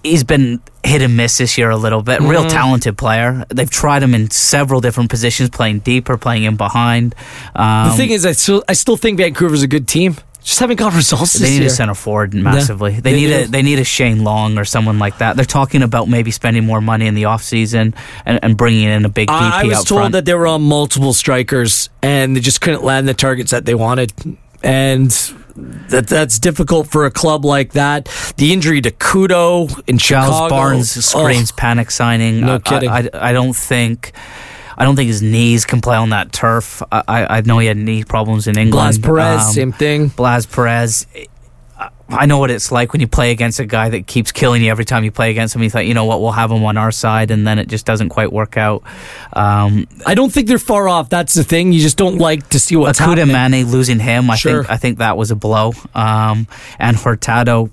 he's 0.07 0.23
been 0.23 0.61
hit 0.83 1.01
and 1.01 1.15
miss 1.17 1.37
this 1.37 1.57
year 1.57 1.69
a 1.69 1.77
little 1.77 2.01
bit. 2.01 2.21
Real 2.21 2.47
talented 2.49 2.97
player. 2.97 3.45
They've 3.49 3.69
tried 3.69 4.03
him 4.03 4.13
in 4.13 4.29
several 4.31 4.81
different 4.81 5.09
positions, 5.09 5.49
playing 5.49 5.79
deeper, 5.79 6.17
playing 6.17 6.43
in 6.43 6.55
behind. 6.55 7.13
Um, 7.55 7.89
the 7.89 7.95
thing 7.95 8.09
is, 8.11 8.25
I 8.25 8.31
still, 8.33 8.63
I 8.67 8.73
still 8.73 8.97
think 8.97 9.17
Vancouver's 9.17 9.63
a 9.63 9.67
good 9.67 9.87
team. 9.87 10.15
Just 10.43 10.59
haven't 10.59 10.77
got 10.77 10.93
results 10.95 11.33
they 11.33 11.49
need 11.49 11.57
year. 11.57 11.67
a 11.67 11.69
center 11.69 11.93
forward 11.93 12.33
massively. 12.33 12.93
They, 12.93 13.11
they 13.11 13.13
need 13.13 13.31
a 13.33 13.47
they 13.47 13.61
need 13.61 13.79
a 13.79 13.83
Shane 13.83 14.23
Long 14.23 14.57
or 14.57 14.63
someone 14.63 14.97
like 14.97 15.17
that. 15.17 15.35
They're 15.35 15.43
talking 15.43 15.81
about 15.83 16.07
maybe 16.07 16.31
spending 16.31 16.63
more 16.65 16.79
money 16.79 17.05
in 17.05 17.15
the 17.15 17.23
offseason 17.23 17.93
and, 18.25 18.39
and 18.41 18.55
bringing 18.55 18.85
in 18.85 19.03
a 19.03 19.09
big 19.09 19.27
DP 19.27 19.33
I 19.33 19.61
I 19.61 19.63
was 19.65 19.83
told 19.83 19.99
front. 19.99 20.11
that 20.13 20.23
they 20.23 20.33
were 20.33 20.47
on 20.47 20.61
multiple 20.61 21.11
strikers 21.11 21.89
and 22.01 22.33
they 22.33 22.39
just 22.39 22.61
couldn't 22.61 22.83
land 22.83 23.09
the 23.09 23.13
targets 23.13 23.51
that 23.51 23.65
they 23.65 23.75
wanted. 23.75 24.13
And 24.63 25.11
that 25.89 26.07
that's 26.07 26.39
difficult 26.39 26.87
for 26.87 27.05
a 27.05 27.11
club 27.11 27.43
like 27.45 27.73
that. 27.73 28.05
The 28.37 28.53
injury 28.53 28.81
to 28.81 28.91
Kudo 28.91 29.81
in 29.87 29.97
Giles 29.97 30.27
Chicago. 30.35 30.49
Barnes 30.49 31.05
screams 31.05 31.51
Oh, 31.51 31.55
panic 31.57 31.91
signing. 31.91 32.41
No 32.41 32.55
I- 32.55 32.59
kidding. 32.59 32.89
I, 32.89 33.09
I, 33.13 33.29
I 33.29 33.33
don't 33.33 33.55
think. 33.55 34.11
I 34.79 34.83
don't 34.85 34.95
think 34.95 35.07
his 35.07 35.23
knees 35.23 35.65
can 35.65 35.81
play 35.81 35.95
on 35.97 36.11
that 36.11 36.31
turf. 36.31 36.83
I, 36.91 37.03
I 37.07 37.37
I 37.37 37.41
know 37.41 37.57
he 37.57 37.65
had 37.65 37.77
knee 37.77 38.03
problems 38.03 38.45
in 38.47 38.57
England. 38.59 38.71
Blas 38.71 38.97
Perez, 38.99 39.47
Um, 39.47 39.53
same 39.53 39.71
thing. 39.71 40.07
Blas 40.09 40.45
Perez. 40.45 41.07
I- 42.09 42.25
know 42.25 42.37
what 42.37 42.51
it's 42.51 42.71
like 42.71 42.93
when 42.93 43.01
you 43.01 43.07
play 43.07 43.31
against 43.31 43.59
a 43.59 43.65
guy 43.65 43.89
that 43.89 44.07
keeps 44.07 44.31
killing 44.31 44.63
you 44.63 44.69
every 44.71 44.85
time 44.85 45.03
you 45.03 45.11
play 45.11 45.29
against 45.31 45.55
him. 45.55 45.63
You 45.63 45.69
thought, 45.69 45.85
you 45.85 45.93
know 45.93 46.05
what, 46.05 46.21
we'll 46.21 46.31
have 46.31 46.51
him 46.51 46.63
on 46.65 46.77
our 46.77 46.91
side, 46.91 47.31
and 47.31 47.45
then 47.47 47.59
it 47.59 47.67
just 47.67 47.85
doesn't 47.85 48.09
quite 48.09 48.31
work 48.31 48.57
out. 48.57 48.83
Um, 49.33 49.87
I 50.05 50.13
don't 50.15 50.31
think 50.31 50.47
they're 50.47 50.57
far 50.59 50.87
off. 50.87 51.09
That's 51.09 51.33
the 51.33 51.43
thing. 51.43 51.71
You 51.73 51.79
just 51.81 51.97
don't 51.97 52.17
like 52.17 52.49
to 52.49 52.59
see 52.59 52.75
what's 52.75 52.99
Akuda 52.99 53.27
happening. 53.27 53.35
Manneh 53.65 53.71
losing 53.71 53.99
him, 53.99 54.29
I 54.29 54.35
Sure. 54.35 54.63
think 54.63 54.71
I 54.71 54.77
think 54.77 54.97
that 54.99 55.17
was 55.17 55.31
a 55.31 55.35
blow. 55.35 55.73
Um, 55.95 56.47
and 56.79 56.97
Hurtado, 56.97 57.69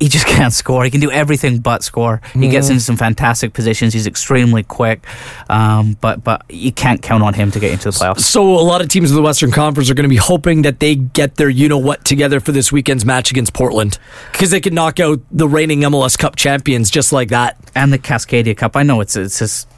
he 0.00 0.08
just 0.08 0.26
can't 0.34 0.52
score. 0.52 0.84
He 0.84 0.90
can 0.90 1.00
do 1.00 1.10
everything 1.10 1.58
but 1.58 1.82
score. 1.82 2.20
He 2.32 2.48
gets 2.48 2.68
into 2.68 2.80
some 2.80 2.96
fantastic 2.96 3.52
positions. 3.52 3.92
He's 3.92 4.06
extremely 4.06 4.62
quick, 4.62 5.06
um, 5.48 5.96
but 6.00 6.22
but 6.24 6.44
you 6.48 6.72
can't 6.72 7.02
count 7.02 7.22
on 7.22 7.34
him 7.34 7.50
to 7.52 7.60
get 7.60 7.72
into 7.72 7.84
the 7.84 7.90
playoffs. 7.90 8.20
So 8.20 8.42
a 8.42 8.60
lot 8.60 8.80
of 8.80 8.88
teams 8.88 9.10
in 9.10 9.16
the 9.16 9.22
Western 9.22 9.50
Conference 9.50 9.90
are 9.90 9.94
going 9.94 10.04
to 10.04 10.08
be 10.08 10.16
hoping 10.16 10.62
that 10.62 10.80
they 10.80 10.94
get 10.94 11.36
their 11.36 11.48
you 11.48 11.68
know 11.68 11.78
what 11.78 12.04
together 12.04 12.40
for 12.40 12.52
this 12.52 12.72
weekend's 12.72 13.04
match 13.04 13.30
against 13.30 13.52
Portland 13.54 13.98
because 14.32 14.50
they 14.50 14.60
can 14.60 14.74
knock 14.74 15.00
out 15.00 15.20
the 15.30 15.48
reigning 15.48 15.80
MLS 15.80 16.18
Cup 16.18 16.36
champions 16.36 16.90
just 16.90 17.12
like 17.12 17.28
that. 17.28 17.56
And 17.74 17.92
the 17.92 17.98
Cascadia 17.98 18.56
Cup, 18.56 18.76
I 18.76 18.82
know 18.82 19.00
it's 19.00 19.16
it's 19.16 19.38
just 19.38 19.68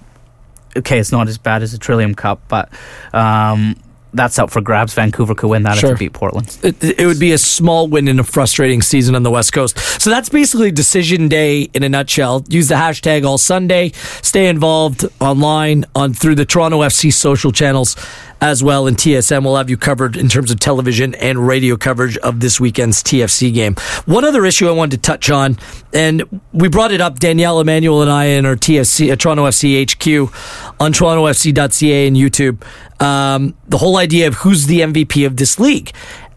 okay. 0.77 0.99
It's 0.99 1.13
not 1.13 1.29
as 1.29 1.39
bad 1.39 1.63
as 1.63 1.73
the 1.73 1.79
Trillium 1.79 2.15
Cup, 2.15 2.41
but. 2.49 2.71
Um, 3.13 3.77
that's 4.17 4.39
up 4.39 4.51
for 4.51 4.61
grabs. 4.61 4.95
Vancouver 4.95 5.35
could 5.35 5.49
win 5.49 5.63
that 5.65 5.77
Sure. 5.79 5.93
if 5.93 5.99
they 5.99 6.07
beat 6.07 6.13
Portland. 6.15 6.57
It, 6.63 6.83
it 6.99 7.07
would 7.07 7.21
be 7.21 7.33
a 7.33 7.39
small 7.39 7.87
win 7.89 8.09
in 8.09 8.19
a 8.19 8.25
frustrating 8.25 8.83
season 8.83 9.15
on 9.15 9.23
the 9.23 9.31
West 9.31 9.53
Coast. 9.53 9.79
So 10.01 10.11
that's 10.11 10.29
basically 10.29 10.71
decision 10.71 11.29
day 11.29 11.63
in 11.75 11.83
a 11.83 11.89
nutshell. 11.89 12.45
Use 12.49 12.69
the 12.69 12.75
hashtag 12.75 13.25
all 13.25 13.39
Sunday. 13.39 13.93
Stay 14.23 14.49
involved 14.49 15.05
online 15.21 15.85
on 15.95 16.13
through 16.15 16.35
the 16.35 16.45
Toronto 16.45 16.81
FC 16.81 17.13
social 17.13 17.53
channels 17.53 17.95
as 18.41 18.63
well. 18.63 18.87
And 18.87 18.97
TSN 18.97 19.45
will 19.45 19.57
have 19.57 19.71
you 19.71 19.77
covered 19.77 20.17
in 20.17 20.29
terms 20.29 20.51
of 20.51 20.61
television 20.61 21.15
and 21.17 21.47
radio 21.47 21.77
coverage 21.77 22.17
of 22.19 22.41
this 22.41 22.61
weekend's 22.61 23.03
TFC 23.03 23.53
game. 23.53 23.75
One 24.05 24.25
other 24.25 24.45
issue 24.45 24.69
I 24.69 24.73
wanted 24.73 25.03
to 25.03 25.03
touch 25.03 25.31
on, 25.31 25.59
and 25.93 26.41
we 26.53 26.69
brought 26.69 26.93
it 26.93 27.01
up, 27.01 27.19
Danielle 27.19 27.61
Emanuel 27.61 28.03
and 28.03 28.11
I 28.11 28.25
in 28.27 28.47
our 28.47 28.57
TFC, 28.57 29.13
uh, 29.13 29.17
Toronto 29.17 29.47
FC 29.47 29.85
HQ 29.85 30.33
on 30.81 30.93
torontofc.ca 30.93 32.07
and 32.07 32.17
YouTube. 32.17 32.63
Um, 33.03 33.55
the 33.69 33.79
whole 33.79 33.97
idea 33.99 34.27
of 34.27 34.35
who's 34.35 34.67
the 34.67 34.81
MVP 34.81 35.27
of 35.27 35.37
this 35.37 35.59
league. 35.59 35.93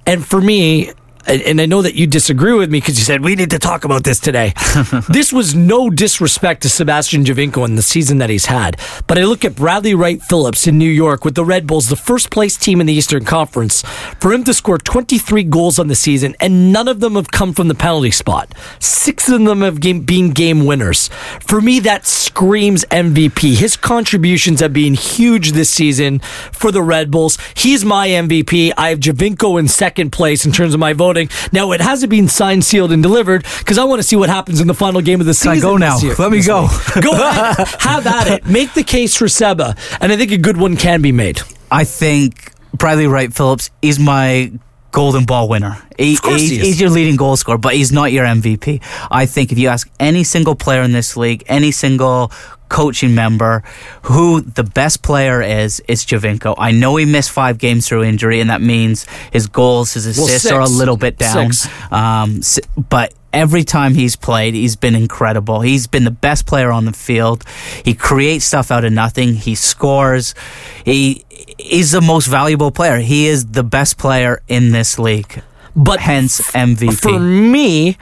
And 0.06 0.26
for 0.26 0.42
me, 0.42 0.92
and 1.30 1.42
and 1.44 1.62
I 1.62 1.66
know 1.66 1.82
that 1.82 1.96
you 1.96 2.08
disagree 2.08 2.54
with 2.54 2.72
me 2.72 2.80
because 2.80 2.98
you 2.98 3.06
said 3.06 3.24
we 3.24 3.36
need 3.36 3.52
to 3.52 3.60
talk 3.60 3.86
about 3.86 4.04
this 4.04 4.20
today. 4.20 4.54
this 5.10 5.32
was 5.32 5.54
no 5.54 5.90
disrespect 5.90 6.64
to 6.64 6.70
Sebastian 6.70 7.24
Giovinco 7.24 7.66
in 7.66 7.76
the 7.76 7.82
season 7.82 8.18
that 8.18 8.30
he's 8.30 8.48
had, 8.48 8.80
but 9.08 9.18
I 9.18 9.26
look 9.26 9.46
at 9.46 9.56
Bradley 9.56 9.94
Wright 9.94 10.22
Phillips 10.22 10.66
in 10.68 10.78
New 10.78 10.90
York 10.90 11.24
with 11.24 11.36
the 11.36 11.46
Red 11.46 11.68
Bulls, 11.68 11.90
the 11.90 11.96
first 11.96 12.32
place 12.32 12.58
team 12.58 12.82
in 12.82 12.88
the 12.88 12.94
Eastern 12.94 13.26
Conference, 13.26 13.84
for 14.20 14.34
him 14.34 14.44
to 14.46 14.54
score 14.54 14.78
23 14.78 15.44
goals 15.44 15.78
on 15.78 15.88
the 15.88 15.96
season, 15.96 16.36
and 16.40 16.74
none 16.74 16.88
of 16.88 17.00
them 17.00 17.16
have 17.16 17.32
come 17.32 17.54
from 17.54 17.68
the 17.68 17.76
penalty 17.76 18.12
spot. 18.12 18.54
Six 18.80 19.30
of 19.30 19.44
them 19.44 19.62
have 19.62 19.80
game, 19.80 20.02
been 20.02 20.32
game 20.32 20.66
winners. 20.66 21.10
For 21.42 21.62
me, 21.62 21.80
that 21.82 22.08
screams 22.08 22.86
MVP. 22.86 23.56
His 23.56 23.78
contributions 23.78 24.60
have 24.62 24.74
been 24.74 24.94
huge 24.94 25.52
this 25.52 25.70
season 25.70 26.20
for 26.20 26.72
the 26.72 26.82
Red 26.82 27.12
Bulls. 27.12 27.38
He's 27.56 27.86
my 27.86 28.08
MVP. 28.08 28.72
I 28.78 28.90
have 28.90 29.00
Giovinco 29.00 29.60
in 29.60 29.68
second 29.68 30.12
place 30.12 30.46
in 30.46 30.52
terms 30.52 30.74
of 30.74 30.80
my 30.80 30.94
voting. 30.94 31.19
Now, 31.52 31.72
it 31.72 31.82
hasn't 31.82 32.10
been 32.10 32.28
signed, 32.28 32.64
sealed, 32.64 32.92
and 32.92 33.02
delivered 33.04 33.46
because 33.60 33.78
I 33.78 33.84
want 33.84 34.00
to 34.00 34.08
see 34.08 34.16
what 34.16 34.30
happens 34.30 34.62
in 34.62 34.68
the 34.68 34.74
final 34.74 35.02
game 35.02 35.20
of 35.20 35.26
the 35.26 35.34
season. 35.34 35.58
I 35.58 35.60
go 35.60 35.78
now? 35.78 35.98
Let 36.18 36.32
me 36.32 36.42
go. 36.44 36.64
week. 36.64 37.04
Go 37.04 37.12
ahead. 37.12 37.68
Have 37.82 38.06
at 38.08 38.28
it. 38.28 38.46
Make 38.46 38.74
the 38.74 38.84
case 38.84 39.16
for 39.16 39.28
Seba, 39.28 39.76
and 40.02 40.12
I 40.12 40.18
think 40.18 40.32
a 40.32 40.38
good 40.38 40.58
one 40.58 40.78
can 40.78 41.02
be 41.02 41.12
made. 41.12 41.42
I 41.72 41.84
think 41.84 42.52
Bradley 42.74 43.08
Wright 43.08 43.34
Phillips 43.34 43.70
is 43.82 44.00
my 44.00 44.52
golden 44.92 45.26
ball 45.26 45.48
winner. 45.48 45.78
He, 45.98 46.16
Of 46.16 46.22
course 46.22 46.42
he's, 46.42 46.50
he 46.50 46.58
is. 46.60 46.66
he's 46.66 46.82
your 46.82 46.90
leading 46.90 47.16
goal 47.16 47.36
scorer, 47.38 47.58
but 47.60 47.76
he's 47.76 47.92
not 47.92 48.12
your 48.12 48.26
MVP. 48.26 48.82
I 49.12 49.26
think 49.28 49.52
if 49.52 49.60
you 49.60 49.68
ask 49.68 49.90
any 50.00 50.24
single 50.24 50.56
player 50.56 50.82
in 50.82 50.92
this 50.92 51.16
league, 51.16 51.44
any 51.48 51.72
single 51.72 52.32
coaching 52.70 53.16
member, 53.16 53.64
who 54.04 54.42
the 54.42 54.64
best 54.64 55.02
player 55.02 55.42
is, 55.42 55.82
it's 55.88 56.06
Giovinco. 56.06 56.56
I 56.58 56.72
know 56.72 56.96
he 56.96 57.06
missed 57.06 57.32
five 57.32 57.58
games 57.58 57.88
through 57.88 58.04
injury, 58.04 58.40
and 58.40 58.50
that 58.50 58.62
means 58.62 59.06
his 59.32 59.48
goals, 59.48 59.94
his 59.94 60.18
Well, 60.18 60.28
assists 60.28 60.52
are 60.52 60.62
a 60.62 60.68
little 60.68 60.98
bit 60.98 61.18
down. 61.18 61.52
Um, 61.92 62.42
but 62.90 63.14
every 63.34 63.64
time 63.64 63.94
he's 63.96 64.16
played, 64.16 64.54
he's 64.54 64.76
been 64.76 64.96
incredible. 64.96 65.62
He's 65.62 65.88
been 65.88 66.04
the 66.04 66.12
best 66.12 66.46
player 66.46 66.72
on 66.72 66.86
the 66.86 66.94
field. 66.94 67.44
He 67.84 67.94
creates 67.94 68.46
stuff 68.46 68.72
out 68.72 68.86
of 68.86 68.94
nothing. 68.94 69.36
He 69.36 69.56
scores. 69.56 70.36
He 70.86 71.26
he's 71.58 71.92
the 71.92 72.02
most 72.02 72.28
valuable 72.28 72.72
player. 72.72 73.00
He 73.00 73.28
is 73.28 73.48
the 73.48 73.64
best 73.64 73.98
player 73.98 74.42
in 74.48 74.72
this 74.72 74.98
league. 75.00 75.42
But 75.76 76.00
Hence 76.00 76.42
MVP. 76.52 77.00
for 77.00 77.20
me, 77.20 77.98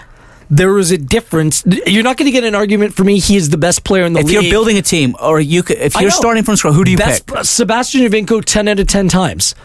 there 0.49 0.73
was 0.73 0.91
a 0.91 0.97
difference. 0.97 1.63
You're 1.85 2.03
not 2.03 2.17
going 2.17 2.27
to 2.27 2.31
get 2.31 2.43
an 2.43 2.55
argument 2.55 2.93
for 2.93 3.03
me. 3.03 3.19
He 3.19 3.35
is 3.35 3.49
the 3.49 3.57
best 3.57 3.83
player 3.83 4.05
in 4.05 4.13
the 4.13 4.19
If 4.19 4.27
league. 4.27 4.35
If 4.37 4.43
you're 4.43 4.51
building 4.51 4.77
a 4.77 4.81
team, 4.81 5.15
or 5.21 5.39
you 5.39 5.63
could, 5.63 5.77
if 5.77 5.99
you're 5.99 6.11
starting 6.11 6.43
from 6.43 6.55
scratch, 6.55 6.73
who 6.73 6.83
do 6.83 6.91
you 6.91 6.97
best, 6.97 7.25
pick? 7.25 7.43
Sebastian 7.43 8.01
Giovinco, 8.01 8.43
10 8.43 8.67
out 8.67 8.79
of 8.79 8.87
10 8.87 9.07
times. 9.09 9.55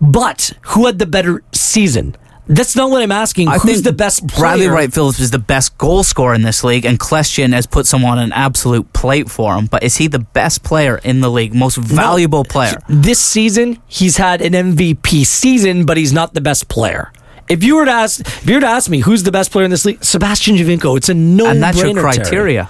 But 0.00 0.52
who 0.62 0.86
had 0.86 0.98
the 0.98 1.06
better 1.06 1.42
season? 1.52 2.16
That's 2.50 2.74
not 2.74 2.88
what 2.90 3.02
I'm 3.02 3.12
asking. 3.12 3.48
I 3.48 3.58
Who's 3.58 3.72
think 3.72 3.84
the 3.84 3.92
best 3.92 4.26
player? 4.26 4.40
Bradley 4.40 4.68
Wright 4.68 4.92
Phillips 4.92 5.20
is 5.20 5.30
the 5.30 5.38
best 5.38 5.76
goal 5.76 6.02
scorer 6.02 6.34
in 6.34 6.40
this 6.40 6.64
league, 6.64 6.86
and 6.86 6.98
Kljestan 6.98 7.52
has 7.52 7.66
put 7.66 7.86
someone 7.86 8.12
on 8.12 8.24
an 8.24 8.32
absolute 8.32 8.90
plate 8.94 9.30
for 9.30 9.54
him. 9.54 9.66
But 9.66 9.82
is 9.82 9.98
he 9.98 10.06
the 10.06 10.20
best 10.20 10.62
player 10.62 10.98
in 11.04 11.20
the 11.20 11.30
league, 11.30 11.54
most 11.54 11.76
valuable 11.76 12.44
player? 12.44 12.78
This 12.88 13.18
season, 13.18 13.82
he's 13.86 14.16
had 14.16 14.40
an 14.40 14.54
MVP 14.54 15.26
season, 15.26 15.84
but 15.84 15.98
he's 15.98 16.12
not 16.12 16.32
the 16.32 16.40
best 16.40 16.68
player. 16.68 17.12
If 17.48 17.64
you 17.64 17.76
were 17.76 17.84
to 17.84 17.90
ask, 17.90 18.20
if 18.20 18.46
you 18.46 18.54
were 18.54 18.60
to 18.60 18.66
ask 18.66 18.90
me 18.90 19.00
who's 19.00 19.22
the 19.22 19.32
best 19.32 19.50
player 19.50 19.64
in 19.64 19.70
this 19.70 19.84
league, 19.84 20.04
Sebastian 20.04 20.56
Giovinco. 20.56 20.96
It's 20.96 21.08
a 21.08 21.14
no 21.14 21.46
and 21.46 21.62
that's 21.62 21.80
your 21.80 21.94
criteria 21.94 22.68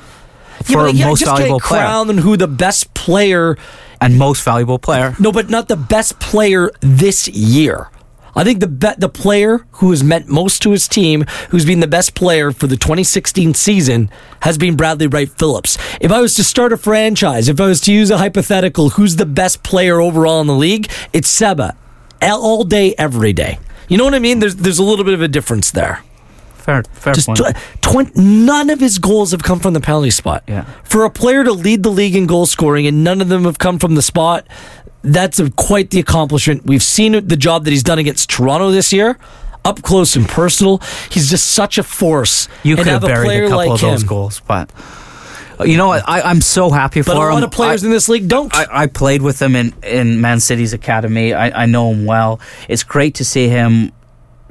for 0.64 0.88
yeah, 0.88 1.06
most 1.06 1.20
just 1.20 1.36
valuable 1.36 1.60
player 1.60 1.82
crown 1.82 2.18
who 2.18 2.36
the 2.36 2.48
best 2.48 2.92
player. 2.94 3.56
and 4.00 4.18
most 4.18 4.42
valuable 4.42 4.78
player. 4.78 5.14
No, 5.18 5.32
but 5.32 5.50
not 5.50 5.68
the 5.68 5.76
best 5.76 6.20
player 6.20 6.70
this 6.80 7.28
year. 7.28 7.90
I 8.36 8.44
think 8.44 8.60
the 8.60 8.68
be- 8.68 8.94
the 8.96 9.08
player 9.08 9.66
who 9.72 9.90
has 9.90 10.04
meant 10.04 10.28
most 10.28 10.62
to 10.62 10.70
his 10.70 10.86
team, 10.86 11.24
who's 11.50 11.64
been 11.64 11.80
the 11.80 11.88
best 11.88 12.14
player 12.14 12.52
for 12.52 12.68
the 12.68 12.76
2016 12.76 13.54
season, 13.54 14.10
has 14.42 14.56
been 14.56 14.76
Bradley 14.76 15.08
Wright 15.08 15.28
Phillips. 15.28 15.76
If 16.00 16.12
I 16.12 16.20
was 16.20 16.36
to 16.36 16.44
start 16.44 16.72
a 16.72 16.76
franchise, 16.76 17.48
if 17.48 17.60
I 17.60 17.66
was 17.66 17.80
to 17.82 17.92
use 17.92 18.10
a 18.10 18.18
hypothetical, 18.18 18.90
who's 18.90 19.16
the 19.16 19.26
best 19.26 19.64
player 19.64 20.00
overall 20.00 20.40
in 20.40 20.46
the 20.46 20.54
league? 20.54 20.88
It's 21.12 21.28
Seba, 21.28 21.76
all 22.22 22.62
day, 22.62 22.94
every 22.96 23.32
day. 23.32 23.58
You 23.88 23.96
know 23.98 24.04
what 24.04 24.14
I 24.14 24.18
mean? 24.18 24.38
There's 24.40 24.56
there's 24.56 24.78
a 24.78 24.82
little 24.82 25.04
bit 25.04 25.14
of 25.14 25.22
a 25.22 25.28
difference 25.28 25.70
there. 25.70 26.02
Fair, 26.54 26.82
fair 26.92 27.14
Just 27.14 27.28
point. 27.28 28.12
tw- 28.12 28.16
none 28.16 28.68
of 28.68 28.78
his 28.80 28.98
goals 28.98 29.30
have 29.32 29.42
come 29.42 29.58
from 29.58 29.72
the 29.72 29.80
penalty 29.80 30.10
spot. 30.10 30.44
Yeah. 30.46 30.64
For 30.84 31.04
a 31.04 31.10
player 31.10 31.42
to 31.42 31.52
lead 31.52 31.82
the 31.82 31.88
league 31.90 32.14
in 32.14 32.26
goal 32.26 32.44
scoring 32.44 32.86
and 32.86 33.02
none 33.02 33.22
of 33.22 33.28
them 33.28 33.44
have 33.44 33.58
come 33.58 33.78
from 33.78 33.94
the 33.94 34.02
spot, 34.02 34.46
that's 35.02 35.38
a, 35.40 35.50
quite 35.52 35.88
the 35.90 35.98
accomplishment. 36.00 36.66
We've 36.66 36.82
seen 36.82 37.12
the 37.26 37.36
job 37.38 37.64
that 37.64 37.70
he's 37.70 37.82
done 37.82 37.98
against 37.98 38.28
Toronto 38.28 38.70
this 38.70 38.92
year, 38.92 39.16
up 39.64 39.80
close 39.80 40.14
and 40.14 40.28
personal. 40.28 40.82
He's 41.10 41.30
just 41.30 41.46
such 41.52 41.78
a 41.78 41.82
force. 41.82 42.48
you 42.62 42.76
could 42.76 42.86
have 42.86 43.02
a 43.02 43.06
buried 43.06 43.44
a 43.44 43.48
couple 43.48 43.56
like 43.56 43.70
of 43.70 43.80
those 43.80 44.02
him. 44.02 44.08
goals, 44.08 44.40
but 44.46 44.70
you 45.64 45.76
know? 45.76 45.92
I, 45.92 46.22
I'm 46.22 46.40
so 46.40 46.70
happy 46.70 47.02
for 47.02 47.10
But 47.10 47.16
for 47.16 47.28
a 47.28 47.32
him. 47.32 47.34
lot 47.40 47.42
of 47.44 47.50
players 47.50 47.84
I, 47.84 47.86
in 47.86 47.92
this 47.92 48.08
league 48.08 48.28
don't. 48.28 48.54
I, 48.54 48.66
I 48.70 48.86
played 48.86 49.22
with 49.22 49.40
him 49.40 49.56
in, 49.56 49.74
in 49.82 50.20
Man 50.20 50.40
City's 50.40 50.72
academy. 50.72 51.34
I, 51.34 51.62
I 51.64 51.66
know 51.66 51.92
him 51.92 52.04
well. 52.04 52.40
It's 52.68 52.82
great 52.84 53.14
to 53.16 53.24
see 53.24 53.48
him 53.48 53.92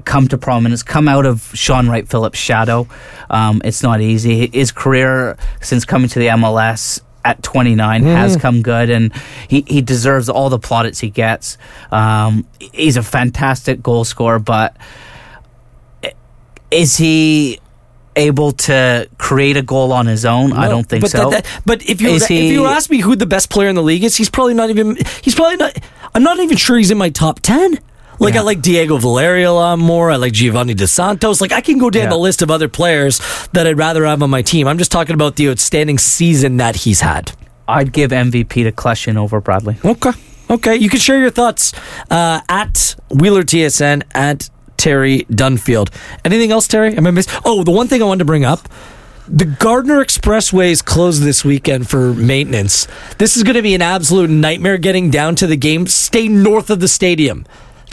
come 0.06 0.28
to 0.30 0.38
prominence, 0.38 0.84
come 0.84 1.08
out 1.08 1.26
of 1.26 1.52
Shaun 1.54 1.90
Wright 1.90 2.08
Phillips' 2.08 2.40
shadow. 2.40 2.88
Um, 3.30 3.62
it's 3.66 3.84
not 3.84 4.00
easy. 4.02 4.48
His 4.48 4.72
career 4.72 5.38
since 5.62 5.86
coming 5.86 6.08
to 6.10 6.20
the 6.20 6.28
MLS 6.28 7.02
at 7.26 7.44
29 7.44 8.04
has 8.04 8.38
come 8.38 8.62
good, 8.62 8.90
and 8.90 9.14
he, 9.50 9.66
he 9.68 9.82
deserves 9.82 10.30
all 10.30 10.50
the 10.50 10.60
plaudits 10.60 11.00
he 11.02 11.10
gets. 11.10 11.58
Um, 11.92 12.48
he's 12.74 12.96
a 12.96 13.04
fantastic 13.04 13.84
goal 13.84 14.06
scorer, 14.06 14.40
but 14.40 14.78
is 16.72 16.98
he 16.98 17.60
able 18.18 18.52
to 18.68 19.08
create 19.18 19.56
a 19.58 19.62
goal 19.62 19.94
on 19.94 20.06
his 20.08 20.26
own? 20.26 20.52
I 20.54 20.68
don't 20.68 20.88
think 20.88 21.02
but 21.02 21.12
so. 21.12 21.30
that- 21.30 21.44
that- 21.46 21.62
but 21.66 21.82
if 21.84 22.02
you 22.02 22.10
if 22.16 22.30
you 22.30 22.66
ask 22.66 22.90
me 22.90 23.00
who 23.00 23.16
the 23.16 23.26
best 23.26 23.50
player 23.50 23.70
in 23.70 23.76
the 23.76 23.84
league 23.84 24.04
is, 24.04 24.16
he's 24.18 24.30
probably 24.30 24.54
not 24.54 24.70
even. 24.70 24.98
He's 25.22 25.36
probably 25.36 25.58
not. 25.58 25.78
I'm 26.14 26.24
not 26.24 26.40
even 26.40 26.58
sure 26.58 26.78
he's 26.78 26.92
in 26.92 26.98
my 26.98 27.10
top 27.10 27.40
ten. 27.42 27.80
Like 28.20 28.36
I 28.36 28.42
like 28.42 28.62
Diego 28.62 28.98
Valeri 28.98 29.44
a 29.44 29.52
lot 29.54 29.78
more. 29.78 30.10
I 30.10 30.16
like 30.16 30.34
Giovani 30.34 30.74
Dos 30.76 30.92
Santos. 30.92 31.40
Like 31.40 31.52
I 31.52 31.62
can 31.62 31.78
go 31.78 31.92
down 31.92 32.04
Yeah. 32.06 32.10
the 32.10 32.18
list 32.18 32.42
of 32.42 32.50
other 32.50 32.68
players 32.68 33.22
that 33.54 33.68
I'd 33.68 33.78
rather 33.78 34.06
have 34.08 34.24
on 34.24 34.32
my 34.32 34.42
team. 34.42 34.68
I'm 34.68 34.80
just 34.80 34.92
talking 34.92 35.14
about 35.14 35.36
the 35.36 35.50
outstanding 35.50 36.00
season 36.00 36.58
that 36.58 36.78
he's 36.78 37.02
had. 37.02 37.32
I'd 37.68 37.94
give 37.94 38.10
MVP 38.12 38.64
to 38.64 38.72
Kljestan 38.72 39.18
over 39.18 39.40
Bradley. 39.40 39.78
Okay. 39.86 40.12
Okay. 40.50 40.76
You 40.78 40.90
can 40.90 41.00
share 41.00 41.20
your 41.20 41.30
thoughts 41.30 41.74
uh, 42.10 42.42
at 42.50 42.96
Wheeler 43.12 43.44
TSN 43.44 44.02
at 44.16 44.50
Terry 44.78 45.26
Dunfield. 45.30 45.94
Anything 46.24 46.52
else, 46.52 46.68
Terry? 46.68 46.96
Am 46.96 47.06
I 47.08 47.12
miss? 47.12 47.28
Oh, 47.44 47.64
the 47.64 47.72
one 47.72 47.88
thing 47.88 48.02
I 48.02 48.06
wanted 48.06 48.20
to 48.20 48.26
bring 48.26 48.46
up. 48.46 48.68
The 49.28 49.46
Gardiner 49.46 50.04
Expressway 50.04 50.72
is 50.72 50.82
closed 50.82 51.22
this 51.22 51.44
weekend 51.44 51.90
for 51.90 52.14
maintenance. 52.14 52.88
This 53.18 53.36
is 53.36 53.44
going 53.44 53.56
to 53.58 53.62
be 53.62 53.76
an 53.76 53.82
absolute 53.82 54.30
nightmare 54.30 54.78
getting 54.78 55.10
down 55.10 55.36
to 55.36 55.48
the 55.48 55.58
game. 55.58 55.86
Stay 55.88 56.30
north 56.30 56.70
of 56.70 56.80
the 56.80 56.88
stadium. 56.88 57.46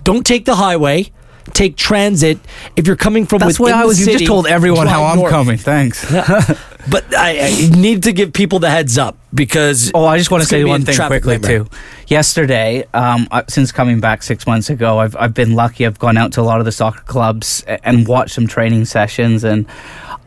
Don't 0.05 0.24
take 0.24 0.45
the 0.45 0.55
highway. 0.57 1.11
Take 1.53 1.76
transit. 1.76 2.39
If 2.76 2.87
you're 2.87 2.95
coming 2.97 3.26
from 3.26 3.41
That's 3.41 3.59
within 3.59 3.74
I 3.76 3.82
the 3.82 3.89
was. 3.89 4.01
You 4.07 4.12
just 4.12 4.26
told 4.26 4.47
everyone 4.47 4.87
how 4.87 5.05
I'm 5.05 5.18
north. 5.18 5.30
coming. 5.30 5.59
Thanks. 5.59 6.05
But 6.91 7.14
I, 7.16 7.47
I 7.49 7.68
need 7.76 8.03
to 8.05 8.12
give 8.12 8.32
people 8.32 8.59
the 8.59 8.68
heads 8.70 8.99
up 8.99 9.16
because 9.32 9.91
Oh, 9.95 10.05
I 10.05 10.18
just 10.18 10.30
want 10.30 10.43
to 10.43 10.49
say 10.49 10.64
one 10.64 10.82
thing 10.85 10.97
quickly 11.07 11.39
nightmare. 11.39 11.64
too. 11.64 11.70
Yesterday, 12.09 12.85
um, 12.93 13.26
I, 13.30 13.45
since 13.49 13.72
coming 13.72 14.01
back 14.01 14.22
six 14.22 14.47
months 14.47 14.68
ago, 14.70 14.99
I've 14.99 15.16
I've 15.16 15.32
been 15.35 15.55
lucky. 15.55 15.87
I've 15.87 15.99
gone 15.99 16.16
out 16.16 16.32
to 16.35 16.41
a 16.41 16.43
lot 16.43 16.59
of 16.61 16.66
the 16.66 16.72
soccer 16.72 17.03
clubs 17.03 17.62
and 17.66 18.07
watched 18.07 18.35
some 18.35 18.47
training 18.47 18.85
sessions, 18.85 19.43
and 19.45 19.66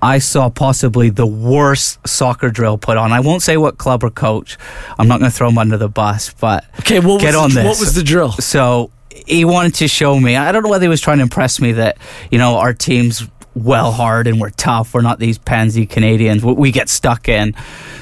I 0.01 0.17
saw 0.19 0.49
possibly 0.49 1.09
the 1.11 1.27
worst 1.27 2.05
soccer 2.07 2.49
drill 2.49 2.77
put 2.79 2.97
on. 2.97 3.11
I 3.11 3.19
won't 3.19 3.43
say 3.43 3.57
what 3.57 3.77
club 3.77 4.03
or 4.03 4.09
coach. 4.09 4.57
I'm 4.97 5.07
not 5.07 5.19
going 5.19 5.29
to 5.31 5.35
throw 5.37 5.49
him 5.49 5.57
under 5.59 5.77
the 5.77 5.89
bus, 5.89 6.33
but 6.39 6.65
Okay, 6.79 6.99
what 6.99 7.21
get 7.21 7.33
the, 7.33 7.37
on 7.39 7.53
this. 7.53 7.65
What 7.65 7.79
was 7.79 7.93
the 7.93 8.03
drill? 8.03 8.31
So 8.31 8.89
he 9.27 9.45
wanted 9.45 9.75
to 9.75 9.87
show 9.87 10.19
me. 10.19 10.35
I 10.35 10.51
don't 10.51 10.63
know 10.63 10.69
whether 10.69 10.85
he 10.85 10.89
was 10.89 11.01
trying 11.01 11.17
to 11.17 11.23
impress 11.23 11.59
me 11.61 11.73
that 11.73 11.97
you 12.31 12.39
know 12.39 12.57
our 12.57 12.73
team's 12.73 13.27
well 13.63 13.91
hard 13.91 14.27
and 14.27 14.39
we're 14.39 14.51
tough. 14.51 14.93
We're 14.93 15.01
not 15.01 15.19
these 15.19 15.37
pansy 15.37 15.85
Canadians. 15.85 16.43
We, 16.43 16.71
get 16.71 16.89
stuck 16.89 17.27
in. 17.27 17.55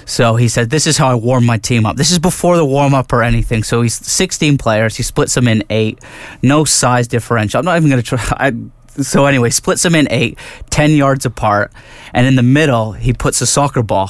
So 0.06 0.36
he 0.36 0.48
said, 0.48 0.70
"This 0.70 0.88
is 0.88 0.98
how 0.98 1.08
I 1.08 1.16
warm 1.16 1.46
my 1.46 1.58
team 1.58 1.86
up. 1.86 1.96
This 1.98 2.12
is 2.12 2.20
before 2.20 2.58
the 2.58 2.66
warm 2.66 2.94
up 2.94 3.14
or 3.14 3.24
anything." 3.24 3.64
So 3.64 3.82
he's 3.82 3.94
16 3.94 4.58
players. 4.58 4.96
He 4.96 5.04
splits 5.04 5.34
them 5.34 5.48
in 5.48 5.64
eight. 5.70 6.00
No 6.42 6.66
size 6.66 7.08
differential. 7.08 7.60
I'm 7.60 7.66
not 7.66 7.78
even 7.78 7.90
going 7.90 8.02
to 8.02 8.08
try. 8.08 8.20
I, 8.38 8.54
so 9.02 9.26
anyway, 9.26 9.50
splits 9.50 9.84
them 9.84 9.94
in 9.94 10.08
eight, 10.10 10.40
10 10.70 10.92
yards 10.92 11.26
apart, 11.26 11.72
and 12.14 12.26
in 12.26 12.36
the 12.36 12.44
middle 12.44 12.94
he 12.94 13.14
puts 13.14 13.42
a 13.42 13.46
soccer 13.46 13.84
ball, 13.84 14.10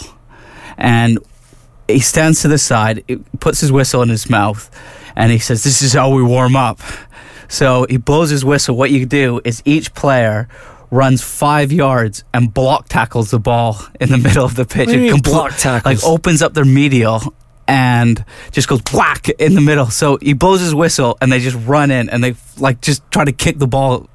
and 0.78 1.18
he 1.88 2.00
stands 2.00 2.41
to 2.41 2.48
the 2.48 2.58
side, 2.58 3.04
puts 3.39 3.62
his 3.62 3.72
whistle 3.72 4.02
in 4.02 4.10
his 4.10 4.30
mouth, 4.30 4.70
and 5.16 5.32
he 5.32 5.39
says, 5.39 5.64
This 5.64 5.82
is 5.82 5.93
how 5.93 6.10
we 6.10 6.24
warm 6.24 6.56
up. 6.56 6.80
So 7.48 7.86
he 7.89 7.98
blows 7.98 8.30
his 8.30 8.43
whistle. 8.43 8.76
What 8.76 8.91
you 8.91 9.06
do 9.06 9.41
is 9.43 9.62
each 9.66 9.93
player 9.93 10.48
runs 10.92 11.22
five 11.24 11.72
yards 11.72 12.24
and 12.34 12.54
block 12.54 12.88
tackles 12.90 13.32
the 13.32 13.40
ball 13.40 13.78
in 14.00 14.10
the 14.10 14.18
middle 14.28 14.46
of 14.46 14.56
the 14.56 14.66
pitch. 14.66 14.88
What 14.88 14.94
do 14.94 15.00
you 15.00 15.10
It 15.10 15.14
mean 15.14 15.22
compl- 15.22 15.32
block 15.32 15.58
tackles? 15.58 16.04
Like 16.04 16.10
opens 16.12 16.42
up 16.42 16.54
their 16.54 16.66
medial 16.66 17.22
and 17.68 18.24
just 18.52 18.68
goes 18.68 18.82
whack 18.94 19.28
in 19.30 19.56
the 19.56 19.62
middle. 19.62 19.88
So 19.88 20.18
he 20.22 20.34
blows 20.34 20.62
his 20.62 20.76
whistle 20.76 21.18
and 21.22 21.32
they 21.32 21.40
just 21.40 21.58
run 21.68 21.90
in 21.92 22.10
and 22.10 22.24
they 22.24 22.36
like 22.58 22.82
just 22.82 23.02
try 23.12 23.26
to 23.26 23.32
kick 23.32 23.58
the 23.58 23.68
ball 23.68 24.08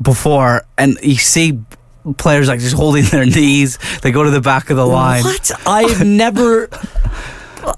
before 0.00 0.62
and 0.78 0.98
you 1.02 1.16
see 1.16 1.60
players 2.18 2.48
like 2.48 2.60
just 2.60 2.74
holding 2.76 3.04
their 3.04 3.26
knees. 3.26 3.78
They 4.02 4.12
go 4.12 4.22
to 4.22 4.30
the 4.30 4.40
back 4.40 4.70
of 4.70 4.76
the 4.76 4.86
line. 4.86 5.24
What? 5.24 5.50
I've 5.66 6.06
never. 6.06 6.68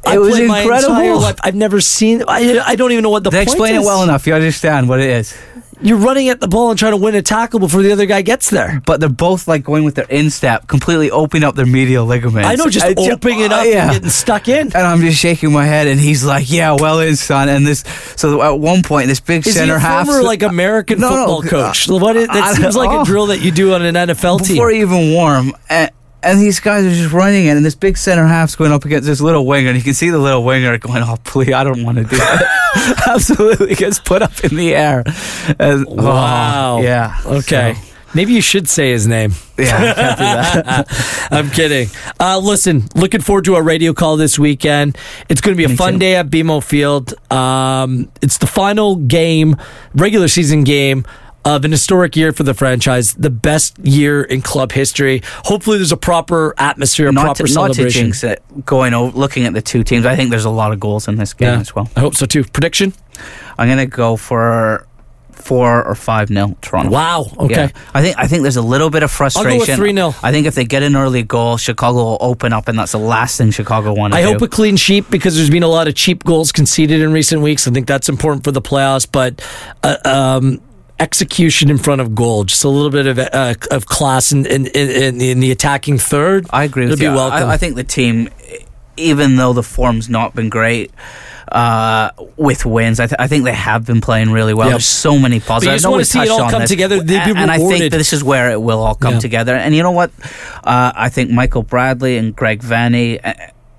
I 0.07 0.16
It 0.16 0.18
was 0.18 0.39
incredible. 0.39 1.24
I've 1.43 1.55
never 1.55 1.80
seen. 1.80 2.22
I, 2.28 2.61
I 2.64 2.76
don't 2.76 2.93
even 2.93 3.03
know 3.03 3.11
what 3.11 3.24
the 3.24 3.30
They 3.30 3.43
explain 3.43 3.74
is. 3.74 3.82
it 3.82 3.86
well 3.86 4.03
enough. 4.03 4.26
You 4.26 4.34
understand 4.34 4.89
what 4.89 5.01
it 5.01 5.09
is. 5.11 5.36
You're 5.81 5.99
running 5.99 6.29
at 6.29 6.41
the 6.41 6.49
ball 6.49 6.70
and 6.70 6.79
trying 6.79 6.93
to 6.93 6.97
win 6.97 7.14
a 7.14 7.22
tackle 7.22 7.61
before 7.61 7.83
the 7.83 7.93
other 7.93 8.07
guy 8.07 8.22
gets 8.22 8.51
there. 8.51 8.83
But 8.85 9.01
they're 9.01 9.09
both 9.09 9.47
like 9.47 9.62
going 9.62 9.85
with 9.85 9.95
their 9.95 10.07
instep, 10.07 10.66
completely 10.66 11.11
opening 11.11 11.45
up 11.45 11.55
their 11.55 11.66
medial 11.66 12.05
ligaments. 12.05 12.49
I 12.49 12.55
know, 12.57 12.68
just 12.68 12.85
I 12.85 12.95
ju- 12.95 13.12
opening 13.12 13.41
it 13.41 13.53
uh, 13.53 13.57
up 13.57 13.66
yeah. 13.66 13.85
and 13.85 13.93
getting 13.93 14.09
stuck 14.11 14.49
in. 14.49 14.66
And 14.68 14.76
I'm 14.76 15.01
just 15.01 15.18
shaking 15.18 15.53
my 15.53 15.64
head, 15.64 15.87
and 15.87 16.01
he's 16.01 16.24
like, 16.24 16.51
"Yeah, 16.51 16.76
well, 16.79 17.01
in 17.01 17.16
son." 17.16 17.49
And 17.49 17.66
this, 17.66 17.85
so 18.16 18.43
at 18.43 18.59
one 18.59 18.83
point, 18.83 19.09
this 19.09 19.20
big 19.20 19.47
Is 19.47 19.55
center 19.55 19.79
half, 19.79 20.07
former 20.07 20.22
like 20.22 20.43
American 20.43 21.01
No, 21.01 21.11
no, 21.11 21.16
football 21.16 21.47
uh, 21.47 21.68
coach? 21.68 21.89
What 21.89 22.16
is, 22.16 22.29
I 22.29 22.35
that 22.35 22.57
seems 22.57 22.74
don't- 22.74 22.87
like 22.87 22.97
oh. 22.99 23.03
a 23.03 23.05
drill 23.05 23.26
that 23.26 23.41
you 23.41 23.51
do 23.53 23.74
on 23.74 23.83
an 23.83 23.95
NFL 23.95 24.39
team. 24.45 24.57
before 24.57 24.70
even 24.72 25.12
warm, 25.12 25.53
and, 25.68 25.91
and 26.22 26.40
these 26.40 26.60
guys 26.60 26.84
are 26.84 26.90
just 26.90 27.12
running 27.12 27.46
in, 27.46 27.56
and 27.56 27.64
this 27.64 27.74
big 27.74 27.96
center 27.96 28.26
half's 28.26 28.56
going 28.56 28.72
up 28.72 28.84
against 28.84 29.06
this 29.06 29.20
little 29.20 29.46
winger, 29.46 29.68
and 29.68 29.76
you 29.78 29.84
can 29.84 29.94
see 29.94 30.10
the 30.10 30.18
little 30.18 30.44
winger 30.44 30.76
going, 30.78 31.02
"Oh, 31.02 31.16
please, 31.24 31.52
I 31.52 31.64
don't 31.64 31.84
want 31.84 31.98
to 31.98 32.04
do 32.04 32.16
that." 32.16 33.04
Absolutely 33.08 33.74
gets 33.74 33.98
put 33.98 34.22
up 34.22 34.44
in 34.44 34.56
the 34.56 34.74
air. 34.74 35.02
And- 35.58 35.86
oh, 35.88 35.94
Wow. 35.94 36.80
yeah. 36.82 37.16
Okay. 37.26 37.74
So, 37.74 37.80
Maybe 38.14 38.32
you 38.32 38.40
should 38.40 38.66
say 38.70 38.90
his 38.92 39.06
name. 39.06 39.34
yeah. 39.58 39.76
I 39.76 39.92
can't 39.94 40.18
do 40.18 40.24
that. 40.24 41.28
I'm 41.30 41.50
kidding. 41.50 41.88
Uh, 42.18 42.38
listen, 42.38 42.84
looking 42.94 43.20
forward 43.20 43.44
to 43.44 43.54
our 43.54 43.62
radio 43.62 43.92
call 43.92 44.16
this 44.16 44.38
weekend. 44.38 44.96
It's 45.28 45.42
going 45.42 45.54
to 45.54 45.58
be 45.58 45.64
a 45.64 45.68
Me 45.68 45.76
fun 45.76 45.92
too. 45.94 45.98
day 45.98 46.16
at 46.16 46.28
BMO 46.30 46.62
Field. 46.64 47.12
Um, 47.30 48.10
it's 48.22 48.38
the 48.38 48.46
final 48.46 48.96
game, 48.96 49.56
regular 49.94 50.26
season 50.28 50.64
game 50.64 51.04
of 51.45 51.64
an 51.64 51.70
historic 51.70 52.16
year 52.16 52.32
for 52.32 52.43
the 52.43 52.55
franchise, 52.55 53.14
the 53.14 53.30
best 53.30 53.78
year 53.78 54.22
in 54.22 54.43
club 54.43 54.72
history. 54.72 55.22
Hopefully, 55.45 55.78
there's 55.78 55.93
a 55.93 55.97
proper 55.97 56.55
atmosphere, 56.59 57.09
a 57.09 57.12
not 57.12 57.24
proper 57.24 57.47
to, 57.47 57.55
not 57.55 57.72
to 57.74 57.89
jinx 57.89 58.24
it. 58.24 58.43
Going 58.64 58.95
over, 58.95 59.16
looking 59.16 59.45
at 59.45 59.55
the 59.55 59.62
two 59.62 59.82
teams, 59.84 60.05
I 60.05 60.16
think 60.16 60.30
there's 60.30 60.45
a 60.45 60.51
lot 60.51 60.72
of 60.72 60.80
goals 60.80 61.09
in 61.09 61.16
this 61.16 61.32
game 61.32 61.55
Yeah, 61.55 61.61
as 61.61 61.74
well. 61.74 61.89
I 61.97 62.01
hope 62.01 62.14
so 62.14 62.26
too. 62.26 62.45
Prediction? 62.45 62.93
I'm 63.57 63.68
gonna 63.68 63.86
go 63.86 64.16
for 64.16 64.86
four 65.32 65.84
or 65.84 65.95
five 65.95 66.28
nil 66.30 66.57
Toronto. 66.61 66.91
Wow. 66.91 67.26
Okay. 67.39 67.55
Yeah. 67.55 67.70
I 67.95 68.03
think 68.03 68.18
I 68.18 68.26
think 68.26 68.43
there's 68.43 68.57
a 68.57 68.62
little 68.62 68.91
bit 68.91 69.03
of 69.03 69.11
go 69.11 69.24
with 69.24 69.32
frustration. 69.34 69.78
3-0. 69.78 70.14
I 70.22 70.30
think 70.30 70.47
if 70.47 70.55
they 70.55 70.64
get 70.64 70.82
an 70.82 70.95
early 70.95 71.22
goal, 71.22 71.57
Chicago 71.57 71.97
will 71.99 72.18
open 72.20 72.53
up, 72.53 72.68
and 72.68 72.78
that's 72.78 72.93
the 72.93 72.99
last 72.99 73.39
thing 73.39 73.51
Chicago 73.51 73.95
wants. 73.95 74.16
I 74.16 74.22
do. 74.22 74.32
hope 74.32 74.43
a 74.43 74.49
clean 74.49 74.76
sheet 74.76 75.11
because 75.11 75.36
there's 75.36 75.51
been 75.51 75.62
a 75.62 75.68
lot 75.68 75.89
of 75.89 75.95
cheap 75.95 76.24
goals 76.24 76.53
conceded 76.53 77.01
in 77.01 77.12
recent 77.12 77.41
weeks. 77.41 77.66
I 77.66 77.70
think 77.70 77.86
that's 77.86 78.09
important 78.09 78.45
for 78.45 78.53
the 78.53 78.62
playoffs, 78.62 79.09
but 79.11 79.43
uh, 79.82 79.97
um, 80.05 80.61
execution 81.01 81.70
in 81.70 81.78
front 81.78 82.01
of 82.01 82.14
goal, 82.14 82.44
just 82.44 82.64
a 82.64 82.68
little 82.68 82.90
bit 82.90 83.07
of 83.07 83.18
uh, 83.18 83.55
of 83.70 83.86
class 83.86 84.32
in, 84.32 84.46
in, 84.46 84.66
in, 84.66 85.20
in 85.20 85.40
the 85.40 85.51
attacking 85.51 85.99
third. 85.99 86.46
I 86.51 86.64
agree 86.64 86.84
with 86.84 86.94
It'll 86.94 87.05
you. 87.05 87.11
be 87.11 87.16
welcome. 87.16 87.49
I, 87.49 87.55
I 87.55 87.57
think 87.57 87.76
the 87.76 87.84
team, 87.84 88.28
even 88.96 89.36
though 89.36 89.53
the 89.53 89.62
form's 89.62 90.09
not 90.09 90.34
been 90.34 90.49
great. 90.49 90.90
Uh, 91.51 92.11
with 92.36 92.66
wins, 92.66 93.01
I, 93.01 93.07
th- 93.07 93.16
I 93.18 93.26
think 93.26 93.44
they 93.44 93.55
have 93.55 93.86
been 93.86 94.03
playing 94.03 94.32
really 94.32 94.53
well. 94.53 94.66
Yep. 94.66 94.72
There's 94.74 94.84
so 94.84 95.18
many 95.18 95.40
positives. 95.40 95.82
I 95.82 95.86
know 95.86 95.92
wanna 95.92 96.01
we 96.03 96.05
see 96.05 96.20
it 96.20 96.28
all 96.28 96.42
on 96.42 96.51
come 96.51 96.61
this. 96.61 96.68
together. 96.68 96.96
And, 97.01 97.11
and 97.11 97.51
I 97.51 97.57
think 97.57 97.90
this 97.90 98.12
is 98.12 98.22
where 98.22 98.51
it 98.51 98.61
will 98.61 98.80
all 98.80 98.94
come 98.94 99.14
Yeah. 99.14 99.20
together. 99.20 99.55
And 99.57 99.74
you 99.74 99.82
know 99.82 99.92
what? 99.92 100.11
Uh, 100.62 100.92
I 100.94 101.09
think 101.09 101.30
Michael 101.30 101.62
Bradley 101.62 102.18
and 102.18 102.36
Greg 102.36 102.61
Vanney 102.61 103.18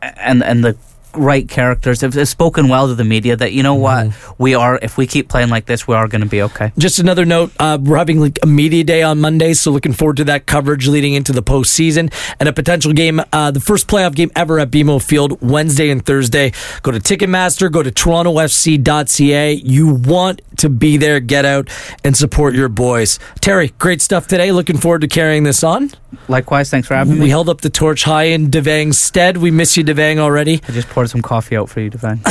and 0.02 0.44
and 0.44 0.64
the 0.64 0.78
right 1.16 1.48
characters 1.50 2.02
have, 2.02 2.14
have 2.14 2.28
spoken 2.28 2.68
well 2.70 2.88
to 2.88 2.96
the 2.96 3.04
media 3.04 3.36
that 3.36 3.52
you 3.54 3.64
know 3.64 3.70
Mm-hmm. 3.80 4.10
what 4.30 4.40
we 4.40 4.56
are 4.56 4.80
if 4.82 4.98
we 4.98 5.06
keep 5.08 5.30
playing 5.30 5.50
like 5.50 5.66
this 5.66 5.88
we 5.88 5.96
are 5.96 6.08
going 6.08 6.22
to 6.22 6.28
be 6.28 6.42
okay. 6.42 6.72
Just 6.78 7.00
another 7.00 7.24
note: 7.26 7.52
uh, 7.60 7.78
we're 7.82 7.98
having 7.98 8.20
like 8.20 8.38
a 8.44 8.48
media 8.48 8.84
day 8.84 9.02
on 9.04 9.20
Monday, 9.22 9.54
so 9.54 9.72
looking 9.72 9.94
forward 9.94 10.18
to 10.18 10.24
that 10.26 10.46
coverage 10.46 10.88
leading 10.88 11.14
into 11.14 11.32
the 11.32 11.44
postseason 11.44 12.12
and 12.40 12.50
a 12.50 12.54
potential 12.54 12.94
game, 12.94 13.22
uh, 13.32 13.52
the 13.52 13.60
first 13.60 13.88
playoff 13.88 14.16
game 14.16 14.32
ever 14.36 14.60
at 14.60 14.70
BMO 14.72 15.02
Field, 15.02 15.40
Wednesday 15.42 15.90
and 15.90 16.06
Thursday. 16.06 16.52
Go 16.84 16.92
to 16.92 17.00
Ticketmaster, 17.00 17.72
go 17.72 17.84
to 17.84 17.92
TorontoFC.ca. 17.92 19.54
You 19.54 19.94
want 19.94 20.42
to 20.58 20.70
be 20.70 20.98
there, 20.98 21.20
get 21.20 21.46
out 21.46 21.70
and 22.04 22.16
support 22.18 22.54
your 22.56 22.70
boys. 22.70 23.20
Terry, 23.42 23.70
great 23.80 24.02
stuff 24.02 24.28
today. 24.28 24.52
Looking 24.52 24.78
forward 24.78 25.02
to 25.02 25.08
carrying 25.08 25.44
this 25.44 25.64
on. 25.64 25.92
Likewise, 26.28 26.70
thanks 26.70 26.88
for 26.88 26.96
having 26.96 27.14
We 27.14 27.20
me. 27.20 27.24
We 27.26 27.30
held 27.30 27.50
up 27.50 27.62
the 27.62 27.70
torch 27.70 28.04
high 28.04 28.24
in 28.26 28.50
Devang's 28.50 28.98
stead. 28.98 29.38
We 29.38 29.52
miss 29.52 29.78
you, 29.78 29.84
Devang, 29.84 30.18
already. 30.18 30.60
I 30.68 30.72
just 30.72 30.90
poured 31.00 31.10
some 31.10 31.22
coffee 31.22 31.56
out 31.56 31.70
for 31.70 31.80
you, 31.80 31.90
Devang. 31.90 32.20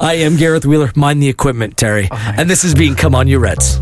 I 0.00 0.14
am 0.20 0.36
Gareth 0.36 0.64
Wheeler. 0.64 0.90
Mind 0.96 1.22
the 1.22 1.28
equipment, 1.28 1.76
Terry. 1.76 2.08
Oh 2.10 2.16
right. 2.16 2.38
And 2.38 2.48
this 2.48 2.62
has 2.62 2.74
been 2.74 2.94
Come 2.94 3.14
On 3.14 3.28
You 3.28 3.38
Reds. 3.38 3.80